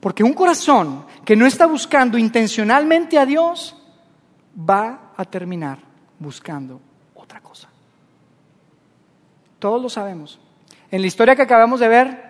Porque 0.00 0.24
un 0.24 0.32
corazón 0.32 1.06
que 1.24 1.36
no 1.36 1.46
está 1.46 1.64
buscando 1.64 2.18
intencionalmente 2.18 3.16
a 3.16 3.24
Dios 3.24 3.76
va 4.58 5.12
a 5.16 5.24
terminar 5.24 5.78
buscando 6.18 6.80
otra 7.14 7.40
cosa. 7.40 7.68
Todos 9.60 9.80
lo 9.80 9.88
sabemos. 9.88 10.40
En 10.90 11.00
la 11.00 11.06
historia 11.06 11.36
que 11.36 11.42
acabamos 11.42 11.78
de 11.78 11.86
ver, 11.86 12.25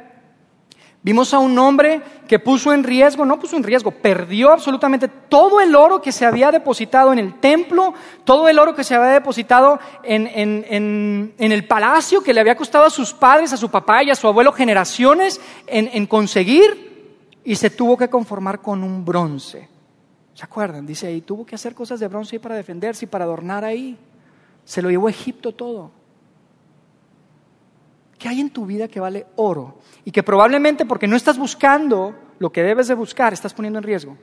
Vimos 1.07 1.33
a 1.33 1.39
un 1.39 1.57
hombre 1.57 2.03
que 2.27 2.41
puso 2.41 2.73
en 2.73 2.83
riesgo, 2.83 3.25
no 3.25 3.39
puso 3.39 3.57
en 3.57 3.63
riesgo, 3.63 3.93
perdió 3.93 4.51
absolutamente 4.51 5.07
todo 5.07 5.61
el 5.61 5.77
oro 5.77 6.03
que 6.03 6.11
se 6.11 6.27
había 6.27 6.51
depositado 6.51 7.13
en 7.13 7.21
el 7.21 7.39
templo, 7.39 7.95
todo 8.25 8.49
el 8.49 8.59
oro 8.59 8.75
que 8.75 8.83
se 8.83 8.97
había 8.97 9.13
depositado 9.13 9.79
en, 10.03 11.33
el 11.39 11.67
palacio 11.69 12.25
que 12.25 12.35
le 12.35 12.41
había 12.41 12.57
costado 12.57 12.87
a 12.87 12.91
sus 12.91 13.15
padres, 13.15 13.53
a 13.53 13.57
su 13.57 13.71
papá 13.71 14.03
y 14.03 14.11
a 14.11 14.17
su 14.17 14.27
abuelo 14.27 14.51
generaciones 14.51 15.41
en, 15.69 16.07
conseguir, 16.09 17.15
y 17.45 17.55
se 17.55 17.71
tuvo 17.71 17.97
que 17.97 18.11
conformar 18.11 18.61
con 18.61 18.83
un 18.83 19.05
bronce. 19.05 19.69
¿Se 20.35 20.43
acuerdan? 20.43 20.85
Dice 20.85 21.07
ahí, 21.07 21.21
tuvo 21.21 21.47
que 21.47 21.55
hacer 21.55 21.73
cosas 21.73 22.01
de 22.01 22.09
bronce 22.09 22.41
para 22.41 22.57
defenderse 22.57 23.05
y 23.05 23.09
para 23.09 23.27
adornar 23.27 23.65
ahí. 23.65 23.97
Se 24.65 24.83
lo 24.83 24.91
llevó 24.91 25.07
a 25.07 25.11
Egipto 25.11 25.53
todo. 25.53 25.93
¿Qué 28.19 28.29
hay 28.29 28.41
en 28.41 28.51
tu 28.51 28.67
vida 28.67 28.89
que 28.89 29.01
vale 29.01 29.27
oro? 29.37 29.79
Y 30.05 30.11
que 30.11 30.23
probablemente 30.23 30.87
porque 30.87 31.07
no 31.07 31.17
estás 31.17 31.39
buscando 31.39 32.14
lo 32.39 32.51
que 32.51 32.62
debes 32.62 32.89
de 32.89 32.95
buscar, 32.95 33.33
estás 33.33 33.55
poniendo 33.55 33.79
en 33.79 33.85
riesgo. 33.85 34.17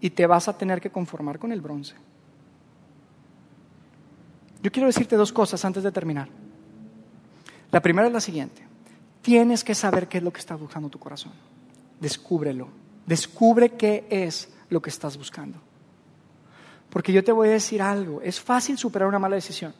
Y 0.00 0.10
te 0.10 0.26
vas 0.26 0.48
a 0.48 0.56
tener 0.56 0.80
que 0.80 0.90
conformar 0.90 1.38
con 1.38 1.52
el 1.52 1.60
bronce. 1.60 1.94
Yo 4.62 4.70
quiero 4.70 4.86
decirte 4.88 5.16
dos 5.16 5.32
cosas 5.32 5.64
antes 5.64 5.82
de 5.82 5.92
terminar. 5.92 6.28
La 7.70 7.80
primera 7.80 8.08
es 8.08 8.12
la 8.12 8.20
siguiente. 8.20 8.66
Tienes 9.22 9.64
que 9.64 9.74
saber 9.74 10.08
qué 10.08 10.18
es 10.18 10.24
lo 10.24 10.32
que 10.32 10.40
está 10.40 10.56
buscando 10.56 10.88
tu 10.88 10.98
corazón. 10.98 11.32
Descúbrelo. 12.00 12.68
Descubre 13.06 13.70
qué 13.70 14.06
es 14.10 14.52
lo 14.68 14.80
que 14.82 14.90
estás 14.90 15.16
buscando. 15.16 15.58
Porque 16.90 17.12
yo 17.12 17.22
te 17.22 17.32
voy 17.32 17.48
a 17.48 17.52
decir 17.52 17.82
algo. 17.82 18.20
Es 18.22 18.40
fácil 18.40 18.78
superar 18.78 19.08
una 19.08 19.18
mala 19.18 19.36
decisión. 19.36 19.74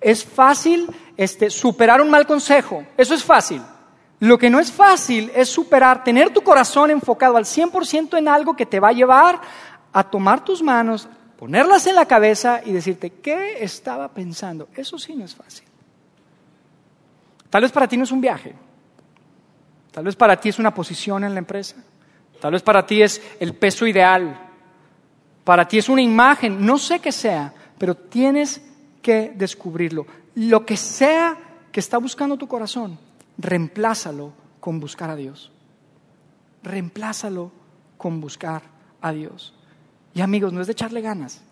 Es 0.00 0.24
fácil 0.24 0.88
este, 1.16 1.50
superar 1.50 2.00
un 2.00 2.10
mal 2.10 2.26
consejo, 2.26 2.84
eso 2.96 3.14
es 3.14 3.24
fácil. 3.24 3.62
Lo 4.20 4.38
que 4.38 4.48
no 4.48 4.58
es 4.58 4.72
fácil 4.72 5.30
es 5.34 5.48
superar, 5.48 6.04
tener 6.04 6.30
tu 6.30 6.42
corazón 6.42 6.90
enfocado 6.90 7.36
al 7.36 7.44
100% 7.44 8.16
en 8.16 8.28
algo 8.28 8.56
que 8.56 8.64
te 8.64 8.80
va 8.80 8.88
a 8.88 8.92
llevar 8.92 9.40
a 9.92 10.02
tomar 10.02 10.44
tus 10.44 10.62
manos, 10.62 11.08
ponerlas 11.38 11.86
en 11.86 11.94
la 11.94 12.06
cabeza 12.06 12.60
y 12.64 12.72
decirte, 12.72 13.10
¿qué 13.10 13.62
estaba 13.62 14.08
pensando? 14.08 14.68
Eso 14.74 14.98
sí 14.98 15.14
no 15.14 15.24
es 15.24 15.34
fácil. 15.34 15.66
Tal 17.50 17.62
vez 17.62 17.70
para 17.70 17.86
ti 17.86 17.96
no 17.96 18.04
es 18.04 18.10
un 18.10 18.20
viaje, 18.20 18.54
tal 19.92 20.04
vez 20.04 20.16
para 20.16 20.40
ti 20.40 20.48
es 20.48 20.58
una 20.58 20.74
posición 20.74 21.22
en 21.22 21.34
la 21.34 21.38
empresa, 21.38 21.76
tal 22.40 22.52
vez 22.52 22.62
para 22.62 22.84
ti 22.84 23.02
es 23.02 23.22
el 23.38 23.54
peso 23.54 23.86
ideal, 23.86 24.36
para 25.44 25.68
ti 25.68 25.78
es 25.78 25.88
una 25.88 26.02
imagen, 26.02 26.64
no 26.64 26.78
sé 26.78 26.98
qué 26.98 27.12
sea, 27.12 27.52
pero 27.78 27.94
tienes 27.94 28.60
que 29.04 29.34
descubrirlo. 29.36 30.06
Lo 30.34 30.64
que 30.64 30.78
sea 30.78 31.36
que 31.70 31.78
está 31.78 31.98
buscando 31.98 32.38
tu 32.38 32.48
corazón, 32.48 32.98
reemplázalo 33.36 34.32
con 34.58 34.80
buscar 34.80 35.10
a 35.10 35.16
Dios. 35.16 35.52
Reemplázalo 36.62 37.52
con 37.98 38.20
buscar 38.20 38.62
a 39.02 39.12
Dios. 39.12 39.54
Y 40.14 40.22
amigos, 40.22 40.52
no 40.52 40.62
es 40.62 40.66
de 40.66 40.72
echarle 40.72 41.02
ganas. 41.02 41.42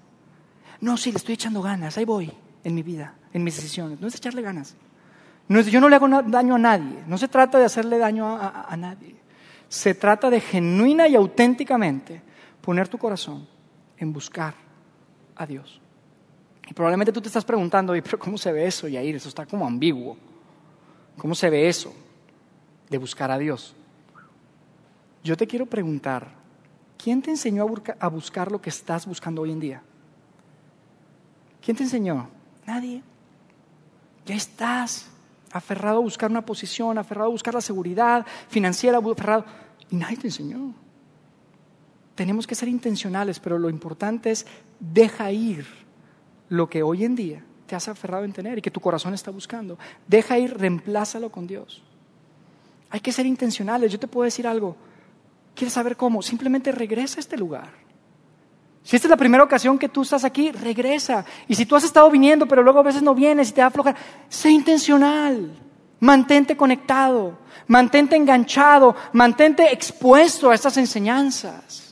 No, 0.80 0.96
sí, 0.96 1.12
le 1.12 1.18
estoy 1.18 1.34
echando 1.34 1.60
ganas, 1.60 1.98
ahí 1.98 2.06
voy 2.06 2.32
en 2.64 2.74
mi 2.74 2.82
vida, 2.82 3.14
en 3.34 3.44
mis 3.44 3.56
decisiones. 3.56 4.00
No 4.00 4.06
es 4.06 4.14
de 4.14 4.16
echarle 4.16 4.40
ganas. 4.40 4.74
No 5.48 5.60
es, 5.60 5.66
yo 5.66 5.80
no 5.80 5.90
le 5.90 5.96
hago 5.96 6.08
daño 6.08 6.54
a 6.54 6.58
nadie. 6.58 7.04
No 7.06 7.18
se 7.18 7.28
trata 7.28 7.58
de 7.58 7.66
hacerle 7.66 7.98
daño 7.98 8.26
a, 8.26 8.66
a 8.66 8.76
nadie. 8.78 9.16
Se 9.68 9.94
trata 9.94 10.30
de 10.30 10.40
genuina 10.40 11.06
y 11.06 11.14
auténticamente 11.14 12.22
poner 12.62 12.88
tu 12.88 12.96
corazón 12.96 13.46
en 13.98 14.12
buscar 14.12 14.54
a 15.36 15.44
Dios. 15.44 15.81
Y 16.72 16.74
probablemente 16.74 17.12
tú 17.12 17.20
te 17.20 17.28
estás 17.28 17.44
preguntando, 17.44 17.92
pero 17.92 18.18
¿cómo 18.18 18.38
se 18.38 18.50
ve 18.50 18.66
eso, 18.66 18.88
Yair? 18.88 19.14
Eso 19.14 19.28
está 19.28 19.44
como 19.44 19.66
ambiguo. 19.66 20.16
¿Cómo 21.18 21.34
se 21.34 21.50
ve 21.50 21.68
eso 21.68 21.92
de 22.88 22.96
buscar 22.96 23.30
a 23.30 23.36
Dios? 23.36 23.74
Yo 25.22 25.36
te 25.36 25.46
quiero 25.46 25.66
preguntar, 25.66 26.28
¿quién 26.96 27.20
te 27.20 27.28
enseñó 27.28 27.66
a 28.00 28.08
buscar 28.08 28.50
lo 28.50 28.62
que 28.62 28.70
estás 28.70 29.04
buscando 29.04 29.42
hoy 29.42 29.52
en 29.52 29.60
día? 29.60 29.82
¿Quién 31.60 31.76
te 31.76 31.82
enseñó? 31.82 32.30
Nadie. 32.66 33.02
Ya 34.24 34.34
estás 34.34 35.10
aferrado 35.52 35.98
a 35.98 36.00
buscar 36.00 36.30
una 36.30 36.46
posición, 36.46 36.96
aferrado 36.96 37.28
a 37.28 37.32
buscar 37.32 37.52
la 37.52 37.60
seguridad 37.60 38.24
financiera, 38.48 38.96
aferrado. 38.96 39.44
Y 39.90 39.96
nadie 39.96 40.16
te 40.16 40.28
enseñó. 40.28 40.72
Tenemos 42.14 42.46
que 42.46 42.54
ser 42.54 42.68
intencionales, 42.68 43.40
pero 43.40 43.58
lo 43.58 43.68
importante 43.68 44.30
es 44.30 44.46
deja 44.80 45.30
ir 45.32 45.81
lo 46.52 46.68
que 46.68 46.82
hoy 46.82 47.04
en 47.04 47.14
día 47.16 47.42
te 47.66 47.74
has 47.74 47.88
aferrado 47.88 48.24
en 48.24 48.32
tener 48.32 48.58
y 48.58 48.62
que 48.62 48.70
tu 48.70 48.78
corazón 48.78 49.14
está 49.14 49.30
buscando. 49.30 49.78
Deja 50.06 50.38
ir, 50.38 50.54
reemplázalo 50.54 51.32
con 51.32 51.46
Dios. 51.46 51.82
Hay 52.90 53.00
que 53.00 53.10
ser 53.10 53.24
intencionales. 53.24 53.90
Yo 53.90 53.98
te 53.98 54.06
puedo 54.06 54.26
decir 54.26 54.46
algo. 54.46 54.76
¿Quieres 55.54 55.72
saber 55.72 55.96
cómo? 55.96 56.20
Simplemente 56.20 56.70
regresa 56.70 57.16
a 57.16 57.20
este 57.20 57.38
lugar. 57.38 57.70
Si 58.82 58.96
esta 58.96 59.08
es 59.08 59.10
la 59.10 59.16
primera 59.16 59.42
ocasión 59.42 59.78
que 59.78 59.88
tú 59.88 60.02
estás 60.02 60.24
aquí, 60.24 60.52
regresa. 60.52 61.24
Y 61.48 61.54
si 61.54 61.64
tú 61.64 61.74
has 61.74 61.84
estado 61.84 62.10
viniendo, 62.10 62.46
pero 62.46 62.62
luego 62.62 62.80
a 62.80 62.82
veces 62.82 63.02
no 63.02 63.14
vienes 63.14 63.48
y 63.48 63.52
te 63.52 63.62
da 63.62 63.68
aflojar, 63.68 63.96
sé 64.28 64.50
intencional. 64.50 65.54
Mantente 66.00 66.54
conectado, 66.54 67.38
mantente 67.66 68.14
enganchado, 68.14 68.94
mantente 69.14 69.72
expuesto 69.72 70.50
a 70.50 70.54
estas 70.54 70.76
enseñanzas. 70.76 71.91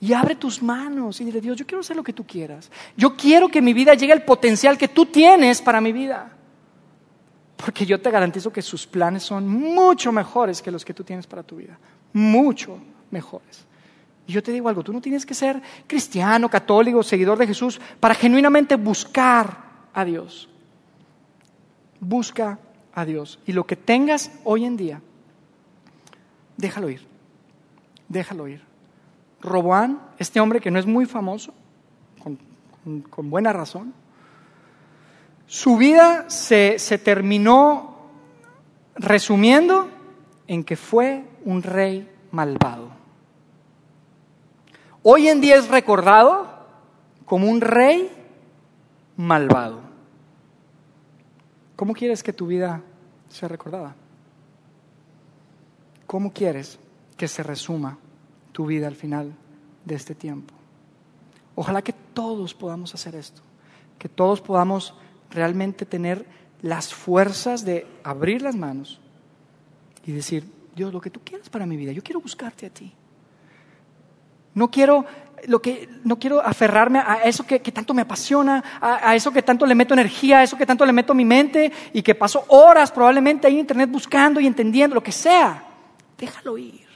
Y 0.00 0.14
abre 0.14 0.34
tus 0.34 0.62
manos 0.62 1.20
y 1.20 1.24
dile, 1.24 1.40
Dios, 1.40 1.56
yo 1.58 1.66
quiero 1.66 1.80
hacer 1.80 1.94
lo 1.94 2.02
que 2.02 2.14
tú 2.14 2.26
quieras. 2.26 2.70
Yo 2.96 3.16
quiero 3.16 3.48
que 3.48 3.60
mi 3.60 3.74
vida 3.74 3.94
llegue 3.94 4.12
al 4.12 4.24
potencial 4.24 4.78
que 4.78 4.88
tú 4.88 5.06
tienes 5.06 5.60
para 5.60 5.80
mi 5.80 5.92
vida. 5.92 6.32
Porque 7.56 7.84
yo 7.84 8.00
te 8.00 8.10
garantizo 8.10 8.50
que 8.50 8.62
sus 8.62 8.86
planes 8.86 9.22
son 9.22 9.46
mucho 9.46 10.10
mejores 10.10 10.62
que 10.62 10.70
los 10.70 10.84
que 10.84 10.94
tú 10.94 11.04
tienes 11.04 11.26
para 11.26 11.42
tu 11.42 11.56
vida. 11.56 11.78
Mucho 12.14 12.78
mejores. 13.10 13.66
Y 14.26 14.32
yo 14.32 14.42
te 14.42 14.52
digo 14.52 14.70
algo, 14.70 14.82
tú 14.82 14.92
no 14.92 15.02
tienes 15.02 15.26
que 15.26 15.34
ser 15.34 15.60
cristiano, 15.86 16.48
católico, 16.48 17.02
seguidor 17.02 17.36
de 17.36 17.48
Jesús 17.48 17.78
para 17.98 18.14
genuinamente 18.14 18.76
buscar 18.76 19.58
a 19.92 20.04
Dios. 20.04 20.48
Busca 22.00 22.58
a 22.94 23.04
Dios. 23.04 23.38
Y 23.44 23.52
lo 23.52 23.66
que 23.66 23.76
tengas 23.76 24.30
hoy 24.44 24.64
en 24.64 24.78
día, 24.78 25.02
déjalo 26.56 26.88
ir. 26.88 27.06
Déjalo 28.08 28.48
ir. 28.48 28.69
Roboán, 29.40 30.00
este 30.18 30.40
hombre 30.40 30.60
que 30.60 30.70
no 30.70 30.78
es 30.78 30.86
muy 30.86 31.06
famoso, 31.06 31.54
con, 32.22 33.30
buena 33.30 33.52
razón, 33.52 33.94
su 35.46 35.76
vida 35.76 36.28
se, 36.28 36.78
terminó 37.02 37.96
resumiendo 38.94 39.88
en 40.46 40.64
que 40.64 40.76
fue 40.76 41.24
un 41.44 41.62
rey 41.62 42.08
malvado. 42.30 42.90
Hoy 45.02 45.28
en 45.28 45.40
día 45.40 45.56
es 45.56 45.68
recordado 45.68 46.46
como 47.24 47.48
un 47.48 47.60
rey 47.60 48.10
malvado. 49.16 49.80
¿Cómo 51.76 51.94
quieres 51.94 52.22
que 52.22 52.32
tu 52.32 52.46
vida 52.46 52.82
ser 53.30 53.50
recordada. 53.50 53.94
¿Cómo 56.06 56.32
quieres 56.32 56.78
que 57.16 57.28
se 57.28 57.42
resuma 57.42 57.98
tu 58.52 58.66
vida 58.66 58.86
al 58.86 58.96
final 58.96 59.32
de 59.84 59.94
este 59.94 60.14
tiempo? 60.14 60.54
Ojalá 61.54 61.82
que 61.82 61.92
todos 61.92 62.54
podamos 62.54 62.94
hacer 62.94 63.14
esto, 63.14 63.42
que 63.98 64.08
todos 64.08 64.40
podamos 64.40 64.94
realmente 65.30 65.84
tener 65.84 66.26
las 66.62 66.92
fuerzas 66.92 67.64
de 67.64 67.86
abrir 68.02 68.42
las 68.42 68.56
manos 68.56 69.00
y 70.04 70.12
decir, 70.12 70.44
Dios, 70.74 70.92
lo 70.92 71.00
que 71.00 71.10
tú 71.10 71.20
quieras 71.24 71.48
para 71.48 71.66
mi 71.66 71.76
vida, 71.76 71.92
yo 71.92 72.02
quiero 72.02 72.20
buscarte 72.20 72.66
a 72.66 72.70
ti. 72.70 72.92
No 74.54 74.70
quiero, 74.70 75.04
lo 75.46 75.62
que, 75.62 75.88
no 76.04 76.18
quiero 76.18 76.40
aferrarme 76.40 76.98
a 76.98 77.22
eso 77.24 77.46
que, 77.46 77.60
tanto 77.60 77.94
me 77.94 78.02
apasiona, 78.02 78.62
a, 78.80 79.14
eso 79.14 79.32
que 79.32 79.42
tanto 79.42 79.64
le 79.64 79.74
meto 79.74 79.94
energía, 79.94 80.40
a 80.40 80.42
eso 80.42 80.56
que 80.56 80.66
tanto 80.66 80.84
le 80.84 80.92
meto 80.92 81.14
mi 81.14 81.24
mente 81.24 81.72
y 81.92 82.02
que 82.02 82.14
paso 82.14 82.44
horas 82.48 82.90
probablemente 82.90 83.46
ahí 83.46 83.54
en 83.54 83.60
internet 83.60 83.90
buscando 83.90 84.40
y 84.40 84.46
entendiendo, 84.46 84.94
lo 84.94 85.02
que 85.02 85.12
sea. 85.12 85.64
Déjalo 86.18 86.58
ir. 86.58 86.89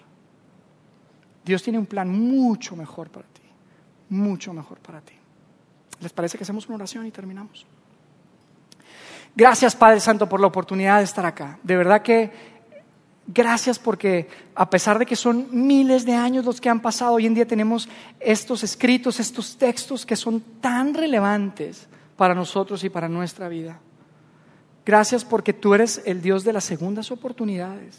Dios 1.44 1.62
tiene 1.62 1.78
un 1.78 1.86
plan 1.86 2.08
mucho 2.08 2.74
mejor 2.76 3.10
para 3.10 3.26
ti, 3.26 3.42
mucho 4.08 4.52
mejor 4.52 4.78
para 4.78 5.00
ti. 5.00 5.14
¿Les 6.00 6.12
parece 6.12 6.38
que 6.38 6.44
hacemos 6.44 6.66
una 6.66 6.76
oración 6.76 7.06
y 7.06 7.10
terminamos? 7.10 7.66
Gracias 9.36 9.74
Padre 9.74 10.00
Santo 10.00 10.28
por 10.28 10.40
la 10.40 10.46
oportunidad 10.46 10.98
de 10.98 11.04
estar 11.04 11.26
acá. 11.26 11.58
De 11.62 11.76
verdad 11.76 12.02
que 12.02 12.30
gracias 13.26 13.78
porque 13.78 14.28
a 14.54 14.68
pesar 14.70 14.98
de 14.98 15.06
que 15.06 15.16
son 15.16 15.48
miles 15.50 16.04
de 16.04 16.14
años 16.14 16.44
los 16.44 16.60
que 16.60 16.68
han 16.68 16.80
pasado, 16.80 17.14
hoy 17.14 17.26
en 17.26 17.34
día 17.34 17.46
tenemos 17.46 17.88
estos 18.20 18.62
escritos, 18.62 19.20
estos 19.20 19.56
textos 19.56 20.06
que 20.06 20.16
son 20.16 20.40
tan 20.60 20.94
relevantes 20.94 21.88
para 22.16 22.34
nosotros 22.34 22.84
y 22.84 22.90
para 22.90 23.08
nuestra 23.08 23.48
vida. 23.48 23.80
Gracias 24.86 25.24
porque 25.24 25.52
tú 25.52 25.74
eres 25.74 26.02
el 26.04 26.20
Dios 26.20 26.44
de 26.44 26.52
las 26.52 26.64
segundas 26.64 27.10
oportunidades. 27.10 27.98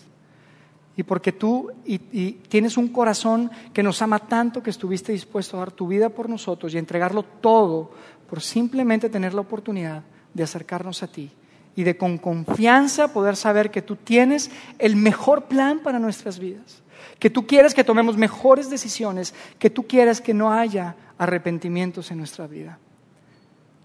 Y 0.98 1.04
porque 1.04 1.32
tú 1.32 1.72
y, 1.86 2.00
tienes 2.48 2.78
un 2.78 2.88
corazón 2.88 3.52
que 3.74 3.84
nos 3.84 4.02
ama 4.02 4.20
tanto 4.20 4.64
que 4.64 4.70
estuviste 4.70 5.12
dispuesto 5.12 5.58
a 5.58 5.60
dar 5.60 5.72
tu 5.72 5.88
vida 5.88 6.10
por 6.10 6.30
nosotros 6.30 6.74
y 6.74 6.78
entregarlo 6.78 7.24
todo 7.24 7.91
por 8.30 8.41
simplemente 8.41 9.10
tener 9.10 9.34
la 9.34 9.41
oportunidad 9.41 10.04
de 10.34 10.43
acercarnos 10.43 11.04
a 11.04 11.08
ti 11.08 11.32
y 11.76 11.84
de 11.84 11.98
con 11.98 12.18
confianza 12.18 13.12
poder 13.12 13.36
saber 13.36 13.70
que 13.70 13.82
tú 13.82 13.98
tienes 13.98 14.50
el 14.80 14.96
mejor 14.96 15.46
plan 15.46 15.80
para 15.80 16.00
nuestras 16.00 16.39
vidas, 16.39 16.82
que 17.20 17.30
tú 17.30 17.46
quieres 17.46 17.74
que 17.74 17.84
tomemos 17.84 18.16
mejores 18.16 18.70
decisiones, 18.70 19.34
que 19.60 19.70
tú 19.70 19.84
quieres 19.84 20.22
que 20.22 20.34
no 20.34 20.54
haya 20.54 20.96
arrepentimientos 21.18 22.12
en 22.12 22.20
nuestra 22.20 22.48
vida. 22.48 22.80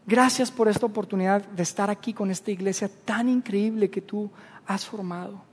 Gracias 0.06 0.50
por 0.50 0.68
esta 0.68 0.86
oportunidad 0.86 1.42
de 1.42 1.62
estar 1.62 1.90
aquí 1.90 2.12
con 2.12 2.30
esta 2.30 2.50
iglesia 2.50 2.90
tan 3.04 3.28
increíble 3.28 3.90
que 3.90 4.00
tú 4.00 4.30
has 4.66 4.86
formado. 4.86 5.49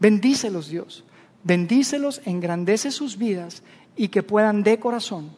Bendícelos, 0.00 0.68
Dios. 0.68 1.04
Bendícelos, 1.44 2.20
engrandece 2.24 2.90
sus 2.90 3.16
vidas 3.16 3.62
y 3.96 4.08
que 4.08 4.22
puedan 4.22 4.62
de 4.62 4.78
corazón 4.78 5.30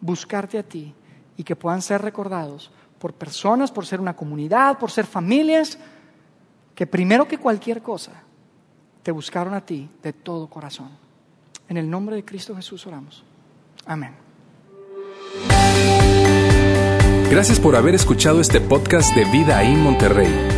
buscarte 0.00 0.58
a 0.58 0.62
ti 0.62 0.94
y 1.36 1.44
que 1.44 1.56
puedan 1.56 1.82
ser 1.82 2.02
recordados 2.02 2.70
por 2.98 3.12
personas, 3.14 3.70
por 3.70 3.86
ser 3.86 4.00
una 4.00 4.16
comunidad, 4.16 4.78
por 4.78 4.90
ser 4.90 5.06
familias, 5.06 5.78
que 6.74 6.86
primero 6.86 7.26
que 7.26 7.38
cualquier 7.38 7.82
cosa 7.82 8.12
te 9.02 9.12
buscaron 9.12 9.54
a 9.54 9.64
ti 9.64 9.88
de 10.02 10.12
todo 10.12 10.48
corazón. 10.48 10.90
En 11.68 11.76
el 11.76 11.88
nombre 11.88 12.16
de 12.16 12.24
Cristo 12.24 12.54
Jesús 12.56 12.86
oramos. 12.86 13.24
Amén. 13.86 14.14
Gracias 17.30 17.60
por 17.60 17.76
haber 17.76 17.94
escuchado 17.94 18.40
este 18.40 18.60
podcast 18.60 19.14
de 19.14 19.24
Vida 19.26 19.62
en 19.62 19.82
Monterrey. 19.82 20.57